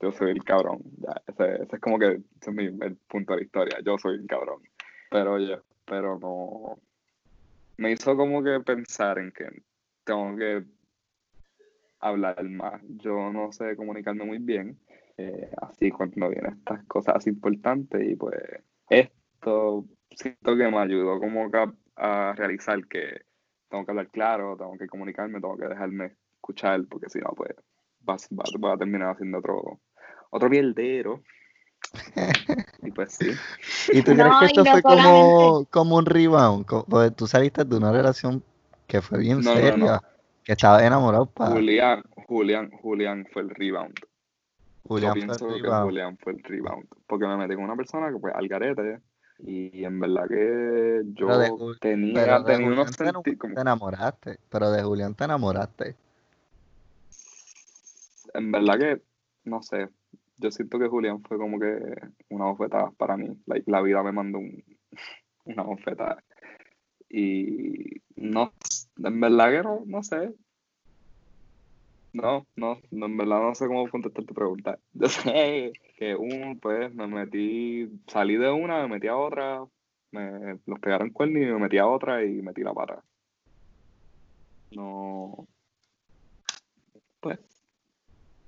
yo 0.00 0.12
soy 0.12 0.32
el 0.32 0.44
cabrón, 0.44 0.80
ya, 0.98 1.22
ese, 1.26 1.62
es 1.74 1.80
como 1.80 1.98
que 1.98 2.20
es 2.40 2.48
mi, 2.52 2.66
el 2.66 2.96
punto 3.08 3.32
de 3.32 3.38
la 3.38 3.44
historia, 3.44 3.78
yo 3.82 3.96
soy 3.96 4.16
el 4.16 4.26
cabrón. 4.26 4.62
Pero 5.10 5.38
yo, 5.38 5.62
pero 5.86 6.18
no, 6.18 6.78
me 7.78 7.92
hizo 7.92 8.14
como 8.14 8.42
que 8.42 8.60
pensar 8.60 9.18
en 9.18 9.32
que 9.32 9.46
tengo 10.04 10.36
que 10.36 10.64
hablar 12.00 12.42
más. 12.44 12.82
Yo 12.88 13.32
no 13.32 13.52
sé 13.52 13.74
comunicarme 13.74 14.24
muy 14.24 14.38
bien, 14.38 14.78
eh, 15.18 15.50
así 15.60 15.90
cuando 15.90 16.28
vienen 16.28 16.54
estas 16.54 16.84
cosas 16.84 17.16
así 17.16 17.30
importantes 17.30 18.08
y 18.08 18.16
pues 18.16 18.40
esto 18.88 19.84
siento 20.10 20.56
que 20.56 20.68
me 20.68 20.78
ayudó 20.78 21.18
como 21.18 21.50
que 21.50 21.58
a, 21.58 21.72
a 21.96 22.32
realizar 22.34 22.86
que 22.86 23.22
tengo 23.68 23.84
que 23.84 23.90
hablar 23.90 24.08
claro, 24.08 24.56
tengo 24.56 24.76
que 24.78 24.86
comunicarme, 24.86 25.40
tengo 25.40 25.56
que 25.56 25.68
dejarme 25.68 26.12
escuchar, 26.36 26.80
porque 26.88 27.10
si 27.10 27.18
no, 27.18 27.32
pues 27.36 27.54
va, 28.08 28.72
a 28.72 28.76
terminar 28.76 29.10
haciendo 29.10 29.38
otro, 29.38 29.80
otro 30.30 30.50
pierdero. 30.50 31.22
y 32.82 32.90
pues 32.90 33.12
sí. 33.12 33.30
¿Y 33.92 34.02
tú 34.02 34.12
crees 34.12 34.34
que 34.40 34.46
esto 34.46 34.64
fue 34.64 34.82
como, 34.82 35.64
como 35.66 35.96
un 35.96 36.06
rebound? 36.06 36.66
Porque 36.66 37.10
tú 37.10 37.26
saliste 37.26 37.64
de 37.64 37.76
una 37.76 37.92
relación 37.92 38.42
que 38.86 39.02
fue 39.02 39.18
bien 39.18 39.42
seria, 39.42 40.00
que 40.44 40.52
estaba 40.52 40.84
enamorado 40.84 41.26
para... 41.26 41.50
Julián, 41.50 42.02
Julián, 42.26 42.70
Julián 42.70 43.26
fue 43.32 43.42
el 43.42 43.50
rebound. 43.50 43.94
Julián 44.88 45.14
Yo 45.14 45.26
pienso 45.26 45.48
que 45.48 45.70
Julián 45.70 46.16
fue 46.18 46.32
el 46.32 46.42
rebound. 46.42 46.88
Porque 47.06 47.26
me 47.26 47.36
metí 47.36 47.54
con 47.54 47.64
una 47.64 47.76
persona 47.76 48.10
que 48.10 48.18
fue 48.18 48.32
al 48.32 48.48
garete. 48.48 49.00
Y 49.40 49.84
en 49.84 50.00
verdad 50.00 50.26
que 50.28 51.02
yo 51.12 51.76
tenía, 51.80 52.42
tenía 52.42 52.66
unos 52.66 52.96
te, 52.96 53.04
te 53.22 53.60
enamoraste, 53.60 54.40
pero 54.50 54.72
de 54.72 54.82
Julián 54.82 55.14
te 55.14 55.24
enamoraste. 55.24 55.94
En 58.34 58.50
verdad 58.50 58.78
que, 58.78 59.02
no 59.44 59.62
sé, 59.62 59.88
yo 60.38 60.50
siento 60.50 60.78
que 60.78 60.88
Julián 60.88 61.22
fue 61.22 61.38
como 61.38 61.60
que 61.60 61.78
una 62.30 62.46
bofetada 62.46 62.90
para 62.96 63.16
mí. 63.16 63.28
la 63.66 63.80
vida 63.80 64.02
me 64.02 64.12
mandó 64.12 64.40
una 65.44 65.62
bofetada. 65.62 66.22
Y 67.08 68.02
no, 68.16 68.52
en 68.96 69.20
verdad 69.20 69.50
que 69.50 69.62
no, 69.62 69.82
no 69.86 70.02
sé. 70.02 70.34
No, 72.12 72.46
no, 72.56 72.80
en 72.90 73.16
verdad 73.16 73.40
no 73.40 73.54
sé 73.54 73.66
cómo 73.66 73.88
contestar 73.88 74.24
tu 74.24 74.34
pregunta. 74.34 74.78
Yo 74.94 75.08
sé 75.08 75.72
que 75.96 76.14
un, 76.16 76.58
pues 76.58 76.94
me 76.94 77.06
metí, 77.06 77.88
salí 78.06 78.36
de 78.36 78.50
una, 78.50 78.82
me 78.82 78.94
metí 78.94 79.08
a 79.08 79.16
otra, 79.16 79.64
me 80.10 80.58
los 80.66 80.80
pegaron 80.80 81.10
cuernos 81.10 81.42
y 81.42 81.46
me 81.46 81.58
metí 81.58 81.78
a 81.78 81.86
otra 81.86 82.24
y 82.24 82.42
metí 82.42 82.62
la 82.62 82.72
pata. 82.72 83.02
No. 84.70 85.46
Pues, 87.20 87.38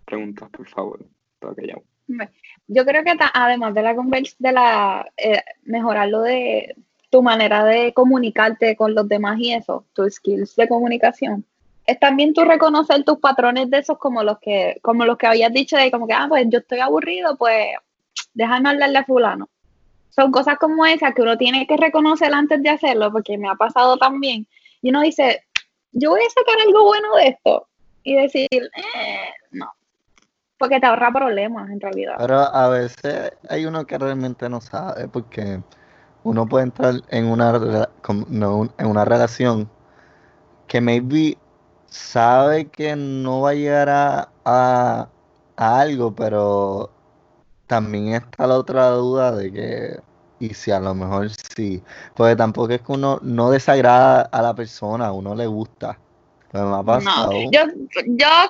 preguntas, 0.05 0.49
por 0.51 0.69
favor. 0.69 1.05
Yo 2.67 2.85
creo 2.85 3.05
que 3.05 3.17
además 3.35 3.75
de 3.75 3.83
la 3.83 3.95
de 3.95 4.53
la 4.53 5.11
eh, 5.17 5.43
mejorarlo 5.63 6.21
de 6.23 6.75
tu 7.11 7.23
manera 7.23 7.65
de 7.65 7.93
comunicarte 7.93 8.77
con 8.77 8.95
los 8.95 9.09
demás 9.09 9.39
y 9.39 9.53
eso, 9.53 9.85
tus 9.93 10.15
skills 10.15 10.57
de 10.57 10.69
comunicación, 10.69 11.45
es 11.91 11.99
también 11.99 12.33
tú 12.33 12.45
reconocer 12.45 13.03
tus 13.03 13.19
patrones 13.19 13.69
de 13.69 13.79
esos 13.79 13.99
como 13.99 14.23
los 14.23 14.39
que, 14.39 14.79
como 14.81 15.05
los 15.05 15.19
que 15.19 15.27
habías 15.27 15.53
dicho 15.53 15.77
de 15.77 15.91
como 15.91 16.07
que, 16.07 16.15
ah, 16.15 16.27
pues 16.29 16.47
yo 16.49 16.61
estoy 16.61 16.79
aburrido, 16.79 17.37
pues 17.37 17.67
déjame 18.33 18.69
hablarle 18.69 18.99
a 18.99 19.05
fulano. 19.05 19.49
Son 20.11 20.31
cosas 20.31 20.57
como 20.59 20.87
esas 20.87 21.13
que 21.15 21.23
uno 21.23 21.37
tiene 21.37 21.67
que 21.67 21.77
reconocer 21.77 22.33
antes 22.33 22.63
de 22.63 22.69
hacerlo, 22.69 23.11
porque 23.11 23.37
me 23.37 23.49
ha 23.49 23.57
pasado 23.57 23.97
también. 23.97 24.47
Y 24.83 24.91
uno 24.91 25.01
dice, 25.01 25.43
yo 25.91 26.11
voy 26.11 26.21
a 26.21 26.31
sacar 26.31 26.61
algo 26.65 26.85
bueno 26.85 27.17
de 27.17 27.27
esto. 27.29 27.67
Y 28.05 28.15
decir, 28.15 28.49
eh, 28.53 29.31
no. 29.51 29.73
Porque 30.59 30.79
te 30.79 30.87
ahorra 30.87 31.13
problemas 31.13 31.71
en 31.71 31.81
realidad. 31.81 32.15
Pero 32.19 32.39
a 32.39 32.69
veces 32.69 33.33
hay 33.49 33.67
uno 33.67 33.85
que 33.85 33.99
realmente 33.99 34.49
no 34.49 34.61
sabe, 34.61 35.09
porque 35.09 35.61
uno 36.23 36.47
puede 36.47 36.67
entrar 36.67 36.95
en 37.09 37.27
una, 37.27 37.89
en 38.79 38.87
una 38.87 39.05
relación 39.05 39.69
que 40.69 40.81
maybe 40.81 41.37
sabe 41.91 42.69
que 42.69 42.97
no 42.97 43.43
va 43.43 43.51
a 43.51 43.55
llegar 43.55 43.89
a, 44.45 45.09
algo, 45.57 46.15
pero 46.15 46.91
también 47.67 48.15
está 48.15 48.47
la 48.47 48.57
otra 48.57 48.89
duda 48.91 49.33
de 49.33 49.53
que, 49.53 50.01
y 50.39 50.55
si 50.55 50.71
a 50.71 50.81
lo 50.81 50.95
mejor 50.95 51.29
sí, 51.31 51.83
porque 52.15 52.35
tampoco 52.35 52.73
es 52.73 52.81
que 52.81 52.93
uno 52.93 53.19
no 53.23 53.51
desagrada 53.51 54.23
a 54.23 54.41
la 54.41 54.55
persona, 54.55 55.09
a 55.09 55.13
uno 55.13 55.35
le 55.35 55.47
gusta. 55.47 55.99
Pues 56.51 56.65
me 56.65 56.75
ha 56.75 56.83
pasado. 56.83 57.31
yo, 57.53 57.61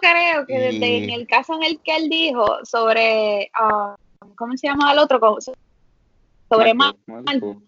creo 0.01 0.47
que 0.47 0.59
desde 0.59 1.05
en 1.05 1.11
el 1.11 1.27
caso 1.27 1.55
en 1.55 1.65
el 1.65 1.81
que 1.81 1.97
él 1.97 2.09
dijo 2.09 2.47
sobre, 2.65 3.51
ah, 3.53 3.95
¿cómo 4.37 4.57
se 4.57 4.69
llama 4.69 4.93
el 4.93 4.99
otro? 5.01 5.21
Sobre 6.49 6.73
Marco. 6.73 7.61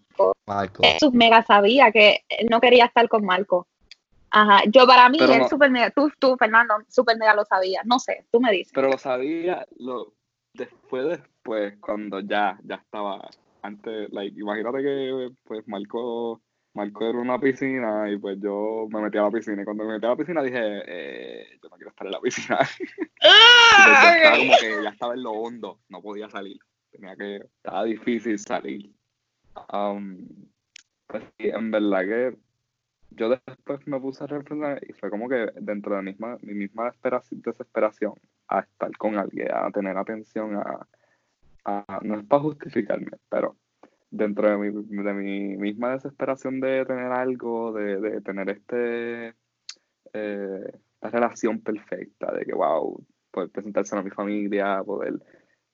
Marco. 0.47 0.81
mega 1.11 1.43
sabía 1.43 1.91
que 1.91 2.23
él 2.29 2.47
no 2.49 2.59
quería 2.61 2.85
estar 2.85 3.07
con 3.09 3.25
Marco. 3.25 3.67
Ajá, 4.35 4.63
yo 4.65 4.87
para 4.87 5.09
mí, 5.09 5.19
él 5.21 5.47
super 5.47 5.69
mega, 5.69 5.91
tú, 5.91 6.11
tú, 6.17 6.35
Fernando, 6.37 6.73
super 6.89 7.15
mega 7.19 7.35
lo 7.35 7.45
sabía, 7.45 7.81
no 7.85 7.99
sé, 7.99 8.25
tú 8.31 8.41
me 8.41 8.51
dices. 8.51 8.73
Pero 8.73 8.89
lo 8.89 8.97
sabía, 8.97 9.63
lo, 9.77 10.15
después, 10.53 11.05
después, 11.07 11.75
cuando 11.79 12.19
ya, 12.19 12.57
ya 12.63 12.75
estaba, 12.77 13.29
antes, 13.61 14.11
like, 14.11 14.35
imagínate 14.39 14.81
que, 14.81 15.29
pues, 15.43 15.67
Marco, 15.67 16.41
Marco 16.73 17.07
era 17.07 17.19
una 17.19 17.39
piscina 17.39 18.09
y 18.09 18.17
pues 18.17 18.39
yo 18.41 18.87
me 18.89 19.01
metí 19.01 19.19
a 19.19 19.21
la 19.21 19.29
piscina 19.29 19.61
y 19.61 19.65
cuando 19.65 19.83
me 19.83 19.93
metí 19.93 20.05
a 20.07 20.09
la 20.09 20.15
piscina 20.15 20.41
dije, 20.41 20.81
eh, 20.87 21.59
yo 21.61 21.69
no 21.69 21.75
quiero 21.75 21.91
estar 21.91 22.07
en 22.07 22.13
la 22.13 22.19
piscina. 22.19 22.57
¡Ah! 23.21 24.15
estaba 24.17 24.37
como 24.37 24.53
que 24.59 24.83
ya 24.83 24.89
estaba 24.89 25.13
en 25.13 25.21
lo 25.21 25.31
hondo, 25.33 25.79
no 25.89 26.01
podía 26.01 26.27
salir, 26.31 26.57
tenía 26.89 27.15
que, 27.15 27.35
estaba 27.35 27.83
difícil 27.83 28.39
salir. 28.39 28.91
Um, 29.71 30.27
pues 31.05 31.23
sí, 31.37 31.49
en 31.49 31.69
verdad 31.69 32.01
que 32.01 32.37
yo 33.15 33.29
después 33.29 33.85
me 33.87 33.99
puse 33.99 34.23
a 34.23 34.27
reflexionar 34.27 34.81
y 34.87 34.93
fue 34.93 35.09
como 35.09 35.29
que 35.29 35.47
dentro 35.59 35.95
de 35.95 36.01
mi 36.01 36.11
misma, 36.11 36.37
mi 36.41 36.53
misma 36.53 36.93
desesperación 37.31 38.13
a 38.47 38.59
estar 38.61 38.91
con 38.97 39.17
alguien, 39.17 39.49
a 39.53 39.69
tener 39.71 39.97
atención, 39.97 40.55
a, 40.55 40.87
no 42.01 42.19
es 42.19 42.25
para 42.25 42.41
justificarme, 42.41 43.11
pero 43.29 43.55
dentro 44.11 44.49
de 44.49 44.57
mi, 44.57 45.03
de 45.03 45.13
mi 45.13 45.57
misma 45.57 45.93
desesperación 45.93 46.59
de 46.59 46.85
tener 46.85 47.11
algo, 47.11 47.73
de, 47.73 48.21
tener 48.21 48.49
este 48.49 49.33
eh, 50.13 50.71
esta 50.93 51.09
relación 51.09 51.61
perfecta, 51.61 52.31
de 52.31 52.45
que 52.45 52.53
wow, 52.53 53.03
poder 53.31 53.49
presentárselo 53.49 54.01
a 54.01 54.03
mi 54.03 54.11
familia, 54.11 54.83
poder, 54.83 55.15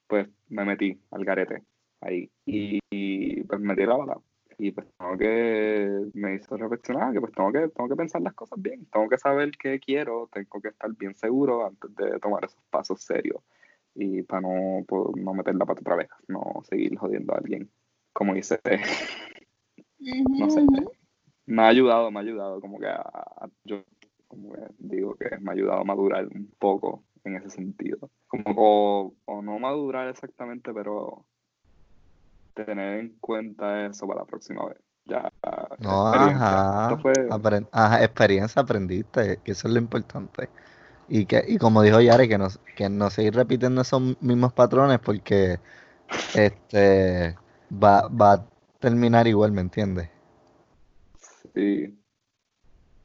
pues 0.07 0.27
me 0.47 0.65
metí 0.65 0.99
al 1.11 1.25
garete 1.25 1.63
ahí 2.01 2.31
y, 2.45 3.43
pues 3.43 3.59
metí 3.59 3.85
la 3.85 3.97
bala 3.97 4.17
y 4.59 4.71
pues 4.71 4.85
tengo 4.97 5.17
que, 5.17 6.09
me 6.13 6.35
hizo 6.35 6.57
reflexionar 6.57 7.13
que 7.13 7.21
pues 7.21 7.31
tengo 7.31 7.51
que, 7.53 7.69
tengo 7.69 7.89
que 7.89 7.95
pensar 7.95 8.21
las 8.21 8.33
cosas 8.33 8.61
bien, 8.61 8.85
tengo 8.91 9.07
que 9.07 9.17
saber 9.17 9.51
qué 9.57 9.79
quiero, 9.79 10.29
tengo 10.33 10.59
que 10.61 10.67
estar 10.67 10.93
bien 10.97 11.15
seguro 11.15 11.65
antes 11.65 11.95
de 11.95 12.19
tomar 12.19 12.43
esos 12.43 12.61
pasos 12.69 13.01
serios 13.01 13.41
y 13.95 14.21
para 14.23 14.41
no, 14.41 14.83
pues, 14.85 15.15
no 15.15 15.33
meter 15.33 15.55
la 15.55 15.65
pata 15.65 15.79
otra 15.79 15.95
vez, 15.95 16.09
no 16.27 16.61
seguir 16.63 16.97
jodiendo 16.97 17.33
a 17.33 17.37
alguien, 17.37 17.69
como 18.11 18.33
dice, 18.33 18.59
no 19.97 20.49
sé, 20.49 20.65
me 21.45 21.61
ha 21.61 21.67
ayudado, 21.67 22.11
me 22.11 22.19
ha 22.19 22.23
ayudado, 22.23 22.59
como 22.59 22.79
que 22.79 22.87
yo 23.63 23.83
como 24.27 24.51
que 24.51 24.61
digo 24.77 25.15
que 25.15 25.37
me 25.39 25.51
ha 25.51 25.53
ayudado 25.53 25.79
a 25.79 25.85
madurar 25.85 26.27
un 26.27 26.53
poco 26.59 27.05
en 27.23 27.37
ese 27.37 27.49
sentido, 27.49 28.11
como 28.27 28.43
o, 28.57 29.13
o 29.23 29.41
no 29.41 29.57
madurar 29.57 30.09
exactamente, 30.09 30.73
pero 30.73 31.25
tener 32.65 32.99
en 32.99 33.17
cuenta 33.19 33.85
eso 33.85 34.07
para 34.07 34.21
la 34.21 34.25
próxima 34.25 34.65
vez. 34.67 34.77
Ya, 35.05 35.31
no, 35.79 36.07
ajá, 36.07 36.99
ajá, 37.71 38.03
experiencia 38.03 38.61
aprendiste, 38.61 39.39
que 39.43 39.51
eso 39.51 39.67
es 39.67 39.73
lo 39.73 39.79
importante. 39.79 40.49
Y 41.07 41.25
que 41.25 41.43
y 41.47 41.57
como 41.57 41.81
dijo 41.81 41.99
Yare, 41.99 42.29
que 42.29 42.37
no, 42.37 42.47
que 42.75 42.89
no 42.89 43.09
seguir 43.09 43.33
repitiendo 43.33 43.81
esos 43.81 44.21
mismos 44.21 44.53
patrones 44.53 44.99
porque 44.99 45.59
este 46.35 47.35
va, 47.71 48.07
va 48.07 48.33
a 48.33 48.45
terminar 48.79 49.27
igual, 49.27 49.51
¿me 49.51 49.61
entiendes? 49.61 50.09
Sí. 51.55 51.99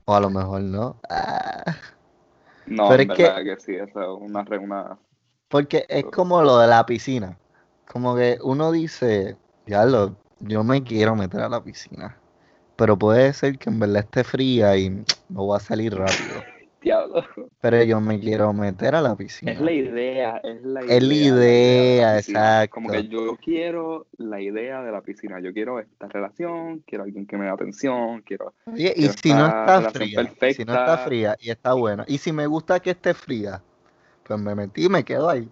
O 0.05 0.15
a 0.15 0.21
lo 0.21 0.29
mejor 0.29 0.61
no. 0.61 1.01
Ah. 1.09 1.75
No, 2.67 2.89
Pero 2.89 3.03
es 3.03 3.09
verdad 3.09 3.45
que, 3.45 3.61
sí, 3.61 3.75
eso 3.75 4.01
es 4.01 4.23
una, 4.23 4.45
una... 4.61 4.99
Porque 5.49 5.85
es 5.89 6.05
como 6.07 6.43
lo 6.43 6.59
de 6.59 6.67
la 6.67 6.87
piscina. 6.87 7.39
Como 7.87 8.17
que 8.17 8.39
uno 8.43 8.73
dice, 8.73 9.37
lo 9.67 10.17
yo 10.41 10.65
me 10.65 10.83
quiero 10.83 11.17
meter 11.17 11.41
a 11.41 11.49
la 11.49 11.63
piscina. 11.63 12.17
Pero 12.77 12.99
puede 12.99 13.33
ser 13.33 13.59
que 13.59 13.71
en 13.71 13.79
verdad 13.79 14.03
esté 14.03 14.25
fría 14.25 14.77
y 14.77 14.91
me 14.91 15.05
voy 15.29 15.57
a 15.57 15.61
salir 15.61 15.95
rápido. 15.95 16.43
Diablo. 16.83 17.25
Pero 17.63 17.83
yo 17.83 17.99
me 17.99 18.21
quiero 18.21 18.53
meter 18.53 18.95
a 18.95 19.01
la 19.01 19.17
piscina. 19.17 19.53
Es 19.53 19.61
la 19.61 19.73
idea, 19.73 20.37
es 20.45 20.63
la 20.63 20.85
idea. 20.85 20.97
Es 20.97 21.03
la 21.03 21.15
idea, 21.15 22.19
exacto. 22.19 22.75
Como 22.75 22.91
que 22.91 23.09
yo 23.09 23.39
quiero 23.43 24.07
la 24.19 24.39
idea 24.39 24.83
de 24.83 24.93
la 24.93 25.01
piscina. 25.01 25.41
Yo 25.41 25.55
quiero 25.55 25.81
esta 25.81 26.09
relación, 26.09 26.81
quiero 26.81 27.05
alguien 27.05 27.27
que 27.27 27.39
me 27.39 27.47
dé 27.47 27.53
atención, 27.53 28.21
quiero. 28.21 28.53
y 28.77 29.09
si 29.09 29.33
no 29.33 29.47
está 29.47 29.91
fría, 29.91 30.35
si 30.53 30.65
no 30.67 30.75
está 30.75 30.99
fría 30.99 31.37
y 31.41 31.49
está 31.49 31.73
buena. 31.73 32.05
Y 32.07 32.19
si 32.19 32.33
me 32.33 32.47
gusta 32.47 32.81
que 32.81 32.91
esté 32.91 33.15
fría, 33.15 33.63
pues 34.27 34.41
me 34.41 34.55
metí 34.55 34.87
y 34.87 34.89
me 34.89 35.05
quedo 35.05 35.29
ahí. 35.29 35.49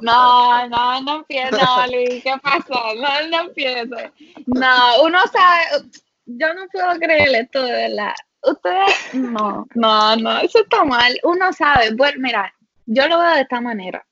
no, 0.00 0.68
no, 0.68 1.00
no 1.02 1.16
empieces, 1.16 1.52
no, 1.52 1.86
Luis, 1.86 2.22
¿qué 2.22 2.34
pasó? 2.42 2.94
No, 2.96 3.28
no 3.28 3.40
empieces. 3.48 4.12
No, 4.46 5.02
uno 5.02 5.18
sabe, 5.32 5.88
yo 6.26 6.54
no 6.54 6.66
puedo 6.72 6.98
creer 6.98 7.34
esto 7.34 7.62
de 7.62 7.72
verdad. 7.72 8.14
Ustedes, 8.42 9.14
no, 9.14 9.66
no, 9.74 10.16
no, 10.16 10.38
eso 10.38 10.60
está 10.60 10.84
mal. 10.84 11.18
Uno 11.24 11.52
sabe, 11.52 11.94
bueno, 11.94 12.18
mira, 12.20 12.54
yo 12.86 13.08
lo 13.08 13.18
veo 13.18 13.34
de 13.34 13.40
esta 13.40 13.60
manera. 13.60 14.06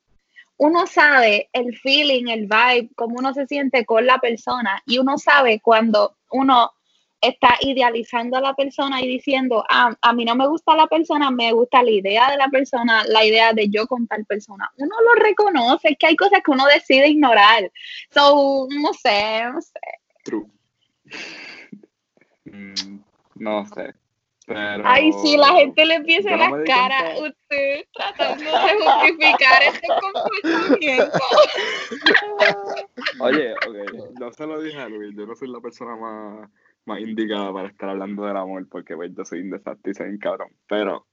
Uno 0.57 0.87
sabe 0.87 1.49
el 1.53 1.77
feeling, 1.79 2.29
el 2.29 2.43
vibe, 2.43 2.91
cómo 2.95 3.17
uno 3.19 3.35
se 3.35 3.47
siente 3.47 3.85
con 3.85 4.07
la 4.07 4.19
persona 4.19 4.81
y 4.87 4.99
uno 4.99 5.19
sabe 5.19 5.61
cuando 5.61 6.17
uno 6.31 6.73
está 7.23 7.57
idealizando 7.61 8.37
a 8.37 8.41
la 8.41 8.55
persona 8.55 9.01
y 9.01 9.07
diciendo, 9.07 9.65
ah, 9.69 9.95
a 10.03 10.13
mí 10.13 10.25
no 10.25 10.35
me 10.35 10.49
gusta 10.49 10.75
la 10.75 10.89
persona, 10.89 11.31
me 11.31 11.53
gusta 11.53 11.83
la 11.83 11.91
idea 11.91 12.31
de 12.31 12.37
la 12.37 12.49
persona, 12.49 13.05
la 13.05 13.25
idea 13.25 13.53
de 13.53 13.69
yo 13.69 13.87
con 13.87 14.07
tal 14.09 14.25
persona. 14.27 14.69
Uno 14.77 14.95
lo 15.07 15.15
reconoce, 15.23 15.91
es 15.91 15.99
que 15.99 16.09
hay 16.09 16.17
cosas 16.17 16.41
que 16.45 16.51
uno 16.51 16.67
decide 16.67 17.09
ignorar. 17.09 17.71
So, 18.11 18.67
no 18.71 18.93
sé, 18.93 19.45
no 19.53 19.61
sé. 19.61 19.81
True. 20.25 20.47
Mm, 22.45 22.99
no 23.37 23.65
sé. 23.67 23.95
Pero 24.45 24.83
Ay, 24.85 25.13
sí, 25.23 25.37
la 25.37 25.53
gente 25.53 25.87
le 25.87 25.95
empieza 25.95 26.37
no 26.37 26.59
di 26.59 26.65
caras, 26.65 27.17
cuenta. 27.17 27.39
usted 27.39 27.87
tratando 27.95 28.45
de 28.45 28.51
justificar 28.51 29.63
este 29.63 29.87
comportamiento. 30.01 31.19
Oye, 33.21 33.55
ok, 33.55 34.19
yo 34.21 34.33
se 34.33 34.47
lo 34.47 34.61
dije 34.61 34.81
a 34.81 34.89
Luis, 34.89 35.15
yo 35.17 35.27
no 35.27 35.37
soy 35.37 35.49
la 35.49 35.61
persona 35.61 35.95
más, 35.95 36.51
más 36.85 37.01
indicada 37.01 37.53
para 37.53 37.69
estar 37.69 37.89
hablando 37.89 38.25
del 38.25 38.37
amor, 38.37 38.67
porque 38.69 38.97
pues, 38.97 39.15
yo 39.15 39.25
soy 39.25 39.41
un 39.41 39.51
desastre 39.51 39.93
y 39.93 39.95
soy 39.95 40.09
un 40.09 40.19
cabrón. 40.19 40.49
Pero 40.69 41.07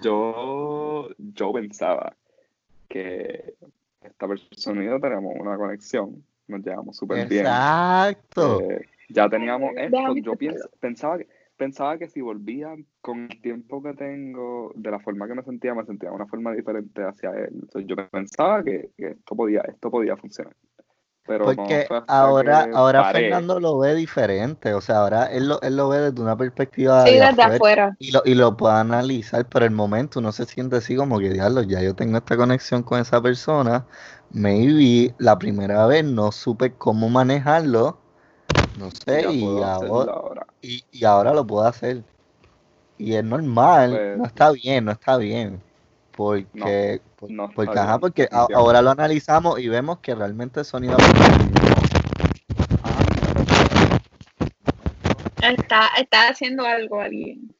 yo, 0.00 1.08
yo 1.18 1.52
pensaba 1.52 2.16
que 2.88 3.54
esta 4.02 4.26
persona 4.26 4.82
y 4.82 4.86
yo 4.86 5.00
tenemos 5.00 5.34
una 5.38 5.56
conexión, 5.56 6.24
nos 6.48 6.64
llevamos 6.64 6.96
súper 6.96 7.28
bien. 7.28 7.42
Exacto. 7.42 8.60
Eh, 8.62 8.86
ya 9.08 9.28
teníamos 9.28 9.72
esto. 9.76 10.16
Yo 10.16 10.36
pienso, 10.36 10.68
pensaba 10.80 11.18
que 11.18 11.28
pensaba 11.60 11.98
que 11.98 12.08
si 12.08 12.22
volvía 12.22 12.74
con 13.02 13.28
el 13.30 13.40
tiempo 13.42 13.82
que 13.82 13.92
tengo, 13.92 14.72
de 14.74 14.90
la 14.90 14.98
forma 14.98 15.28
que 15.28 15.34
me 15.34 15.42
sentía, 15.42 15.74
me 15.74 15.84
sentía 15.84 16.08
de 16.08 16.14
una 16.14 16.26
forma 16.26 16.54
diferente 16.54 17.02
hacia 17.02 17.32
él. 17.32 17.50
Entonces, 17.52 17.84
yo 17.86 17.96
pensaba 18.08 18.64
que, 18.64 18.88
que 18.96 19.08
esto 19.08 19.36
podía, 19.36 19.60
esto 19.68 19.90
podía 19.90 20.16
funcionar. 20.16 20.56
Pero 21.26 21.46
no 21.46 21.54
Porque 21.56 21.86
ahora, 22.06 22.68
que 22.70 22.76
ahora. 22.76 23.04
Fernando 23.04 23.60
lo 23.60 23.78
ve 23.78 23.94
diferente, 23.94 24.74
o 24.74 24.80
sea, 24.80 24.98
ahora 24.98 25.26
él 25.26 25.48
lo, 25.48 25.60
él 25.62 25.76
lo 25.76 25.88
ve 25.88 25.98
desde 26.00 26.20
una 26.22 26.36
perspectiva 26.36 27.04
Sí, 27.04 27.12
de 27.12 27.22
desde 27.22 27.42
afuera 27.42 27.54
afuera. 27.56 27.96
y 27.98 28.10
lo, 28.12 28.22
y 28.24 28.34
lo 28.34 28.56
puede 28.56 28.74
analizar, 28.76 29.46
pero 29.48 29.64
el 29.66 29.70
momento 29.72 30.20
uno 30.20 30.32
se 30.32 30.46
siente 30.46 30.76
así 30.76 30.96
como 30.96 31.18
que, 31.18 31.30
diablo, 31.30 31.62
ya 31.62 31.82
yo 31.82 31.94
tengo 31.94 32.18
esta 32.18 32.36
conexión 32.36 32.82
con 32.82 33.00
esa 33.00 33.20
persona, 33.22 33.86
maybe 34.30 35.14
la 35.18 35.38
primera 35.38 35.86
vez 35.86 36.04
no 36.04 36.32
supe 36.32 36.74
cómo 36.76 37.08
manejarlo, 37.10 37.98
no 38.78 38.90
sé, 38.90 39.26
y 39.28 39.62
ahora, 39.62 40.12
ahora. 40.12 40.46
y, 40.62 40.84
y 40.90 41.04
ahora 41.04 41.34
lo 41.34 41.46
puedo 41.46 41.64
hacer. 41.66 42.04
Y 42.98 43.14
es 43.14 43.24
normal, 43.24 43.90
Pues- 43.92 44.18
no 44.18 44.26
está 44.26 44.52
bien, 44.52 44.84
no 44.86 44.92
está 44.92 45.16
bien. 45.16 45.62
Porque, 46.16 47.00
por- 47.16 47.30
no 47.30 47.50
porque, 47.54 47.78
ajá, 47.78 47.98
porque 47.98 48.28
a- 48.30 48.46
ahora 48.54 48.82
lo 48.82 48.90
analizamos 48.90 49.58
y 49.60 49.68
vemos 49.68 49.98
que 50.00 50.14
realmente 50.14 50.64
Sony 50.64 50.88
Está, 55.40 55.88
está 55.98 56.28
haciendo 56.28 56.64
algo 56.66 57.00
alguien. 57.00 57.54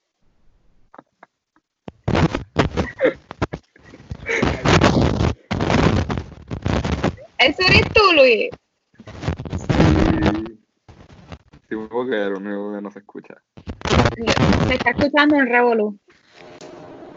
¿Eso 7.39 7.63
eres 7.63 7.89
tú, 7.95 8.01
Luis? 8.15 8.51
Sí, 9.57 10.59
sí, 11.69 11.77
porque 11.91 12.17
lo 12.17 12.37
único 12.37 12.75
que 12.75 12.83
no 12.83 12.91
se 12.91 12.99
escucha. 12.99 13.35
Se 14.69 14.75
está 14.75 14.91
escuchando 14.91 15.37
un 15.37 15.47
revolú. 15.47 15.99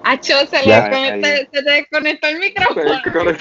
Acho, 0.04 0.34
se, 0.48 0.60
le 0.60 0.68
Ya, 0.68 0.92
se 0.92 1.46
te 1.52 1.62
desconectó 1.62 2.28
el 2.28 2.40
micrófono. 2.40 2.94
Es 2.94 3.02
que- 3.04 3.10
Lo 3.20 3.32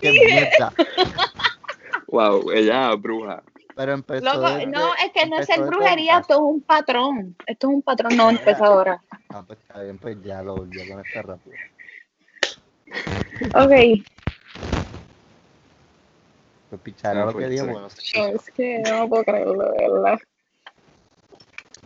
dije. 0.00 0.12
mierda. 0.26 0.72
Wow, 2.08 2.50
ella 2.52 2.92
es 2.92 3.00
bruja. 3.00 3.42
Pero 3.76 3.92
empezó 3.92 4.24
Loco, 4.24 4.50
desde- 4.50 4.66
no, 4.66 4.94
es 4.94 5.10
que 5.12 5.26
no 5.26 5.38
es 5.38 5.48
desde 5.48 5.62
brujería, 5.62 6.18
esto 6.18 6.34
es 6.34 6.40
un 6.40 6.60
patrón. 6.60 7.36
Esto 7.46 7.68
es 7.68 7.74
un 7.74 7.82
patrón, 7.82 8.16
no 8.16 8.30
empezó 8.30 8.64
ahora. 8.64 9.00
Ah, 9.30 9.42
pues 9.46 9.58
está 9.58 9.82
bien, 9.82 9.98
pues 9.98 10.16
ya 10.22 10.42
lo 10.42 10.54
volvió 10.56 10.84
a 10.84 10.86
conectar 10.86 11.26
rápido. 11.26 11.56
Ok, 13.54 14.04
Pues 16.70 16.80
pichar 16.82 17.16
Ya 17.16 17.24
lo 17.24 17.32
fue, 17.32 17.42
que 17.42 17.48
dijo, 17.48 17.64
sí. 17.64 17.70
bueno, 17.72 17.88
no, 18.16 18.26
es 18.26 18.50
que 18.52 18.78
no 18.88 19.08
puedo 19.08 19.24
creerlo, 19.24 19.72
verdad. 19.76 20.18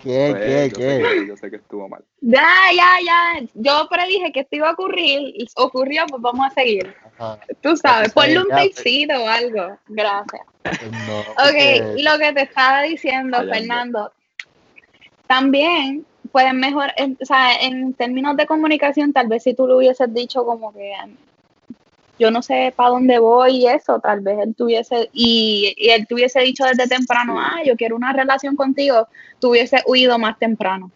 ¿Qué, 0.03 0.29
Pues, 0.31 0.45
qué, 0.45 0.69
yo, 0.71 0.77
qué? 0.77 0.97
Sé 0.97 1.03
que, 1.03 1.27
yo 1.27 1.37
sé 1.37 1.51
que 1.51 1.57
estuvo 1.57 1.89
mal. 1.89 2.05
Ya, 2.21 2.49
ya, 2.75 2.99
ya. 3.05 3.47
Yo 3.55 3.89
predije 3.91 4.33
que 4.33 4.41
esto 4.41 4.57
iba 4.57 4.69
a 4.69 4.73
ocurrir 4.73 5.47
ocurrió, 5.57 6.05
pues 6.09 6.23
vamos 6.23 6.47
a 6.47 6.51
seguir. 6.51 6.95
Ajá, 7.19 7.39
Tú 7.61 7.77
sabes, 7.77 8.13
ponle 8.13 8.39
un 8.39 8.49
ya, 8.49 8.57
pues. 8.57 9.19
o 9.19 9.29
algo. 9.29 9.79
Gracias. 9.89 10.43
pues 10.63 10.93
no, 10.93 11.21
Ok, 11.21 11.99
lo 12.03 12.19
que 12.19 12.33
te 12.33 12.43
estaba 12.43 12.83
diciendo. 12.83 13.39
Fernando, 13.39 14.13
también 15.27 16.07
pueden 16.33 16.59
mejorar, 16.59 16.95
o 17.21 17.25
sea, 17.25 17.55
en 17.61 17.95
términos 17.95 18.37
de 18.37 18.47
comunicación, 18.47 19.13
tal 19.13 19.29
vez 19.29 19.43
si 19.43 19.55
tú 19.55 19.67
le 19.67 19.75
hubieses 19.75 20.13
dicho 20.13 20.45
como 20.45 20.73
que 20.73 20.93
yo 22.19 22.31
no 22.31 22.43
sé 22.43 22.75
para 22.77 22.91
dónde 22.91 23.19
voy 23.19 23.57
y 23.59 23.67
eso, 23.69 24.01
tal 24.01 24.21
vez 24.21 24.39
él 24.41 24.55
tuviese, 24.57 25.09
y, 25.13 25.75
y 25.77 25.91
él 25.91 26.07
tuviese 26.09 26.41
dicho 26.41 26.65
desde 26.65 26.89
temprano, 26.89 27.35
Sí. 27.35 27.39
ah, 27.41 27.63
yo 27.65 27.77
quiero 27.77 27.97
una 27.97 28.13
relación 28.13 28.57
contigo, 28.57 29.09
tuviese 29.41 29.83
huido 29.87 30.19
más 30.19 30.39
temprano. 30.39 30.93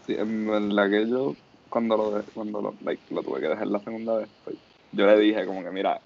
Sí, 0.00 0.14
en 0.14 0.46
verdad 0.46 0.90
que 0.90 1.08
yo, 1.08 1.36
cuando 1.68 1.96
lo, 1.96 2.10
de- 2.12 2.24
cuando 2.32 2.60
lo, 2.62 2.78
like, 2.80 3.04
lo 3.10 3.22
tuve 3.22 3.40
que 3.40 3.48
dejar 3.48 3.66
la 3.68 3.80
segunda 3.80 4.16
vez, 4.18 4.30
pues, 4.44 4.56
yo 4.92 5.06
le 5.06 5.18
dije 5.18 5.46
como 5.46 5.62
que, 5.62 5.70
mira, 5.70 6.02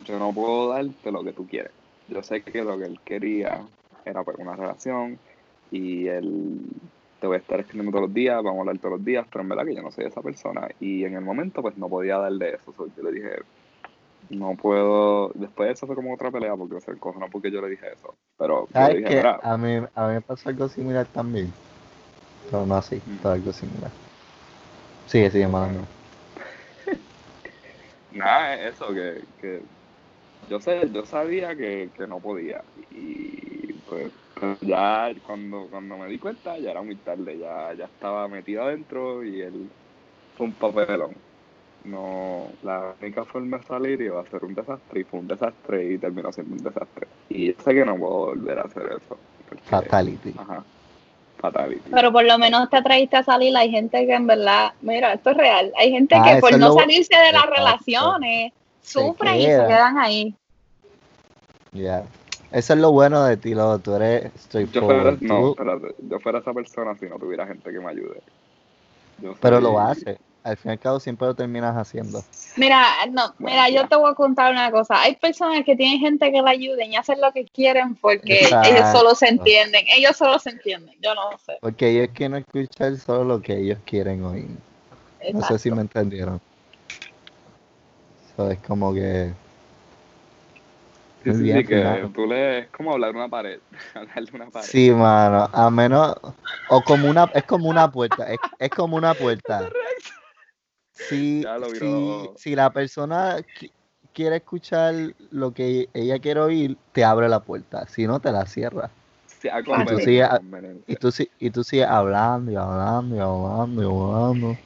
yo 0.00 0.18
no 0.18 0.34
puedo 0.34 0.68
darte 0.70 1.12
lo 1.12 1.24
que 1.24 1.32
tú 1.32 1.46
quieres. 1.46 1.72
Yo 2.06 2.22
sé 2.22 2.44
que 2.44 2.62
lo 2.62 2.78
que 2.78 2.86
él 2.86 3.00
quería 3.04 3.68
era 4.04 4.24
pues, 4.24 4.36
una 4.38 4.56
relación 4.56 5.20
y 5.70 6.06
él 6.08 6.60
te 7.24 7.28
voy 7.28 7.36
a 7.36 7.40
estar 7.40 7.58
escribiendo 7.58 7.90
todos 7.90 8.08
los 8.08 8.12
días, 8.12 8.36
vamos 8.36 8.58
a 8.58 8.60
hablar 8.60 8.78
todos 8.78 8.98
los 8.98 9.04
días, 9.06 9.26
pero 9.32 9.42
en 9.42 9.48
verdad 9.48 9.64
que 9.64 9.74
yo 9.74 9.80
no 9.80 9.90
soy 9.90 10.04
esa 10.04 10.20
persona. 10.20 10.68
Y 10.78 11.06
en 11.06 11.14
el 11.14 11.22
momento 11.22 11.62
pues 11.62 11.74
no 11.78 11.88
podía 11.88 12.18
darle 12.18 12.50
eso. 12.50 12.70
So, 12.74 12.86
yo 12.94 13.02
le 13.02 13.12
dije, 13.12 13.30
no 14.28 14.54
puedo, 14.56 15.30
después 15.34 15.68
de 15.68 15.72
eso 15.72 15.86
fue 15.86 15.96
como 15.96 16.12
otra 16.12 16.30
pelea 16.30 16.54
porque 16.54 16.82
se 16.82 16.90
encojonó 16.90 17.30
porque 17.32 17.50
yo 17.50 17.62
le 17.62 17.70
dije 17.70 17.86
eso. 17.94 18.14
Pero 18.36 18.68
yo 18.68 18.94
mira, 18.94 19.40
A 19.42 19.56
mí, 19.56 19.76
a 19.94 20.06
mí 20.06 20.12
me 20.12 20.20
pasó 20.20 20.50
algo 20.50 20.68
similar 20.68 21.06
también. 21.06 21.50
Pero 22.42 22.66
no 22.66 22.74
así, 22.74 23.00
Mm. 23.06 23.26
algo 23.26 23.52
similar. 23.54 23.92
Sigue, 25.06 25.30
sigue, 25.30 25.48
mano. 25.48 25.86
Nada, 28.12 28.54
es 28.56 28.74
eso, 28.74 28.88
que, 28.88 29.24
que 29.40 29.62
yo 30.48 30.60
sé, 30.60 30.88
yo 30.92 31.04
sabía 31.04 31.54
que, 31.56 31.90
que 31.96 32.06
no 32.06 32.18
podía. 32.20 32.62
Y 32.90 33.72
pues, 33.88 34.10
pues, 34.38 34.60
ya 34.60 35.10
cuando, 35.26 35.66
cuando 35.70 35.96
me 35.98 36.08
di 36.08 36.18
cuenta 36.18 36.58
ya 36.58 36.70
era 36.72 36.82
muy 36.82 36.96
tarde, 36.96 37.38
ya, 37.38 37.72
ya 37.74 37.84
estaba 37.86 38.28
metido 38.28 38.62
adentro 38.64 39.24
y 39.24 39.40
él 39.42 39.68
fue 40.36 40.46
un 40.46 40.52
papelón. 40.52 41.12
No, 41.84 42.46
la 42.62 42.94
única 43.00 43.24
forma 43.24 43.58
de 43.58 43.64
salir 43.64 44.00
iba 44.00 44.20
a 44.20 44.26
ser 44.26 44.42
un 44.44 44.54
desastre 44.54 45.00
y 45.00 45.04
fue 45.04 45.20
un 45.20 45.28
desastre 45.28 45.92
y 45.92 45.98
terminó 45.98 46.32
siendo 46.32 46.54
un 46.56 46.62
desastre. 46.64 47.06
Y 47.28 47.48
yo 47.48 47.52
sé 47.62 47.74
que 47.74 47.84
no 47.84 47.96
puedo 47.96 48.26
volver 48.26 48.58
a 48.58 48.62
hacer 48.62 48.84
eso. 48.86 49.18
porque- 49.48 49.62
Fatality. 49.64 50.34
Ajá. 50.38 50.64
Fatality. 51.38 51.90
Pero 51.90 52.10
por 52.10 52.24
lo 52.24 52.38
menos 52.38 52.70
te 52.70 52.78
atreviste 52.78 53.18
a 53.18 53.22
salir. 53.22 53.54
Hay 53.54 53.70
gente 53.70 54.06
que 54.06 54.14
en 54.14 54.26
verdad, 54.26 54.72
mira, 54.80 55.12
esto 55.12 55.30
es 55.32 55.36
real. 55.36 55.72
Hay 55.76 55.90
gente 55.90 56.14
Ah, 56.18 56.22
que 56.36 56.40
por 56.40 56.56
no 56.58 56.68
lo- 56.68 56.74
salirse 56.74 57.14
de 57.14 57.32
las 57.32 57.44
Exacto. 57.44 57.54
relaciones 57.54 58.52
sufren 58.84 59.34
y 59.36 59.40
se 59.42 59.48
queda. 59.48 59.66
quedan 59.66 59.98
ahí. 59.98 60.34
Ya. 61.72 62.04
Eso 62.52 62.74
es 62.74 62.78
lo 62.78 62.92
bueno 62.92 63.24
de 63.24 63.36
ti, 63.36 63.54
lo 63.54 63.78
tú 63.80 63.94
eres 63.96 64.24
Yo 64.24 64.30
fuera, 64.30 64.38
straightforward. 65.16 65.18
no, 65.22 65.50
espérate, 65.50 65.94
yo 66.08 66.20
fuera 66.20 66.38
esa 66.38 66.52
persona 66.52 66.96
si 66.98 67.06
no 67.06 67.18
tuviera 67.18 67.46
gente 67.46 67.72
que 67.72 67.80
me 67.80 67.90
ayude. 67.90 68.20
Yo 69.18 69.34
pero 69.40 69.56
soy- 69.56 69.64
lo 69.64 69.80
hace. 69.80 70.18
Al 70.44 70.56
fin 70.58 70.70
y 70.70 70.72
al 70.72 70.78
cabo 70.78 71.00
siempre 71.00 71.26
lo 71.26 71.34
terminas 71.34 71.74
haciendo. 71.74 72.22
Mira, 72.56 72.84
no, 73.10 73.34
Bueno, 73.38 73.56
mira, 73.62 73.70
yo 73.70 73.88
te 73.88 73.96
voy 73.96 74.10
a 74.12 74.14
contar 74.14 74.52
una 74.52 74.70
cosa. 74.70 75.00
Hay 75.00 75.16
personas 75.16 75.64
que 75.64 75.74
tienen 75.74 75.98
gente 75.98 76.30
que 76.30 76.42
la 76.42 76.50
ayuden 76.50 76.92
y 76.92 76.96
hacen 76.96 77.18
lo 77.20 77.32
que 77.32 77.46
quieren 77.46 77.94
porque 77.96 78.42
Exacto. 78.44 78.68
ellos 78.68 78.86
solo 78.92 79.14
se 79.14 79.28
entienden. 79.28 79.86
Ellos 79.88 80.16
solo 80.16 80.38
se 80.38 80.50
entienden. 80.50 80.94
Yo 81.00 81.14
no 81.14 81.30
sé. 81.38 81.56
Porque 81.62 81.88
ellos 81.88 82.10
quieren 82.14 82.44
escuchar 82.46 82.94
solo 82.98 83.24
lo 83.24 83.40
que 83.42 83.56
ellos 83.58 83.78
quieren 83.86 84.22
oír. 84.22 84.46
No 85.32 85.42
sé 85.42 85.58
si 85.58 85.70
me 85.70 85.80
entendieron. 85.80 86.38
So, 88.36 88.50
es 88.50 88.58
como 88.60 88.92
que. 88.92 89.32
Sí, 91.22 91.30
Muy 91.30 91.38
sí, 91.38 91.42
bien, 91.44 91.58
sí, 91.58 91.64
que 91.68 91.76
Fernando. 91.76 92.10
tú 92.12 92.26
le 92.26 92.58
es 92.58 92.70
como 92.70 92.92
hablar 92.92 93.14
una 93.14 93.28
pared, 93.28 93.58
hablarle 93.94 94.30
una 94.34 94.50
pared. 94.50 94.68
Sí, 94.68 94.90
mano, 94.90 95.48
a 95.52 95.70
menos, 95.70 96.14
o 96.68 96.82
como 96.82 97.08
una, 97.08 97.30
es 97.34 97.44
como 97.44 97.68
una 97.68 97.90
puerta, 97.90 98.30
es, 98.32 98.38
es 98.58 98.70
como 98.72 98.96
una 98.96 99.14
puerta. 99.14 99.70
Si, 100.92 101.44
si, 101.78 102.30
si 102.36 102.54
la 102.54 102.72
persona 102.72 103.38
qui- 103.38 103.70
quiere 104.14 104.36
escuchar 104.36 104.94
lo 105.30 105.52
que 105.52 105.88
ella 105.92 106.18
quiere 106.18 106.40
oír, 106.40 106.78
te 106.92 107.04
abre 107.04 107.28
la 107.28 107.40
puerta, 107.40 107.86
si 107.88 108.06
no 108.06 108.20
te 108.20 108.32
la 108.32 108.46
cierra. 108.46 108.90
Sí, 109.26 109.48
Y 109.48 109.84
tú 109.84 109.98
sigues-. 110.00 110.28
Y 110.86 110.96
tú, 110.96 111.10
y 111.40 111.50
tú 111.50 111.64
sigues 111.64 111.86
hablando 111.86 112.52
y 112.52 112.56
hablando 112.56 113.16
y 113.16 113.18
hablando 113.18 113.82
y 113.82 113.84
hablando. 113.86 114.56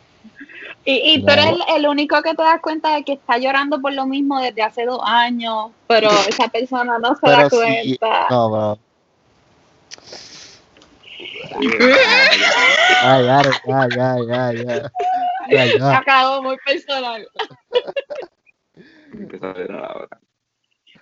Y, 0.90 1.16
y 1.16 1.22
tú 1.22 1.30
eres 1.30 1.44
el, 1.48 1.58
el 1.76 1.86
único 1.86 2.22
que 2.22 2.34
te 2.34 2.42
das 2.42 2.62
cuenta 2.62 2.94
de 2.94 3.04
que 3.04 3.12
está 3.12 3.36
llorando 3.36 3.78
por 3.78 3.92
lo 3.92 4.06
mismo 4.06 4.40
desde 4.40 4.62
hace 4.62 4.86
dos 4.86 5.00
años, 5.04 5.66
pero 5.86 6.08
esa 6.28 6.48
persona 6.48 6.98
no 6.98 7.14
se 7.16 7.28
da 7.30 7.36
Pero 7.36 7.50
sí, 7.50 7.98
cuenta. 7.98 8.26
no, 8.30 8.50
pero- 8.50 8.78
Ay, 13.02 13.24
ya, 13.24 13.42
ya, 14.26 14.52
ya. 14.52 14.90
Ya, 15.50 15.66
Se 15.66 15.78
ya. 15.78 15.98
acabó 15.98 16.42
muy 16.42 16.56
personal. 16.64 17.26
A. 19.42 20.06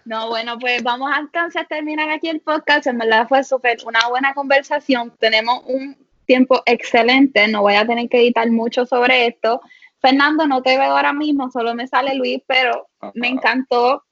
No, 0.05 0.29
bueno, 0.29 0.59
pues 0.59 0.83
vamos 0.83 1.11
a 1.13 1.19
entonces 1.21 1.67
terminar 1.69 2.11
aquí 2.11 2.29
el 2.29 2.41
podcast. 2.41 2.87
En 2.87 2.99
verdad 2.99 3.27
fue 3.29 3.43
súper 3.45 3.79
una 3.87 4.01
buena 4.09 4.35
conversación. 4.35 5.13
Tenemos 5.19 5.63
un 5.67 5.97
tiempo 6.27 6.63
excelente. 6.67 7.49
No 7.49 7.63
voy 7.63 7.75
a 7.75 7.87
tener 7.87 8.09
que 8.09 8.19
editar 8.19 8.51
mucho 8.51 8.85
sobre 8.85 9.29
esto. 9.29 9.61
Fernando, 10.01 10.47
no 10.47 10.63
te 10.63 10.77
veo 10.77 10.97
ahora 10.97 11.13
mismo, 11.13 11.51
solo 11.51 11.75
me 11.75 11.87
sale 11.87 12.15
Luis, 12.15 12.43
pero 12.47 12.89
me 13.15 13.29
encantó 13.29 14.05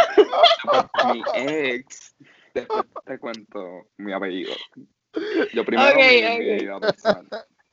Después, 0.72 0.84
mi 1.06 1.22
ex, 1.34 2.14
después 2.52 2.84
te 3.04 3.18
cuento 3.18 3.86
mi 3.98 4.12
apellido. 4.12 4.54
Yo 5.54 5.64
primero 5.64 5.94
Ok, 5.94 6.04
mi, 6.04 6.22
mi 6.22 6.54
ok. 6.56 6.60
vida 6.60 6.80
personal. 6.80 7.28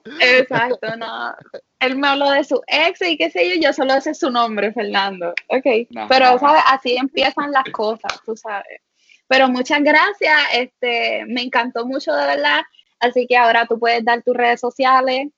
Exacto, 0.06 0.96
no. 0.98 1.34
Él 1.80 1.98
me 1.98 2.08
habló 2.08 2.32
de 2.32 2.44
su 2.44 2.62
ex 2.68 3.02
y 3.02 3.18
qué 3.18 3.30
sé 3.30 3.50
yo, 3.50 3.56
yo 3.62 3.74
solo 3.74 4.00
sé 4.02 4.14
su 4.14 4.30
nombre, 4.30 4.74
Fernando. 4.74 5.34
Ok, 5.48 5.66
Ajá. 5.96 6.08
pero 6.10 6.38
¿sabes? 6.40 6.64
así 6.70 6.96
empiezan 6.98 7.52
las 7.52 7.66
cosas, 7.72 8.22
tú 8.26 8.36
sabes. 8.36 8.82
Pero 9.28 9.48
muchas 9.48 9.82
gracias, 9.82 10.38
este, 10.54 11.26
me 11.28 11.42
encantó 11.42 11.86
mucho 11.86 12.14
de 12.14 12.26
verdad. 12.26 12.62
Así 13.00 13.28
que 13.28 13.38
ahora 13.38 13.66
tú 13.66 13.80
puedes 13.80 14.04
dar 14.06 14.22
tus 14.22 14.36
redes 14.36 14.60
sociales. 14.60 15.30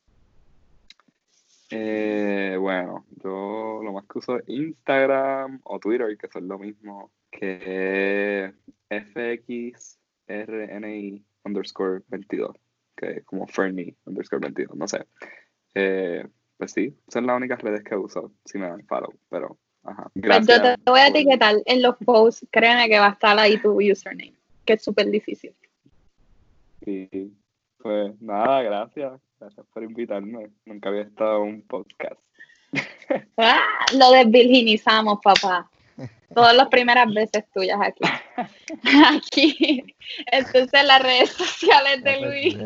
Eh, 1.71 2.57
bueno, 2.59 3.05
yo 3.23 3.81
lo 3.83 3.91
más 3.93 4.05
que 4.05 4.19
uso 4.19 4.37
es 4.37 4.43
Instagram 4.47 5.61
o 5.63 5.79
Twitter, 5.79 6.15
que 6.17 6.27
son 6.27 6.47
lo 6.47 6.59
mismo, 6.59 7.11
que 7.31 8.53
FXRNI 10.27 11.23
underscore 11.43 12.03
22, 12.07 12.55
que 12.95 13.21
como 13.23 13.47
Fernie 13.47 13.95
underscore 14.05 14.41
22, 14.41 14.75
no 14.75 14.87
sé. 14.87 15.05
Eh, 15.73 16.25
pues 16.57 16.71
sí, 16.71 16.93
son 17.07 17.27
las 17.27 17.37
únicas 17.37 17.61
redes 17.61 17.83
que 17.83 17.95
uso, 17.95 18.31
si 18.45 18.57
me 18.57 18.67
dan 18.67 18.85
follow, 18.85 19.13
pero 19.29 19.57
ajá. 19.83 20.09
Pues 20.13 20.23
Gracias. 20.23 20.57
yo 20.57 20.63
te 20.83 20.91
voy 20.91 20.99
a 21.01 21.07
por- 21.07 21.17
etiquetar 21.17 21.55
en 21.65 21.81
los 21.81 21.95
posts, 21.97 22.47
créeme 22.51 22.87
que 22.87 22.99
va 22.99 23.07
a 23.07 23.11
estar 23.11 23.37
ahí 23.37 23.57
tu 23.57 23.71
username, 23.81 24.33
que 24.65 24.73
es 24.73 24.83
súper 24.83 25.09
difícil. 25.09 25.53
Y 26.85 27.31
pues 27.77 28.19
nada, 28.21 28.61
gracias. 28.61 29.13
Gracias 29.39 29.65
por 29.73 29.83
invitarme. 29.83 30.49
Nunca 30.65 30.89
había 30.89 31.01
estado 31.01 31.43
en 31.43 31.55
un 31.55 31.61
podcast. 31.61 32.19
Ah, 33.37 33.61
lo 33.97 34.11
desvirginizamos, 34.11 35.19
papá. 35.23 35.69
Todas 36.33 36.55
las 36.55 36.67
primeras 36.67 37.13
veces 37.13 37.45
tuyas 37.53 37.79
aquí. 37.81 38.03
Aquí. 39.15 39.95
Entonces 40.31 40.83
las 40.83 41.01
redes 41.01 41.31
sociales 41.31 42.03
de 42.03 42.21
Luis. 42.21 42.57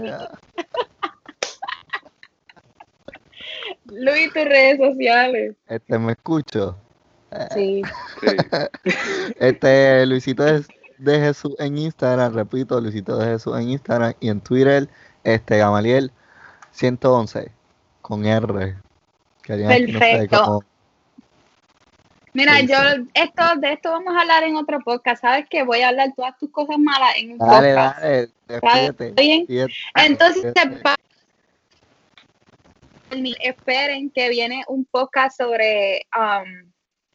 Luis, 3.85 4.33
tus 4.33 4.45
redes 4.45 4.77
sociales. 4.77 5.55
Este, 5.67 5.99
me 5.99 6.13
escucho. 6.13 6.77
Sí. 7.53 7.83
Sí. 8.21 8.27
Este, 9.39 10.05
Luisito 10.05 10.43
de, 10.43 10.65
de 10.97 11.19
Jesús 11.19 11.55
en 11.59 11.77
Instagram, 11.77 12.33
repito, 12.33 12.81
Luisito 12.81 13.17
de 13.17 13.27
Jesús 13.27 13.57
en 13.57 13.69
Instagram 13.69 14.13
y 14.19 14.29
en 14.29 14.41
Twitter, 14.41 14.89
este, 15.23 15.57
Gamaliel 15.57 16.11
111 16.71 17.51
con 18.01 18.25
R. 18.25 18.75
No 19.47 19.67
Perfecto. 19.67 20.63
Mira, 22.33 22.59
yo 22.61 22.75
esto, 23.13 23.43
de 23.57 23.73
esto 23.73 23.91
vamos 23.91 24.15
a 24.15 24.21
hablar 24.21 24.43
en 24.43 24.55
otro 24.55 24.79
podcast. 24.81 25.21
¿Sabes 25.21 25.47
que 25.49 25.63
Voy 25.63 25.81
a 25.81 25.89
hablar 25.89 26.13
todas 26.15 26.37
tus 26.37 26.51
cosas 26.51 26.77
malas 26.77 27.15
en 27.17 27.31
un 27.31 27.37
Dale, 27.39 27.73
podcast. 27.73 27.99
dale, 28.01 28.21
¿Está 28.47 28.75
despídete. 28.75 29.11
bien? 29.21 29.39
despídete, 29.47 29.73
Entonces, 29.95 30.53
despídete. 30.53 30.95
esperen 33.41 34.11
que 34.11 34.29
viene 34.29 34.63
un 34.67 34.85
podcast 34.85 35.37
sobre, 35.37 36.05
um, 36.15 36.71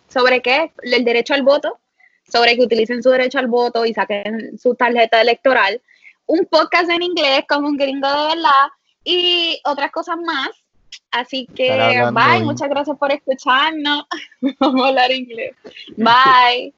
¿sobre 0.09 0.41
qué? 0.43 0.73
El 0.83 1.05
derecho 1.05 1.35
al 1.35 1.43
voto, 1.43 1.79
sobre 2.31 2.57
que 2.57 2.63
utilicen 2.65 3.03
su 3.03 3.11
derecho 3.11 3.39
al 3.39 3.47
voto 3.47 3.85
y 3.87 3.95
saquen 3.95 4.59
su 4.59 4.75
tarjeta 4.75 5.21
electoral. 5.21 5.81
Un 6.27 6.47
podcast 6.47 6.91
en 6.91 7.03
inglés 7.03 7.45
con 7.49 7.65
un 7.65 7.77
gringo 7.77 8.09
de 8.09 8.35
verdad 8.35 8.69
y 9.05 9.61
otras 9.65 9.91
cosas 9.93 10.17
más. 10.25 10.51
Así 11.11 11.47
que, 11.55 12.03
bye, 12.13 12.45
muchas 12.45 12.69
gracias 12.69 12.97
por 12.99 13.13
escucharnos. 13.13 14.05
Vamos 14.61 14.85
a 14.85 14.89
hablar 14.89 15.13
inglés. 15.13 15.55
Bye. 15.97 16.75